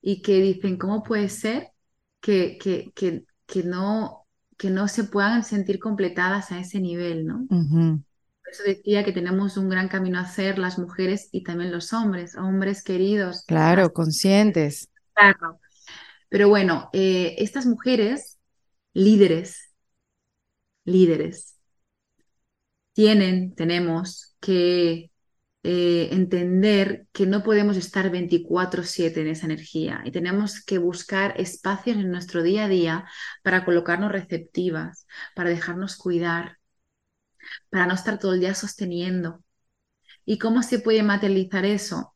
y 0.00 0.22
que 0.22 0.40
dicen, 0.40 0.78
¿cómo 0.78 1.02
puede 1.02 1.28
ser 1.28 1.70
que, 2.20 2.58
que, 2.58 2.92
que, 2.94 3.24
que 3.46 3.62
no, 3.64 4.15
que 4.56 4.70
no 4.70 4.88
se 4.88 5.04
puedan 5.04 5.44
sentir 5.44 5.78
completadas 5.78 6.52
a 6.52 6.58
ese 6.58 6.80
nivel, 6.80 7.26
¿no? 7.26 7.46
Por 7.48 8.52
eso 8.52 8.62
decía 8.64 9.04
que 9.04 9.12
tenemos 9.12 9.56
un 9.56 9.68
gran 9.68 9.88
camino 9.88 10.18
a 10.18 10.22
hacer 10.22 10.58
las 10.58 10.78
mujeres 10.78 11.28
y 11.32 11.42
también 11.42 11.72
los 11.72 11.92
hombres, 11.92 12.36
hombres 12.36 12.82
queridos. 12.82 13.44
Claro, 13.46 13.92
conscientes. 13.92 14.88
Claro. 15.14 15.60
Pero 16.28 16.48
bueno, 16.48 16.88
eh, 16.92 17.34
estas 17.38 17.66
mujeres, 17.66 18.38
líderes, 18.92 19.72
líderes, 20.84 21.56
tienen, 22.92 23.54
tenemos 23.54 24.36
que 24.40 25.10
eh, 25.68 26.10
entender 26.12 27.08
que 27.12 27.26
no 27.26 27.42
podemos 27.42 27.76
estar 27.76 28.08
24/7 28.10 29.20
en 29.22 29.26
esa 29.26 29.46
energía 29.46 30.00
y 30.04 30.12
tenemos 30.12 30.64
que 30.64 30.78
buscar 30.78 31.34
espacios 31.40 31.96
en 31.96 32.12
nuestro 32.12 32.44
día 32.44 32.66
a 32.66 32.68
día 32.68 33.04
para 33.42 33.64
colocarnos 33.64 34.12
receptivas, 34.12 35.08
para 35.34 35.50
dejarnos 35.50 35.96
cuidar, 35.96 36.58
para 37.70 37.86
no 37.86 37.94
estar 37.94 38.18
todo 38.20 38.34
el 38.34 38.40
día 38.40 38.54
sosteniendo. 38.54 39.42
¿Y 40.24 40.38
cómo 40.38 40.62
se 40.62 40.78
puede 40.80 41.02
materializar 41.02 41.64
eso? 41.64 42.14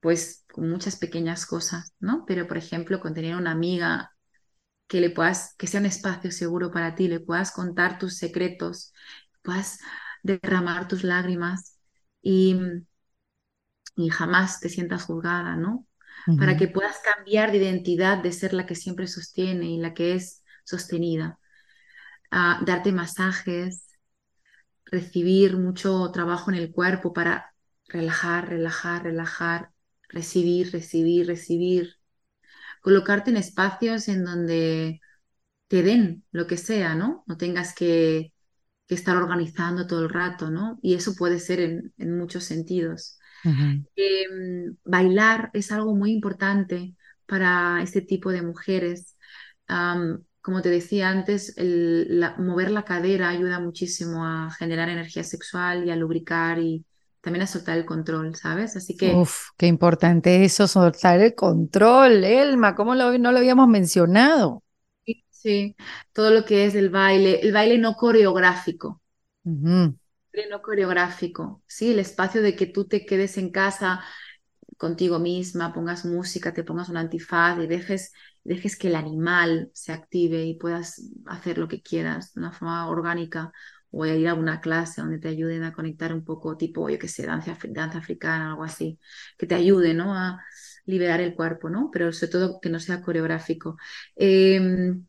Pues 0.00 0.44
con 0.52 0.70
muchas 0.70 0.96
pequeñas 0.96 1.46
cosas, 1.46 1.94
¿no? 2.00 2.24
Pero 2.26 2.46
por 2.48 2.58
ejemplo, 2.58 3.00
con 3.00 3.14
tener 3.14 3.36
una 3.36 3.52
amiga 3.52 4.12
que 4.88 5.00
le 5.00 5.10
puedas, 5.10 5.54
que 5.58 5.66
sea 5.66 5.80
un 5.80 5.86
espacio 5.86 6.30
seguro 6.32 6.70
para 6.70 6.94
ti, 6.94 7.08
le 7.08 7.20
puedas 7.20 7.52
contar 7.52 7.98
tus 7.98 8.18
secretos, 8.18 8.92
puedas 9.42 9.80
derramar 10.22 10.88
tus 10.88 11.04
lágrimas 11.04 11.73
y, 12.24 12.56
y 13.96 14.08
jamás 14.10 14.60
te 14.60 14.68
sientas 14.68 15.04
juzgada, 15.04 15.56
¿no? 15.56 15.86
Para 16.36 16.56
que 16.56 16.68
puedas 16.68 16.98
cambiar 17.00 17.52
de 17.52 17.58
identidad 17.58 18.18
de 18.22 18.32
ser 18.32 18.52
la 18.54 18.66
que 18.66 18.74
siempre 18.74 19.06
sostiene 19.06 19.66
y 19.70 19.78
la 19.78 19.94
que 19.94 20.14
es 20.14 20.42
sostenida. 20.64 21.38
a 22.30 22.60
darte 22.66 22.92
masajes, 22.92 23.88
recibir 24.86 25.56
mucho 25.56 26.10
trabajo 26.12 26.50
en 26.50 26.56
el 26.58 26.72
cuerpo 26.72 27.12
para 27.12 27.54
relajar, 27.88 28.48
relajar, 28.48 29.02
relajar, 29.04 29.70
recibir, 30.08 30.72
recibir, 30.72 31.26
recibir. 31.26 31.96
Colocarte 32.82 33.30
en 33.32 33.38
espacios 33.38 34.08
en 34.08 34.24
donde 34.24 35.00
te 35.68 35.84
den 35.84 36.26
lo 36.32 36.48
que 36.48 36.58
sea, 36.58 36.96
¿no? 36.96 37.24
No 37.28 37.38
tengas 37.38 37.74
que 37.76 38.33
que 38.86 38.94
estar 38.94 39.16
organizando 39.16 39.86
todo 39.86 40.02
el 40.02 40.10
rato, 40.10 40.50
¿no? 40.50 40.78
Y 40.82 40.94
eso 40.94 41.14
puede 41.14 41.38
ser 41.38 41.60
en, 41.60 42.18
muchos 42.18 42.44
sentidos. 42.44 43.18
Em, 43.44 44.76
bailar 44.84 45.50
es 45.52 45.70
algo 45.70 45.94
muy 45.94 46.12
importante 46.12 46.94
para 47.26 47.82
este 47.82 48.00
tipo 48.00 48.30
de 48.30 48.42
mujeres. 48.42 49.16
como 50.40 50.60
te 50.60 50.68
decía 50.68 51.08
antes, 51.08 51.56
el, 51.56 52.22
mover 52.38 52.70
la 52.70 52.84
cadera 52.84 53.30
ayuda 53.30 53.60
muchísimo 53.60 54.26
a 54.26 54.50
generar 54.50 54.90
energía 54.90 55.24
sexual 55.24 55.86
y 55.86 55.90
a 55.90 55.96
lubricar 55.96 56.58
y 56.58 56.84
también 57.22 57.44
a 57.44 57.46
soltar 57.46 57.78
el 57.78 57.86
control, 57.86 58.34
¿sabes? 58.34 58.76
Así 58.76 58.94
que... 58.94 59.14
Uf, 59.14 59.48
qué 59.56 59.66
importante 59.66 60.44
eso, 60.44 60.68
soltar 60.68 61.20
el 61.20 61.34
control, 61.34 62.22
Elma, 62.24 62.74
¿cómo 62.74 62.94
lo, 62.94 63.16
no 63.16 63.32
lo 63.32 63.38
habíamos 63.38 63.68
mencionado? 63.68 64.63
Sí, 65.44 65.76
todo 66.12 66.30
lo 66.32 66.44
que 66.44 66.64
es 66.66 66.74
el 66.74 66.88
baile, 66.90 67.40
el 67.40 67.52
baile 67.52 67.78
no 67.78 67.94
coreográfico. 67.94 69.00
El 70.32 70.40
baile 70.42 70.50
no 70.50 70.62
coreográfico, 70.62 71.62
sí, 71.66 71.92
el 71.92 71.98
espacio 72.00 72.42
de 72.42 72.56
que 72.56 72.66
tú 72.66 72.86
te 72.88 73.06
quedes 73.06 73.38
en 73.38 73.50
casa 73.50 74.02
contigo 74.78 75.18
misma, 75.20 75.72
pongas 75.74 76.04
música, 76.06 76.52
te 76.54 76.64
pongas 76.64 76.88
un 76.90 76.96
antifaz 76.98 77.58
y 77.60 77.66
dejes, 77.68 78.12
dejes 78.44 78.76
que 78.78 78.88
el 78.88 78.96
animal 78.96 79.70
se 79.74 79.92
active 79.92 80.44
y 80.44 80.58
puedas 80.58 81.02
hacer 81.26 81.58
lo 81.58 81.68
que 81.68 81.82
quieras 81.82 82.34
de 82.34 82.40
una 82.42 82.52
forma 82.52 82.88
orgánica 82.88 83.52
o 83.90 84.06
ir 84.06 84.28
a 84.28 84.34
una 84.34 84.60
clase 84.60 85.00
donde 85.02 85.18
te 85.20 85.28
ayuden 85.28 85.64
a 85.64 85.72
conectar 85.74 86.12
un 86.14 86.24
poco, 86.24 86.56
tipo, 86.56 86.88
yo 86.90 86.98
qué 86.98 87.08
sé, 87.08 87.26
danza, 87.26 87.56
danza 87.70 87.98
africana, 87.98 88.50
algo 88.50 88.64
así, 88.64 88.98
que 89.38 89.46
te 89.46 89.54
ayude, 89.54 89.94
¿no? 89.94 90.14
A 90.16 90.42
liberar 90.86 91.20
el 91.20 91.34
cuerpo, 91.36 91.70
¿no? 91.70 91.90
Pero 91.92 92.12
sobre 92.12 92.32
todo 92.32 92.60
que 92.60 92.70
no 92.70 92.80
sea 92.80 93.02
coreográfico. 93.02 93.76
Em, 94.16 95.06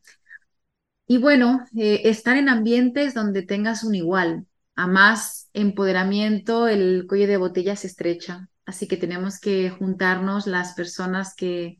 y 1.07 1.17
bueno, 1.17 1.65
eh, 1.77 2.01
estar 2.05 2.37
en 2.37 2.49
ambientes 2.49 3.13
donde 3.13 3.43
tengas 3.43 3.83
un 3.83 3.95
igual. 3.95 4.47
A 4.75 4.87
más 4.87 5.49
empoderamiento, 5.53 6.67
el 6.67 7.05
cuello 7.07 7.27
de 7.27 7.37
botella 7.37 7.75
se 7.75 7.87
estrecha. 7.87 8.49
Así 8.65 8.87
que 8.87 8.97
tenemos 8.97 9.39
que 9.39 9.69
juntarnos 9.69 10.47
las 10.47 10.73
personas 10.73 11.35
que 11.35 11.79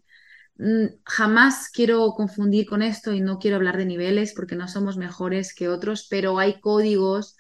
mm, 0.58 0.86
jamás 1.06 1.70
quiero 1.72 2.12
confundir 2.14 2.68
con 2.68 2.82
esto 2.84 3.14
y 3.14 3.22
no 3.22 3.40
quiero 3.40 3.58
hablar 3.58 3.78
de 3.78 3.86
niveles 3.86 4.34
porque 4.36 4.56
no 4.56 4.68
somos 4.68 4.98
mejores 4.98 5.56
que 5.56 5.70
otros, 5.70 6.08
pero 6.10 6.40
hay 6.40 6.60
códigos 6.62 7.36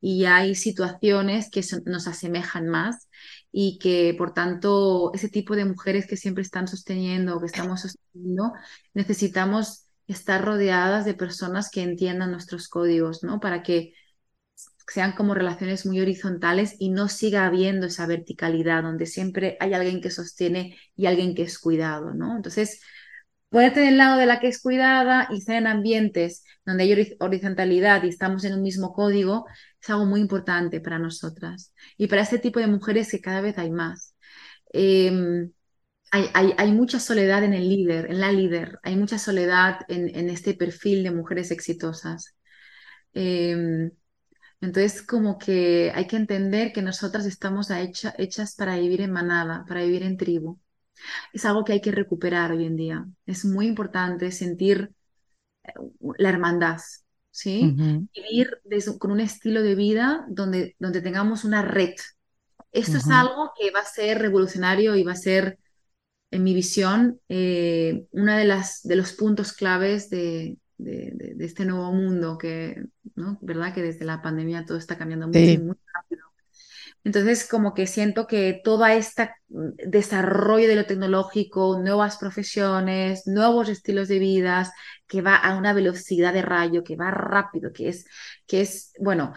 y 0.00 0.26
hay 0.26 0.54
situaciones 0.54 1.50
que 1.50 1.62
nos 1.86 2.06
asemejan 2.06 2.68
más 2.68 3.08
y 3.50 3.78
que 3.78 4.14
por 4.16 4.34
tanto 4.34 5.12
ese 5.14 5.28
tipo 5.28 5.56
de 5.56 5.64
mujeres 5.64 6.06
que 6.06 6.16
siempre 6.16 6.42
están 6.42 6.68
sosteniendo 6.68 7.36
o 7.36 7.40
que 7.40 7.46
estamos 7.46 7.80
sosteniendo 7.80 8.52
necesitamos 8.94 9.85
estar 10.06 10.44
rodeadas 10.44 11.04
de 11.04 11.14
personas 11.14 11.70
que 11.70 11.82
entiendan 11.82 12.30
nuestros 12.32 12.68
códigos, 12.68 13.22
¿no? 13.22 13.40
Para 13.40 13.62
que 13.62 13.94
sean 14.88 15.12
como 15.12 15.34
relaciones 15.34 15.84
muy 15.86 16.00
horizontales 16.00 16.76
y 16.78 16.90
no 16.90 17.08
siga 17.08 17.46
habiendo 17.46 17.86
esa 17.86 18.06
verticalidad 18.06 18.82
donde 18.82 19.06
siempre 19.06 19.56
hay 19.60 19.74
alguien 19.74 20.00
que 20.00 20.10
sostiene 20.10 20.76
y 20.96 21.06
alguien 21.06 21.34
que 21.34 21.42
es 21.42 21.58
cuidado, 21.58 22.14
¿no? 22.14 22.36
Entonces, 22.36 22.80
ponerte 23.48 23.80
del 23.80 23.98
lado 23.98 24.18
de 24.18 24.26
la 24.26 24.40
que 24.40 24.48
es 24.48 24.60
cuidada 24.60 25.28
y 25.30 25.38
estar 25.38 25.56
en 25.56 25.66
ambientes 25.66 26.44
donde 26.64 26.84
hay 26.84 27.16
horizontalidad 27.20 28.02
y 28.04 28.08
estamos 28.08 28.44
en 28.44 28.54
un 28.54 28.62
mismo 28.62 28.92
código 28.92 29.46
es 29.80 29.90
algo 29.90 30.06
muy 30.06 30.20
importante 30.20 30.80
para 30.80 30.98
nosotras 30.98 31.72
y 31.96 32.06
para 32.08 32.22
este 32.22 32.38
tipo 32.38 32.60
de 32.60 32.66
mujeres 32.68 33.10
que 33.10 33.20
cada 33.20 33.40
vez 33.40 33.58
hay 33.58 33.70
más. 33.70 34.14
Em, 34.72 35.52
hay, 36.34 36.72
mucha 36.72 37.00
soledad 37.00 37.44
en 37.44 37.54
el 37.54 37.68
líder, 37.68 38.10
en 38.10 38.20
la 38.20 38.32
líder, 38.32 38.78
hay 38.82 38.96
mucha 38.96 39.18
soledad 39.18 39.80
en, 39.88 40.28
este 40.30 40.54
perfil 40.54 41.02
de 41.02 41.10
mujeres 41.10 41.50
exitosas. 41.50 42.36
Em, 43.12 43.90
entonces, 44.60 45.02
como 45.02 45.38
que 45.38 45.92
hay 45.94 46.06
que 46.06 46.16
entender 46.16 46.72
que 46.72 46.82
nosotras 46.82 47.26
estamos 47.26 47.70
hechas 47.70 48.54
para 48.56 48.76
vivir 48.76 49.00
en 49.00 49.12
manada, 49.12 49.64
para 49.66 49.82
vivir 49.84 50.02
en 50.02 50.16
tribu. 50.16 50.58
Es 51.32 51.44
algo 51.44 51.64
que 51.64 51.72
hay 51.72 51.80
que 51.80 51.92
recuperar 51.92 52.52
hoy 52.52 52.64
en 52.64 52.76
día. 52.76 53.06
Es 53.26 53.44
muy 53.44 53.66
importante 53.66 54.32
sentir 54.32 54.92
eh, 55.62 55.72
la 56.18 56.30
hermandad, 56.30 56.80
¿sí? 57.30 57.74
Vivir 58.14 58.60
con 58.98 59.10
un 59.10 59.20
estilo 59.20 59.62
de 59.62 59.74
vida 59.74 60.24
donde, 60.28 60.74
donde 60.78 61.02
tengamos 61.02 61.44
una 61.44 61.62
red. 61.62 61.94
Esto 62.72 62.98
es 62.98 63.08
algo 63.08 63.52
que 63.58 63.70
va 63.70 63.80
a 63.80 63.84
ser 63.84 64.18
revolucionario 64.18 64.96
y 64.96 65.02
va 65.02 65.12
a 65.12 65.16
ser 65.16 65.58
en 66.30 66.42
mi 66.42 66.54
visión, 66.54 67.20
eh, 67.28 68.06
uno 68.10 68.36
de, 68.36 68.44
las, 68.44 68.82
de 68.82 68.96
los 68.96 69.12
puntos 69.12 69.52
claves 69.52 70.10
de, 70.10 70.58
de, 70.78 71.36
este 71.40 71.64
nuevo 71.64 71.92
mundo 71.92 72.38
que, 72.38 72.84
¿no? 73.14 73.38
¿verdad? 73.42 73.74
Que 73.74 73.82
desde 73.82 74.04
la 74.04 74.22
pandemia 74.22 74.64
todo 74.64 74.78
está 74.78 74.98
cambiando 74.98 75.28
muy 75.28 75.76
rápido. 75.92 76.26
Entonces, 77.04 77.46
como 77.48 77.72
que 77.72 77.86
siento 77.86 78.26
que 78.26 78.60
todo 78.64 78.84
este 78.86 79.30
desarrollo 79.48 80.66
de 80.66 80.74
lo 80.74 80.86
tecnológico, 80.86 81.78
nuevas 81.78 82.16
profesiones, 82.16 83.28
nuevos 83.28 83.68
estilos 83.68 84.08
de 84.08 84.18
vida, 84.18 84.72
que 85.06 85.22
va 85.22 85.36
a 85.36 85.56
una 85.56 85.72
velocidad 85.72 86.32
de 86.32 86.42
rayo, 86.42 86.82
que 86.82 86.96
va 86.96 87.12
rápido, 87.12 87.72
que 87.72 87.90
es, 87.90 88.06
que 88.44 88.62
es 88.62 88.92
bueno, 88.98 89.34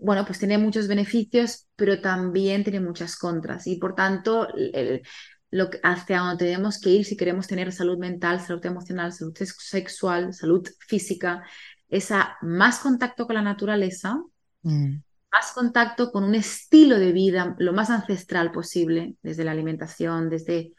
bueno, 0.00 0.24
pues 0.26 0.38
tiene 0.38 0.58
muchos 0.58 0.86
beneficios, 0.86 1.66
pero 1.76 2.00
también 2.00 2.62
tiene 2.62 2.80
muchas 2.80 3.16
contras. 3.16 3.66
Y 3.66 3.76
por 3.76 3.94
tanto, 3.94 4.46
el, 4.54 5.02
lo 5.50 5.70
hacia 5.82 6.20
donde 6.20 6.46
tenemos 6.46 6.80
que 6.80 6.90
ir 6.90 7.04
si 7.04 7.16
queremos 7.16 7.46
tener 7.46 7.72
salud 7.72 7.98
mental, 7.98 8.40
salud 8.40 8.64
emocional, 8.66 9.12
salud 9.12 9.34
sexual, 9.36 10.34
salud 10.34 10.66
física, 10.86 11.42
esa 11.88 12.36
más 12.42 12.80
contacto 12.80 13.26
con 13.26 13.34
la 13.34 13.42
naturaleza, 13.42 14.22
mm. 14.62 14.96
más 15.32 15.52
contacto 15.54 16.10
con 16.12 16.24
un 16.24 16.34
estilo 16.34 16.98
de 16.98 17.12
vida 17.12 17.56
lo 17.58 17.72
más 17.72 17.90
ancestral 17.90 18.52
posible, 18.52 19.16
desde 19.22 19.44
la 19.44 19.52
alimentación, 19.52 20.28
desde 20.28 20.72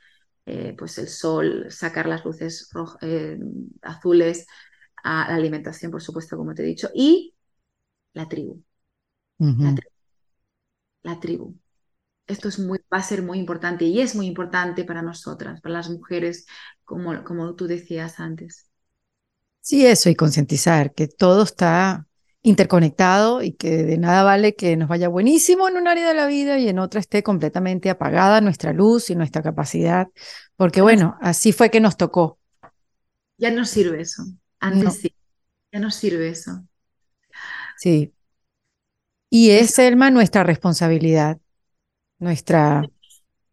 eh, 0.46 0.76
pues 0.78 0.98
el 0.98 1.08
sol, 1.08 1.66
sacar 1.70 2.08
las 2.08 2.26
luces 2.26 2.70
eh, 3.02 3.40
azules, 3.82 4.46
a 5.04 5.30
la 5.30 5.36
alimentación, 5.36 5.92
por 5.92 6.02
supuesto, 6.02 6.38
como 6.38 6.54
te 6.54 6.64
he 6.64 6.66
dicho, 6.66 6.90
y 6.94 7.34
la 8.14 8.28
tribu. 8.28 8.62
la 11.04 11.20
tribu. 11.20 11.56
Esto 12.30 12.48
es 12.48 12.60
muy, 12.60 12.80
va 12.94 13.00
a 13.00 13.04
ser 13.04 13.24
muy 13.24 13.40
importante 13.40 13.86
y 13.86 14.02
es 14.02 14.16
muy 14.16 14.28
importante 14.28 14.86
para 14.86 15.02
nosotras, 15.02 15.62
para 15.62 15.74
las 15.74 15.90
mujeres, 15.90 16.46
como, 16.86 17.24
como 17.24 17.56
tú 17.56 17.68
decías 17.68 18.20
antes. 18.20 18.70
Sí, 19.62 19.86
eso, 19.86 20.10
y 20.10 20.16
concientizar 20.16 20.94
que 20.94 21.08
todo 21.08 21.44
está 21.44 22.08
interconectado 22.42 23.42
y 23.42 23.54
que 23.54 23.84
de 23.84 23.98
nada 23.98 24.24
vale 24.24 24.56
que 24.56 24.78
nos 24.78 24.88
vaya 24.88 25.10
buenísimo 25.10 25.68
en 25.68 25.76
un 25.78 25.88
área 25.88 26.08
de 26.08 26.14
la 26.14 26.28
vida 26.28 26.58
y 26.58 26.70
en 26.70 26.80
otra 26.80 27.00
esté 27.00 27.24
completamente 27.24 27.90
apagada 27.90 28.42
nuestra 28.42 28.74
luz 28.74 29.10
y 29.10 29.16
nuestra 29.16 29.42
capacidad, 29.42 30.08
porque 30.56 30.82
bueno, 30.82 31.18
así 31.22 31.52
fue 31.52 31.70
que 31.70 31.82
nos 31.82 31.98
tocó. 31.98 32.40
Ya 33.38 33.52
no 33.52 33.66
sirve 33.66 34.02
eso. 34.02 34.24
Antes 34.60 34.96
sí, 34.96 35.16
ya 35.72 35.80
no 35.80 35.92
sirve 35.92 36.30
eso. 36.30 36.64
Sí. 37.78 38.14
Y 39.30 39.52
es, 39.52 39.78
Elma, 39.80 40.10
nuestra 40.12 40.44
responsabilidad, 40.44 41.38
nuestra... 42.20 42.84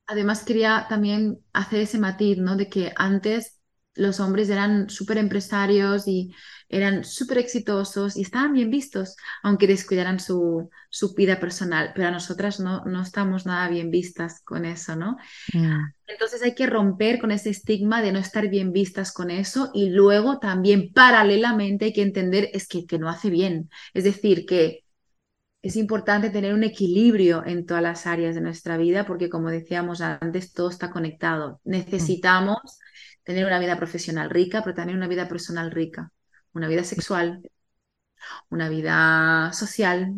Además 0.06 0.44
quería 0.44 0.86
también 0.88 1.38
hacer 1.52 1.80
ese 1.80 1.98
matiz, 1.98 2.38
¿no? 2.38 2.56
De 2.56 2.68
que 2.68 2.92
antes 2.96 3.56
los 3.96 4.20
hombres 4.20 4.48
eran 4.50 4.88
súper 4.90 5.18
empresarios 5.18 6.06
y 6.06 6.32
eran 6.68 7.04
súper 7.04 7.38
exitosos 7.38 8.16
y 8.16 8.22
estaban 8.22 8.52
bien 8.52 8.70
vistos, 8.70 9.16
aunque 9.42 9.66
descuidaran 9.66 10.20
su, 10.20 10.68
su 10.90 11.14
vida 11.14 11.40
personal, 11.40 11.92
pero 11.94 12.08
a 12.08 12.10
nosotras 12.10 12.60
no, 12.60 12.84
no 12.84 13.02
estamos 13.02 13.46
nada 13.46 13.68
bien 13.68 13.90
vistas 13.90 14.42
con 14.44 14.64
eso, 14.64 14.96
¿no? 14.96 15.16
Mm. 15.54 15.92
Entonces 16.06 16.42
hay 16.42 16.54
que 16.54 16.66
romper 16.66 17.20
con 17.20 17.30
ese 17.30 17.50
estigma 17.50 18.02
de 18.02 18.12
no 18.12 18.18
estar 18.18 18.48
bien 18.48 18.72
vistas 18.72 19.12
con 19.12 19.30
eso 19.30 19.70
y 19.74 19.90
luego 19.90 20.38
también 20.38 20.92
paralelamente 20.92 21.86
hay 21.86 21.92
que 21.92 22.02
entender 22.02 22.50
es 22.52 22.68
que, 22.68 22.86
que 22.86 22.98
no 22.98 23.08
hace 23.08 23.30
bien, 23.30 23.70
es 23.94 24.04
decir, 24.04 24.44
que 24.46 24.85
es 25.66 25.74
importante 25.74 26.30
tener 26.30 26.54
un 26.54 26.62
equilibrio 26.62 27.44
en 27.44 27.66
todas 27.66 27.82
las 27.82 28.06
áreas 28.06 28.36
de 28.36 28.40
nuestra 28.40 28.76
vida 28.76 29.04
porque 29.04 29.28
como 29.28 29.50
decíamos 29.50 30.00
antes, 30.00 30.52
todo 30.52 30.70
está 30.70 30.92
conectado. 30.92 31.60
Mm. 31.64 31.70
Necesitamos 31.70 32.58
tener 33.24 33.44
una 33.44 33.58
vida 33.58 33.76
profesional 33.76 34.30
rica, 34.30 34.62
pero 34.62 34.76
también 34.76 34.96
una 34.96 35.08
vida 35.08 35.26
personal 35.26 35.72
rica, 35.72 36.12
una 36.52 36.68
vida 36.68 36.84
sexual, 36.84 37.42
una 38.48 38.68
vida 38.68 39.52
social, 39.52 40.14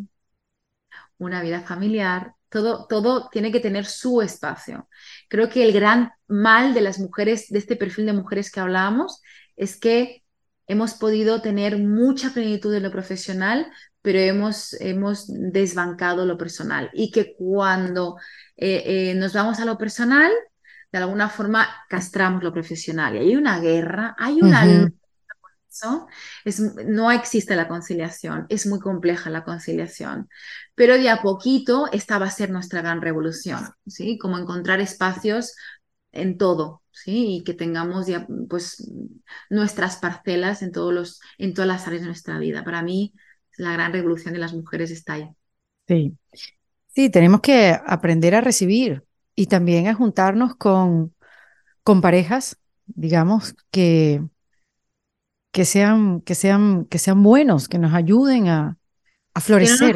una 1.17 1.41
vida 1.41 1.63
familiar. 1.63 2.35
Todo, 2.51 2.87
todo 2.87 3.31
tiene 3.31 3.51
que 3.51 3.61
tener 3.61 3.87
su 3.87 4.21
espacio. 4.21 4.87
Creo 5.31 5.49
que 5.49 5.65
el 5.65 5.73
gran 5.73 6.13
mal 6.27 6.75
de 6.75 6.83
las 6.83 6.99
mujeres, 6.99 7.49
de 7.49 7.59
este 7.59 7.77
perfil 7.77 8.05
de 8.05 8.13
mujeres 8.13 8.53
que 8.53 8.61
hablábamos, 8.61 9.23
es 9.57 9.81
que 9.81 10.23
hemos 10.67 10.93
podido 10.93 11.41
tener 11.41 11.79
mucha 11.79 12.31
plenitud 12.35 12.75
en 12.75 12.83
lo 12.83 12.93
profesional, 12.93 13.73
pero 14.03 14.19
hemos, 14.19 14.75
hemos 14.81 15.27
desbancado 15.29 16.25
lo 16.27 16.39
personal. 16.39 16.91
Y 16.93 17.11
que 17.11 17.35
cuando 17.37 18.17
eh, 18.57 19.11
eh, 19.11 19.15
nos 19.15 19.33
vamos 19.33 19.61
a 19.61 19.65
lo 19.65 19.77
personal, 19.77 20.33
de 20.93 20.99
alguna 20.99 21.29
forma 21.29 21.69
castramos 21.89 22.43
lo 22.43 22.53
profesional. 22.53 23.17
Y 23.17 23.19
hay 23.19 23.37
una 23.37 23.61
guerra, 23.61 24.15
hay 24.19 24.41
una 24.41 24.65
Es, 26.45 26.61
no 26.61 27.11
existe 27.11 27.55
la 27.55 27.69
conciliación, 27.69 28.47
es 28.49 28.67
muy 28.67 28.81
compleja 28.81 29.31
la 29.31 29.45
conciliación, 29.45 30.29
pero 30.75 30.95
de 30.95 31.11
a 31.11 31.23
poquito 31.23 31.89
esta 31.93 32.19
va 32.19 32.27
a 32.27 32.31
ser 32.31 32.51
nuestra 32.51 32.83
gran 32.83 33.01
revolución, 33.01 33.61
¿sí? 33.87 34.19
Como 34.19 34.39
encontrar 34.39 34.81
espacios 34.81 35.55
en 36.13 36.39
todo, 36.39 36.83
¿sí? 36.91 37.37
Y 37.37 37.45
que 37.45 37.55
tengamos 37.55 38.07
ya, 38.07 38.27
pues, 38.49 38.91
nuestras 39.51 39.97
parcelas 39.99 40.63
en, 40.63 40.73
todos 40.73 40.93
los, 40.93 41.21
en 41.39 41.55
todas 41.55 41.69
las 41.69 41.87
áreas 41.87 42.03
de 42.03 42.09
nuestra 42.09 42.39
vida. 42.39 42.65
Para 42.65 42.83
mí, 42.83 43.15
la 43.59 43.73
gran 43.73 43.93
revolución 43.93 44.33
de 44.33 44.41
las 44.41 44.55
mujeres 44.55 44.91
está 44.91 45.15
ahí. 45.15 45.29
Sí, 45.87 46.15
sí, 46.87 47.11
tenemos 47.11 47.41
que 47.41 47.79
aprender 47.87 48.35
a 48.35 48.41
recibir, 48.41 49.05
y 49.39 49.47
también 49.47 49.87
a 49.87 49.95
juntarnos 49.95 50.57
con, 50.57 51.15
con 51.85 52.01
parejas, 52.01 52.59
digamos, 52.87 53.55
que, 53.71 54.21
que, 55.53 55.65
sean, 55.65 56.23
que, 56.23 56.35
sean, 56.35 56.87
que 56.87 56.99
sean 56.99 57.23
buenos, 57.23 57.69
que 57.69 57.79
nos 57.79 57.95
ayuden 57.95 58.49
a, 58.49 58.77
a 59.35 59.41
florecer. 59.41 59.95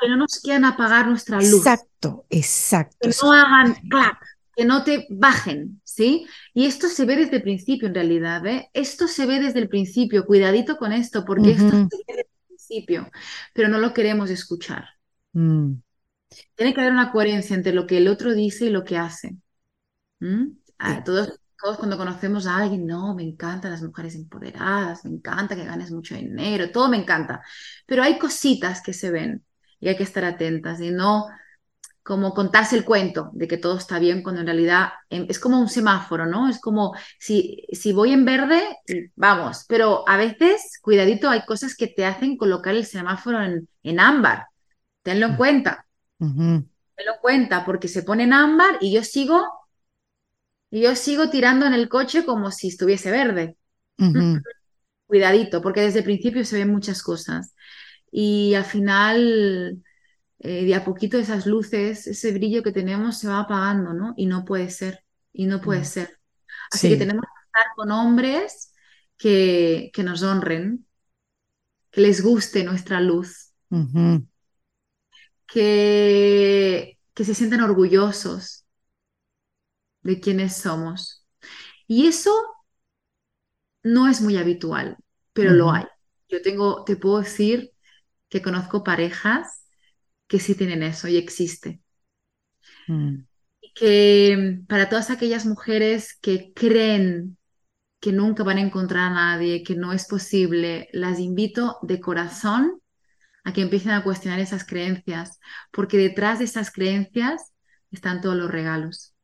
Que 0.00 0.08
no, 0.08 0.16
nos, 0.18 0.38
quieran 0.38 0.64
apagar 0.64 1.08
nuestra 1.08 1.38
luz. 1.38 1.54
Exacto, 1.54 2.24
exacto. 2.30 2.96
Que 3.00 3.10
no 3.20 3.32
hagan 3.32 3.74
clap, 3.90 4.16
que 4.54 4.64
no 4.64 4.84
te 4.84 5.08
bajen, 5.10 5.80
¿sí? 5.82 6.24
Y 6.52 6.66
esto 6.66 6.86
se 6.86 7.04
ve 7.04 7.16
desde 7.16 7.38
el 7.38 7.42
principio 7.42 7.88
en 7.88 7.94
realidad, 7.96 8.46
¿eh? 8.46 8.70
Esto 8.74 9.08
se 9.08 9.26
ve 9.26 9.40
desde 9.40 9.58
el 9.58 9.68
principio, 9.68 10.24
cuidadito 10.24 10.76
con 10.76 10.92
esto, 10.92 11.24
porque 11.24 11.50
esto 11.50 11.68
se 11.68 11.76
ve 11.78 11.88
desde 12.06 12.20
el 12.20 12.26
principio, 12.66 13.10
pero 13.52 13.68
no 13.68 13.78
lo 13.78 13.92
queremos 13.92 14.30
escuchar. 14.30 14.84
Mm. 15.32 15.74
Tiene 16.54 16.74
que 16.74 16.80
haber 16.80 16.92
una 16.92 17.12
coherencia 17.12 17.54
entre 17.54 17.72
lo 17.72 17.86
que 17.86 17.98
el 17.98 18.08
otro 18.08 18.34
dice 18.34 18.66
y 18.66 18.70
lo 18.70 18.84
que 18.84 18.96
hace. 18.98 19.36
Ah, 20.78 21.04
todos, 21.04 21.38
todos 21.60 21.76
cuando 21.76 21.96
conocemos 21.96 22.46
a 22.46 22.56
alguien, 22.56 22.86
no, 22.86 23.14
me 23.14 23.22
encantan 23.22 23.70
las 23.70 23.82
mujeres 23.82 24.14
empoderadas, 24.14 25.04
me 25.04 25.10
encanta 25.10 25.54
que 25.54 25.64
ganes 25.64 25.90
mucho 25.92 26.14
dinero, 26.14 26.70
todo 26.70 26.88
me 26.88 26.96
encanta. 26.96 27.42
Pero 27.86 28.02
hay 28.02 28.18
cositas 28.18 28.82
que 28.82 28.92
se 28.92 29.10
ven 29.10 29.44
y 29.80 29.88
hay 29.88 29.96
que 29.96 30.02
estar 30.02 30.24
atentas 30.24 30.80
y 30.80 30.90
no 30.90 31.26
como 32.04 32.34
contarse 32.34 32.76
el 32.76 32.84
cuento 32.84 33.30
de 33.32 33.48
que 33.48 33.56
todo 33.56 33.78
está 33.78 33.98
bien 33.98 34.22
cuando 34.22 34.42
en 34.42 34.46
realidad 34.46 34.90
es 35.08 35.38
como 35.38 35.58
un 35.58 35.70
semáforo, 35.70 36.26
¿no? 36.26 36.50
Es 36.50 36.60
como 36.60 36.94
si, 37.18 37.66
si 37.72 37.92
voy 37.92 38.12
en 38.12 38.26
verde, 38.26 38.62
vamos, 39.16 39.64
pero 39.66 40.06
a 40.06 40.18
veces, 40.18 40.78
cuidadito, 40.82 41.30
hay 41.30 41.46
cosas 41.46 41.74
que 41.74 41.88
te 41.88 42.04
hacen 42.04 42.36
colocar 42.36 42.74
el 42.74 42.84
semáforo 42.84 43.42
en, 43.42 43.68
en 43.82 44.00
ámbar. 44.00 44.46
Tenlo 45.02 45.26
en 45.26 45.32
mm. 45.32 45.36
cuenta. 45.36 45.86
Me 46.18 47.04
lo 47.04 47.20
cuenta 47.22 47.64
porque 47.64 47.88
se 47.88 48.02
pone 48.02 48.24
en 48.24 48.34
ámbar 48.34 48.76
y 48.80 48.92
yo 48.92 49.02
sigo 49.02 49.42
y 50.70 50.82
yo 50.82 50.94
sigo 50.96 51.30
tirando 51.30 51.66
en 51.66 51.72
el 51.72 51.88
coche 51.88 52.24
como 52.26 52.50
si 52.50 52.68
estuviese 52.68 53.10
verde. 53.10 53.56
Cuidadito, 55.06 55.62
porque 55.62 55.80
desde 55.80 56.00
el 56.00 56.04
principio 56.04 56.44
se 56.44 56.58
ven 56.58 56.70
muchas 56.70 57.02
cosas. 57.02 57.54
Y 58.10 58.54
al 58.54 58.64
final, 58.64 59.82
eh, 60.44 60.66
de 60.66 60.74
a 60.74 60.84
poquito 60.84 61.16
esas 61.16 61.46
luces, 61.46 62.06
ese 62.06 62.32
brillo 62.32 62.62
que 62.62 62.70
tenemos 62.70 63.18
se 63.18 63.28
va 63.28 63.40
apagando, 63.40 63.94
¿no? 63.94 64.12
Y 64.16 64.26
no 64.26 64.44
puede 64.44 64.68
ser, 64.68 65.02
y 65.32 65.46
no 65.46 65.62
puede 65.62 65.80
mm. 65.80 65.86
ser. 65.86 66.20
Así 66.70 66.90
que 66.90 66.96
tenemos 66.96 67.22
que 67.22 67.46
estar 67.46 67.72
con 67.74 67.90
hombres 67.90 68.72
que, 69.16 69.90
que 69.94 70.02
nos 70.02 70.22
honren, 70.22 70.86
que 71.90 72.02
les 72.02 72.22
guste 72.22 72.62
nuestra 72.62 73.00
luz 73.00 73.54
que, 75.46 76.98
que 77.14 77.24
se 77.24 77.34
sientan 77.34 77.62
orgullosos 77.62 78.66
de 80.02 80.20
quienes 80.20 80.56
somos. 80.56 81.26
Y 81.86 82.06
eso 82.06 82.32
no 83.82 84.08
es 84.08 84.20
muy 84.20 84.36
habitual, 84.36 84.98
pero 85.32 85.52
lo 85.52 85.72
hay. 85.72 85.84
Yo 86.28 86.42
tengo, 86.42 86.84
te 86.84 86.96
puedo 86.96 87.20
decir 87.20 87.72
que 88.28 88.42
conozco 88.42 88.84
parejas 88.84 89.63
que 90.26 90.38
sí 90.40 90.54
tienen 90.54 90.82
eso 90.82 91.08
y 91.08 91.16
existe. 91.16 91.80
Mm. 92.88 93.24
Y 93.60 93.72
que 93.74 94.60
para 94.68 94.88
todas 94.88 95.10
aquellas 95.10 95.46
mujeres 95.46 96.18
que 96.20 96.52
creen 96.54 97.38
que 98.00 98.12
nunca 98.12 98.42
van 98.44 98.58
a 98.58 98.60
encontrar 98.60 99.12
a 99.12 99.14
nadie, 99.14 99.62
que 99.62 99.76
no 99.76 99.92
es 99.92 100.06
posible, 100.06 100.88
las 100.92 101.18
invito 101.18 101.78
de 101.82 102.00
corazón 102.00 102.82
a 103.44 103.52
que 103.52 103.62
empiecen 103.62 103.92
a 103.92 104.02
cuestionar 104.04 104.40
esas 104.40 104.66
creencias, 104.66 105.38
porque 105.70 105.96
detrás 105.96 106.38
de 106.38 106.46
esas 106.46 106.70
creencias 106.70 107.52
están 107.90 108.20
todos 108.20 108.36
los 108.36 108.50
regalos. 108.50 109.14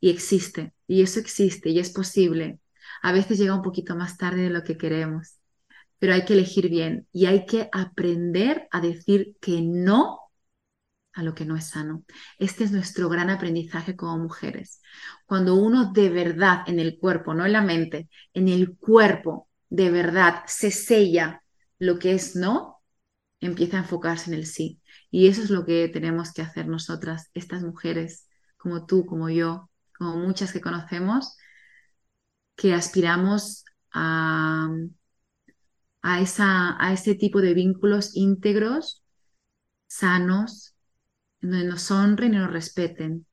Y 0.00 0.10
existe, 0.10 0.74
y 0.86 1.02
eso 1.02 1.18
existe, 1.20 1.70
y 1.70 1.78
es 1.78 1.90
posible. 1.90 2.60
A 3.02 3.12
veces 3.12 3.38
llega 3.38 3.54
un 3.54 3.62
poquito 3.62 3.96
más 3.96 4.16
tarde 4.16 4.42
de 4.42 4.50
lo 4.50 4.62
que 4.62 4.76
queremos, 4.76 5.35
pero 5.98 6.14
hay 6.14 6.24
que 6.24 6.34
elegir 6.34 6.68
bien 6.68 7.06
y 7.12 7.26
hay 7.26 7.46
que 7.46 7.68
aprender 7.72 8.68
a 8.70 8.80
decir 8.80 9.36
que 9.40 9.62
no 9.62 10.20
a 11.16 11.22
lo 11.22 11.34
que 11.34 11.46
no 11.46 11.56
es 11.56 11.70
sano. 11.70 12.04
Este 12.38 12.64
es 12.64 12.72
nuestro 12.72 13.08
gran 13.08 13.30
aprendizaje 13.30 13.96
como 13.96 14.18
mujeres. 14.18 14.80
Cuando 15.24 15.54
uno 15.54 15.92
de 15.92 16.10
verdad 16.10 16.60
en 16.66 16.78
el 16.78 16.98
cuerpo, 16.98 17.32
no 17.32 17.46
en 17.46 17.52
la 17.52 17.62
mente, 17.62 18.10
en 18.34 18.48
el 18.48 18.76
cuerpo 18.76 19.48
de 19.70 19.90
verdad 19.90 20.42
se 20.46 20.70
sella 20.70 21.42
lo 21.78 21.98
que 21.98 22.12
es 22.12 22.36
no, 22.36 22.82
empieza 23.40 23.78
a 23.78 23.80
enfocarse 23.80 24.30
en 24.30 24.36
el 24.36 24.46
sí. 24.46 24.80
Y 25.10 25.28
eso 25.28 25.42
es 25.42 25.50
lo 25.50 25.64
que 25.64 25.88
tenemos 25.88 26.32
que 26.32 26.42
hacer 26.42 26.68
nosotras, 26.68 27.30
estas 27.32 27.62
mujeres, 27.62 28.28
como 28.58 28.84
tú, 28.86 29.06
como 29.06 29.30
yo, 29.30 29.70
como 29.96 30.16
muchas 30.16 30.52
que 30.52 30.60
conocemos, 30.60 31.36
que 32.56 32.74
aspiramos 32.74 33.64
a, 33.92 34.68
a, 36.06 36.20
esa, 36.20 36.76
a 36.78 36.92
ese 36.92 37.16
tipo 37.16 37.40
de 37.40 37.52
vínculos 37.52 38.14
íntegros, 38.14 39.02
sanos, 39.88 40.76
donde 41.40 41.64
nos 41.64 41.90
honren 41.90 42.34
y 42.34 42.36
nos 42.36 42.52
respeten. 42.52 43.26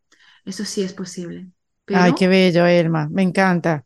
Eso 0.44 0.66
sí 0.66 0.82
es 0.82 0.94
posible. 0.94 1.52
Ay, 1.88 2.14
qué 2.18 2.28
bello, 2.28 2.66
Elma. 2.66 3.08
Me 3.12 3.22
encanta. 3.22 3.86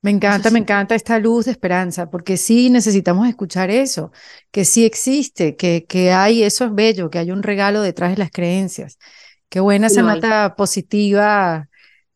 Me 0.00 0.10
encanta, 0.10 0.50
me 0.50 0.58
encanta 0.58 0.94
esta 0.94 1.18
luz 1.18 1.44
de 1.44 1.52
esperanza, 1.52 2.10
porque 2.10 2.36
sí 2.38 2.70
necesitamos 2.70 3.28
escuchar 3.28 3.70
eso, 3.70 4.10
que 4.50 4.64
sí 4.64 4.84
existe, 4.84 5.54
que, 5.54 5.84
que 5.86 6.12
hay, 6.12 6.42
eso 6.42 6.64
es 6.64 6.74
bello, 6.74 7.10
que 7.10 7.18
hay 7.18 7.30
un 7.30 7.42
regalo 7.42 7.82
detrás 7.82 8.10
de 8.10 8.16
las 8.16 8.30
creencias. 8.30 8.98
Qué 9.50 9.60
buena 9.60 9.88
esa 9.88 10.02
nota 10.02 10.56
positiva 10.56 11.68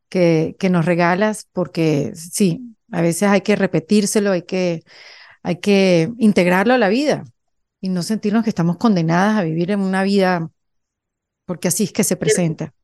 que, 0.08 0.56
que 0.58 0.70
nos 0.70 0.86
regalas, 0.86 1.48
porque 1.52 2.12
sí, 2.16 2.74
a 2.90 3.02
veces 3.02 3.28
hay 3.28 3.42
que 3.42 3.54
repetírselo, 3.54 4.32
hay 4.32 4.42
que, 4.42 4.82
hay 5.46 5.60
que 5.60 6.12
integrarlo 6.18 6.74
a 6.74 6.78
la 6.78 6.88
vida 6.88 7.22
y 7.80 7.88
no 7.88 8.02
sentirnos 8.02 8.42
que 8.42 8.50
estamos 8.50 8.78
condenadas 8.78 9.36
a 9.38 9.44
vivir 9.44 9.70
en 9.70 9.78
una 9.78 10.02
vida 10.02 10.50
porque 11.44 11.68
así 11.68 11.84
es 11.84 11.92
que 11.92 12.02
se 12.02 12.16
presenta. 12.16 12.74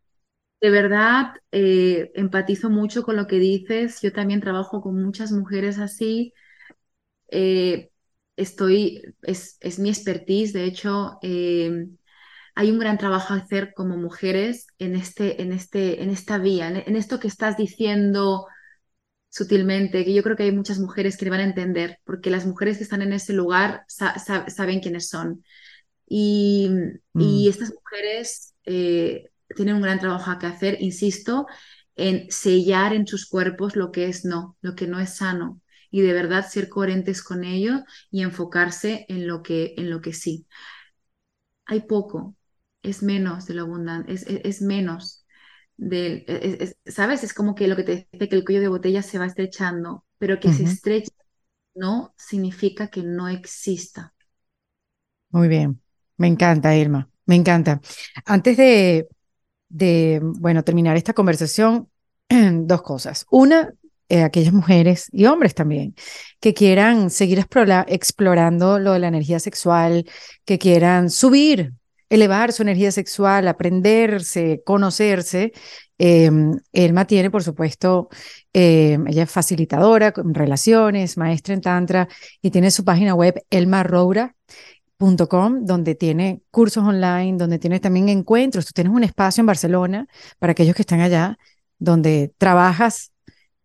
De 0.61 0.71
verdad, 0.71 1.33
eh, 1.51 2.13
empatizo 2.15 2.71
mucho 2.71 3.03
con 3.03 3.17
lo 3.17 3.27
que 3.27 3.41
dices. 3.41 4.01
Yo 4.01 4.13
también 4.13 4.41
trabajo 4.41 4.81
con 4.81 5.03
muchas 5.03 5.33
mujeres 5.33 5.81
así. 5.81 6.35
Eh, 7.33 7.91
estoy, 8.37 9.03
es, 9.23 9.57
es, 9.59 9.81
mi 9.81 9.89
expertise. 9.89 10.53
De 10.53 10.63
hecho, 10.63 11.19
eh, 11.21 11.89
hay 12.55 12.71
un 12.71 12.79
gran 12.79 12.97
trabajo 12.97 13.35
a 13.35 13.39
hacer 13.39 13.75
como 13.75 13.97
mujeres 13.97 14.69
en, 14.79 14.95
este, 14.95 15.43
en, 15.43 15.51
este, 15.51 16.01
en 16.01 16.11
esta 16.11 16.39
vía, 16.39 16.69
en, 16.69 16.95
esto 16.95 17.19
que 17.19 17.27
estás 17.27 17.57
diciendo 17.57 18.47
sutilmente, 19.33 20.05
que 20.05 20.13
yo 20.13 20.23
creo 20.23 20.37
que 20.37 20.43
hay 20.43 20.53
muchas 20.53 20.79
mujeres 20.79 21.17
que 21.17 21.25
le 21.25 21.31
van 21.31 21.41
a 21.41 21.45
entender, 21.45 21.99
porque 22.05 22.29
las 22.29 22.45
mujeres 22.45 22.77
que 22.77 22.85
están 22.85 23.01
en 23.01 23.15
ese 23.15 23.33
lugar 23.33 23.85
saben 23.89 24.81
quiénes 24.81 25.09
son. 25.09 25.43
Y, 26.07 26.69
y 27.15 27.47
mm. 27.47 27.51
estas 27.51 27.73
mujeres 27.73 28.55
tienen 28.63 29.77
un 29.77 29.83
gran 29.83 29.99
trabajo 29.99 30.39
que 30.39 30.47
hacer, 30.47 30.77
insisto, 30.81 31.47
en 31.97 32.31
sellar 32.31 32.93
en 32.93 33.07
sus 33.07 33.27
cuerpos 33.27 33.75
lo 33.75 33.91
que 33.91 34.07
es 34.07 34.27
no, 34.27 34.57
lo 34.61 34.75
que 34.75 34.87
no 34.87 35.01
es 35.01 35.17
sano 35.17 35.63
y 35.91 36.01
de 36.01 36.13
verdad 36.13 36.49
ser 36.49 36.69
coherentes 36.69 37.23
con 37.23 37.45
ello 37.45 37.85
y 38.11 38.23
enfocarse 38.23 39.07
en 39.09 39.27
lo 39.27 39.43
que, 39.43 39.75
en 39.77 39.91
lo 39.91 40.01
que 40.01 40.13
sí. 40.13 40.47
Hay 41.67 41.83
poco, 41.83 42.37
es 42.83 43.03
menos 43.03 43.47
de 43.47 43.55
lo 43.55 43.63
abundante, 43.63 44.13
es, 44.13 44.63
menos 44.63 45.22
del, 45.77 46.25
¿sabes? 46.87 47.25
Es 47.25 47.35
como 47.35 47.55
que 47.55 47.67
lo 47.69 47.77
que 47.77 47.85
te 47.85 48.09
dice 48.13 48.29
que 48.29 48.37
el 48.37 48.45
cuello 48.45 48.61
de 48.61 48.69
botella 48.69 49.03
se 49.03 49.19
va 49.19 49.27
estrechando, 49.27 50.05
pero 50.19 50.39
que 50.39 50.53
se 50.53 50.65
estrecha 50.65 51.13
no 51.75 52.15
significa 52.17 52.89
que 52.89 53.03
no 53.03 53.29
exista. 53.29 54.15
Muy 55.31 55.49
bien, 55.49 55.81
me 56.17 56.27
encanta, 56.27 56.77
Irma, 56.77 57.09
me 57.27 57.37
encanta. 57.37 57.81
Antes 58.27 58.57
de, 58.57 59.09
de, 59.69 60.21
bueno, 60.23 60.63
terminar 60.63 60.97
esta 60.97 61.15
conversación, 61.15 61.89
dos 62.29 62.83
cosas. 62.83 63.27
Una, 63.31 63.73
eh, 64.09 64.23
aquellas 64.23 64.53
mujeres 64.53 65.09
y 65.13 65.25
hombres 65.25 65.55
también 65.55 65.95
que 66.39 66.53
quieran 66.53 67.09
seguir 67.09 67.39
explorando 67.87 68.79
lo 68.79 68.93
de 68.93 68.99
la 68.99 69.09
energía 69.09 69.39
sexual, 69.41 70.05
que 70.45 70.59
quieran 70.59 71.09
subir, 71.09 71.73
elevar 72.15 72.53
su 72.53 72.63
energía 72.63 72.93
sexual, 72.93 73.49
aprenderse, 73.49 74.63
conocerse. 74.65 75.53
Em, 75.99 76.59
Elma 76.73 77.07
tiene, 77.07 77.31
por 77.31 77.43
supuesto, 77.43 78.09
em, 78.53 79.07
ella 79.09 79.23
es 79.25 79.31
facilitadora 79.31 80.13
con 80.13 80.35
relaciones, 80.35 81.17
maestra 81.17 81.55
en 81.55 81.61
Tantra 81.63 82.09
y 82.43 82.51
tiene 82.51 82.71
su 82.71 82.85
página 82.85 83.15
web 83.15 83.43
Elma 83.51 83.83
Roura 83.83 84.35
donde 85.63 85.95
tiene 85.97 86.43
cursos 86.51 86.85
online, 86.85 87.37
donde 87.37 87.59
tiene 87.59 87.81
también 87.81 88.09
encuentros. 88.09 88.67
Tú 88.67 88.73
tienes 88.73 88.93
un 88.93 89.03
espacio 89.03 89.43
en 89.43 89.47
Barcelona 89.47 90.07
para 90.39 90.53
aquellos 90.53 90.77
que 90.77 90.83
están 90.83 91.01
allá, 91.01 91.39
donde 91.79 92.33
trabajas 92.39 93.13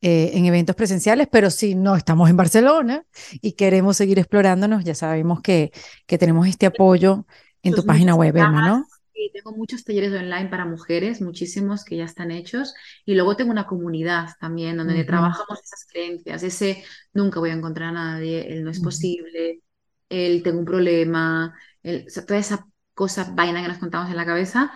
eh, 0.01 0.31
en 0.33 0.45
eventos 0.45 0.75
presenciales, 0.75 1.27
pero 1.31 1.51
si 1.51 1.75
no 1.75 1.95
estamos 1.95 2.29
en 2.29 2.37
Barcelona 2.37 3.05
y 3.41 3.53
queremos 3.53 3.97
seguir 3.97 4.17
explorándonos, 4.19 4.83
ya 4.83 4.95
sabemos 4.95 5.41
que, 5.41 5.71
que 6.07 6.17
tenemos 6.17 6.47
este 6.47 6.65
apoyo 6.65 7.27
en 7.67 7.73
tu 7.75 7.85
página 7.85 8.15
web, 8.15 8.35
¿no? 8.35 8.85
Sí, 9.13 9.31
tengo 9.33 9.51
muchos 9.51 9.83
talleres 9.83 10.13
online 10.13 10.47
para 10.47 10.65
mujeres, 10.65 11.21
muchísimos 11.21 11.83
que 11.83 11.97
ya 11.97 12.05
están 12.05 12.29
hechos, 12.29 12.75
y 13.03 13.15
luego 13.15 13.35
tengo 13.35 13.51
una 13.51 13.65
comunidad 13.65 14.29
también 14.39 14.77
donde 14.77 15.03
trabajamos 15.03 15.59
esas 15.63 15.85
creencias, 15.91 16.43
ese 16.43 16.83
nunca 17.13 17.39
voy 17.39 17.49
a 17.49 17.53
encontrar 17.53 17.89
a 17.89 17.93
nadie, 17.93 18.53
el 18.53 18.63
no 18.63 18.69
es 18.69 18.79
posible, 18.79 19.61
el 20.09 20.43
tengo 20.43 20.59
un 20.59 20.65
problema, 20.65 21.57
el, 21.81 22.05
toda 22.27 22.39
esa 22.39 22.67
cosa 22.93 23.31
vaina 23.33 23.61
que 23.61 23.69
nos 23.69 23.79
contamos 23.79 24.09
en 24.11 24.17
la 24.17 24.25
cabeza, 24.25 24.71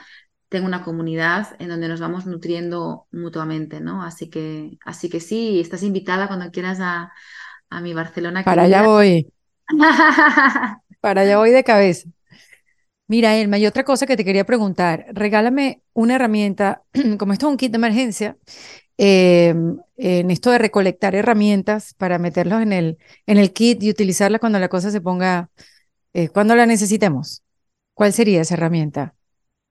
tengo 0.50 0.66
una 0.66 0.84
comunidad 0.84 1.56
en 1.60 1.70
donde 1.70 1.88
nos 1.88 2.02
vamos 2.02 2.26
nutriendo 2.26 3.08
mutuamente, 3.12 3.80
¿no? 3.80 4.04
Así 4.04 4.30
que, 4.30 4.78
así 4.84 5.10
que 5.10 5.20
sí, 5.20 5.62
estás 5.62 5.82
invitada 5.82 6.28
cuando 6.28 6.52
quieras 6.52 6.80
a, 6.82 7.14
a 7.70 7.82
mi 7.82 7.94
Barcelona. 7.94 8.44
Para 8.44 8.64
allá 8.64 8.84
voy. 8.84 9.32
Para 11.00 11.22
allá 11.22 11.38
voy 11.38 11.52
de 11.52 11.64
cabeza. 11.64 12.10
Mira, 13.12 13.36
Elma, 13.36 13.58
y 13.58 13.66
otra 13.66 13.84
cosa 13.84 14.08
que 14.08 14.16
te 14.16 14.24
quería 14.24 14.46
preguntar, 14.46 15.06
regálame 15.12 15.82
una 15.94 16.16
herramienta, 16.16 16.84
como 17.20 17.34
esto 17.34 17.48
es 17.48 17.52
un 17.52 17.58
kit 17.58 17.72
de 17.72 17.76
emergencia, 17.78 18.38
Em, 19.04 19.80
en 19.98 20.30
esto 20.30 20.52
de 20.52 20.60
recolectar 20.60 21.16
herramientas 21.16 21.96
para 21.96 22.20
meterlos 22.20 22.62
en 22.62 22.72
el, 22.72 23.00
en 23.26 23.40
el 23.40 23.52
kit 23.52 23.82
y 23.82 23.90
utilizarlas 23.90 24.40
cuando 24.40 24.60
la 24.60 24.70
cosa 24.70 24.92
se 24.92 25.02
ponga, 25.02 25.50
eh, 26.14 26.30
cuando 26.30 26.56
la 26.56 26.68
necesitemos. 26.68 27.42
¿Cuál 27.96 28.14
sería 28.14 28.42
esa 28.42 28.54
herramienta? 28.54 29.16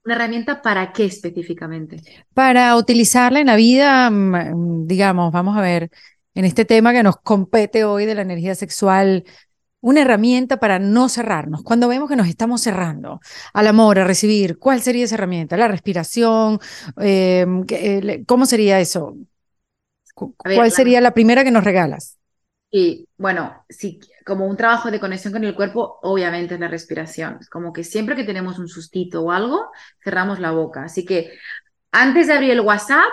¿Una 0.05 0.16
herramienta 0.16 0.61
para 0.61 0.93
qué 0.93 1.05
específicamente? 1.05 1.99
Para 2.34 2.74
utilizarla 2.74 3.38
en 3.38 3.47
la 3.47 3.55
vida, 3.55 4.11
mm, 4.11 4.88
digamos, 4.88 5.30
vamos 5.30 5.57
a 5.57 5.61
ver, 5.61 5.93
en 6.34 6.45
este 6.45 6.64
tema 6.64 6.93
que 6.93 7.05
nos 7.05 7.16
compete 7.18 7.84
hoy 7.84 8.07
de 8.07 8.16
la 8.16 8.22
energía 8.22 8.57
sexual, 8.57 9.22
una 9.81 10.03
herramienta 10.03 10.59
para 10.59 10.78
no 10.78 11.09
cerrarnos. 11.09 11.62
Cuando 11.62 11.89
vemos 11.89 12.09
que 12.09 12.16
nos 12.16 12.28
estamos 12.28 12.61
cerrando 12.61 13.20
al 13.53 13.66
amor, 13.66 13.99
a 13.99 14.05
recibir, 14.05 14.59
¿cuál 14.59 14.83
sería 14.83 15.05
esa 15.05 15.14
herramienta? 15.14 15.57
La 15.57 15.68
respiración, 15.68 16.59
em, 16.99 17.64
eh, 17.68 18.24
¿cómo 18.26 18.47
sería 18.47 18.81
eso? 18.81 19.16
¿Cuál 20.14 20.70
sería 20.70 21.01
la 21.01 21.14
primera 21.14 21.45
que 21.45 21.51
nos 21.51 21.64
regalas? 21.64 22.18
Y 22.70 23.09
bueno, 23.16 23.64
si, 23.68 23.99
como 24.24 24.47
un 24.47 24.57
trabajo 24.57 24.91
de 24.91 25.01
conexión 25.01 25.33
con 25.33 25.45
el 25.45 25.57
cuerpo, 25.57 25.99
obviamente 26.03 26.55
es 26.55 26.61
la 26.61 26.68
respiración. 26.68 27.39
Es 27.41 27.49
como 27.49 27.72
que 27.72 27.83
siempre 27.83 28.14
que 28.14 28.24
tenemos 28.24 28.59
un 28.59 28.68
sustito 28.68 29.22
o 29.22 29.33
algo, 29.33 29.70
cerramos 30.05 30.39
la 30.39 30.53
boca. 30.53 30.85
Así 30.85 31.05
que 31.05 31.33
antes 31.91 32.28
de 32.28 32.35
abrir 32.35 32.51
el 32.51 32.61
WhatsApp, 32.61 33.11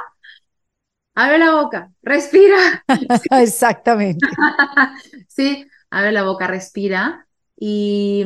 abre 1.16 1.40
la 1.40 1.56
boca, 1.56 1.92
respira. 2.04 2.84
Exactamente. 3.32 4.26
sí, 5.28 5.66
abre 5.90 6.12
la 6.12 6.24
boca, 6.24 6.48
respira. 6.48 7.28
Y, 7.60 8.24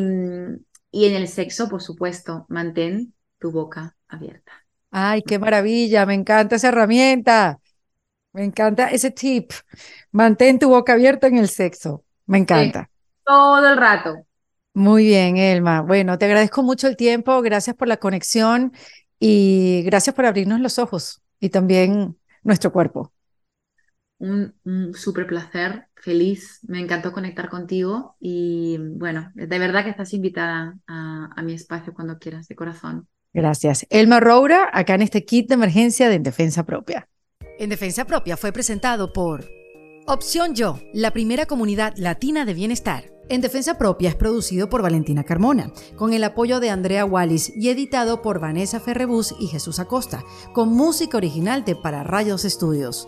y 0.92 1.06
en 1.06 1.16
el 1.16 1.28
sexo, 1.28 1.70
por 1.70 1.82
supuesto, 1.82 2.46
mantén 2.50 3.14
tu 3.40 3.52
boca 3.52 3.96
abierta. 4.08 4.52
Ay, 4.92 5.24
qué 5.24 5.40
maravilla, 5.40 6.06
me 6.06 6.14
encanta 6.16 6.56
esa 6.58 6.70
herramienta. 6.70 7.60
Me 8.34 8.44
encanta 8.46 8.90
ese 8.92 9.12
tip. 9.12 9.52
Mantén 10.12 10.60
tu 10.60 10.70
boca 10.70 10.94
abierta 10.94 11.28
en 11.28 11.38
el 11.38 11.50
sexo. 11.50 12.06
Me 12.28 12.38
encanta. 12.40 12.90
todo 13.24 13.68
el 13.70 13.78
rato. 13.78 14.26
Muy 14.74 15.06
bien, 15.06 15.38
Elma. 15.38 15.82
Bueno, 15.82 16.18
te 16.18 16.26
agradezco 16.26 16.64
mucho 16.64 16.88
el 16.88 16.96
tiempo. 16.96 17.42
Gracias 17.42 17.76
por 17.76 17.88
la 17.88 17.98
conexión 17.98 18.74
y 19.20 19.84
gracias 19.86 20.16
por 20.16 20.26
abrirnos 20.26 20.60
los 20.62 20.80
ojos 20.80 21.22
y 21.40 21.50
también 21.50 22.18
nuestro 22.44 22.72
cuerpo. 22.72 23.12
Un, 24.22 24.94
súper 24.94 25.26
placer, 25.26 25.88
feliz. 25.96 26.60
Me 26.68 26.80
encantó 26.80 27.12
conectar 27.12 27.50
contigo 27.50 28.16
y 28.20 28.78
bueno, 28.78 29.32
de 29.34 29.60
verdad 29.60 29.84
que 29.84 29.90
estás 29.90 30.14
invitada 30.14 30.78
a, 30.88 31.30
a 31.36 31.42
mi 31.42 31.54
espacio 31.54 31.94
cuando 31.94 32.20
quieras, 32.20 32.48
de 32.48 32.56
corazón. 32.56 33.08
Gracias. 33.34 33.86
Elma 33.90 34.20
Roura, 34.20 34.70
acá 34.72 34.96
en 34.96 35.02
este 35.02 35.26
kit 35.26 35.48
de 35.48 35.56
emergencia 35.56 36.10
de 36.10 36.20
Defensa 36.20 36.66
Propia. 36.66 37.08
En 37.60 37.70
Defensa 37.70 38.06
Propia 38.06 38.38
fue 38.38 38.52
presentado 38.52 39.14
por 39.14 39.46
Opción 40.08 40.56
Yo, 40.56 40.80
la 40.94 41.12
primera 41.12 41.46
comunidad 41.46 41.94
latina 41.96 42.44
de 42.44 42.54
bienestar. 42.54 43.12
En 43.30 43.40
Defensa 43.40 43.78
Propia 43.78 44.10
es 44.10 44.16
producido 44.16 44.68
por 44.68 44.82
Valentina 44.82 45.24
Carmona, 45.24 45.72
con 45.96 46.12
el 46.12 46.24
apoyo 46.24 46.60
de 46.60 46.70
Andrea 46.70 47.06
Wallis 47.06 47.54
y 47.56 47.70
editado 47.70 48.22
por 48.22 48.40
Vanessa 48.40 48.80
Ferrebus 48.80 49.34
y 49.40 49.48
Jesús 49.48 49.80
Acosta, 49.80 50.24
con 50.54 50.70
música 50.70 51.18
original 51.18 51.64
de 51.64 51.76
Para 51.76 52.04
Rayos 52.04 52.44
Estudios. 52.46 53.08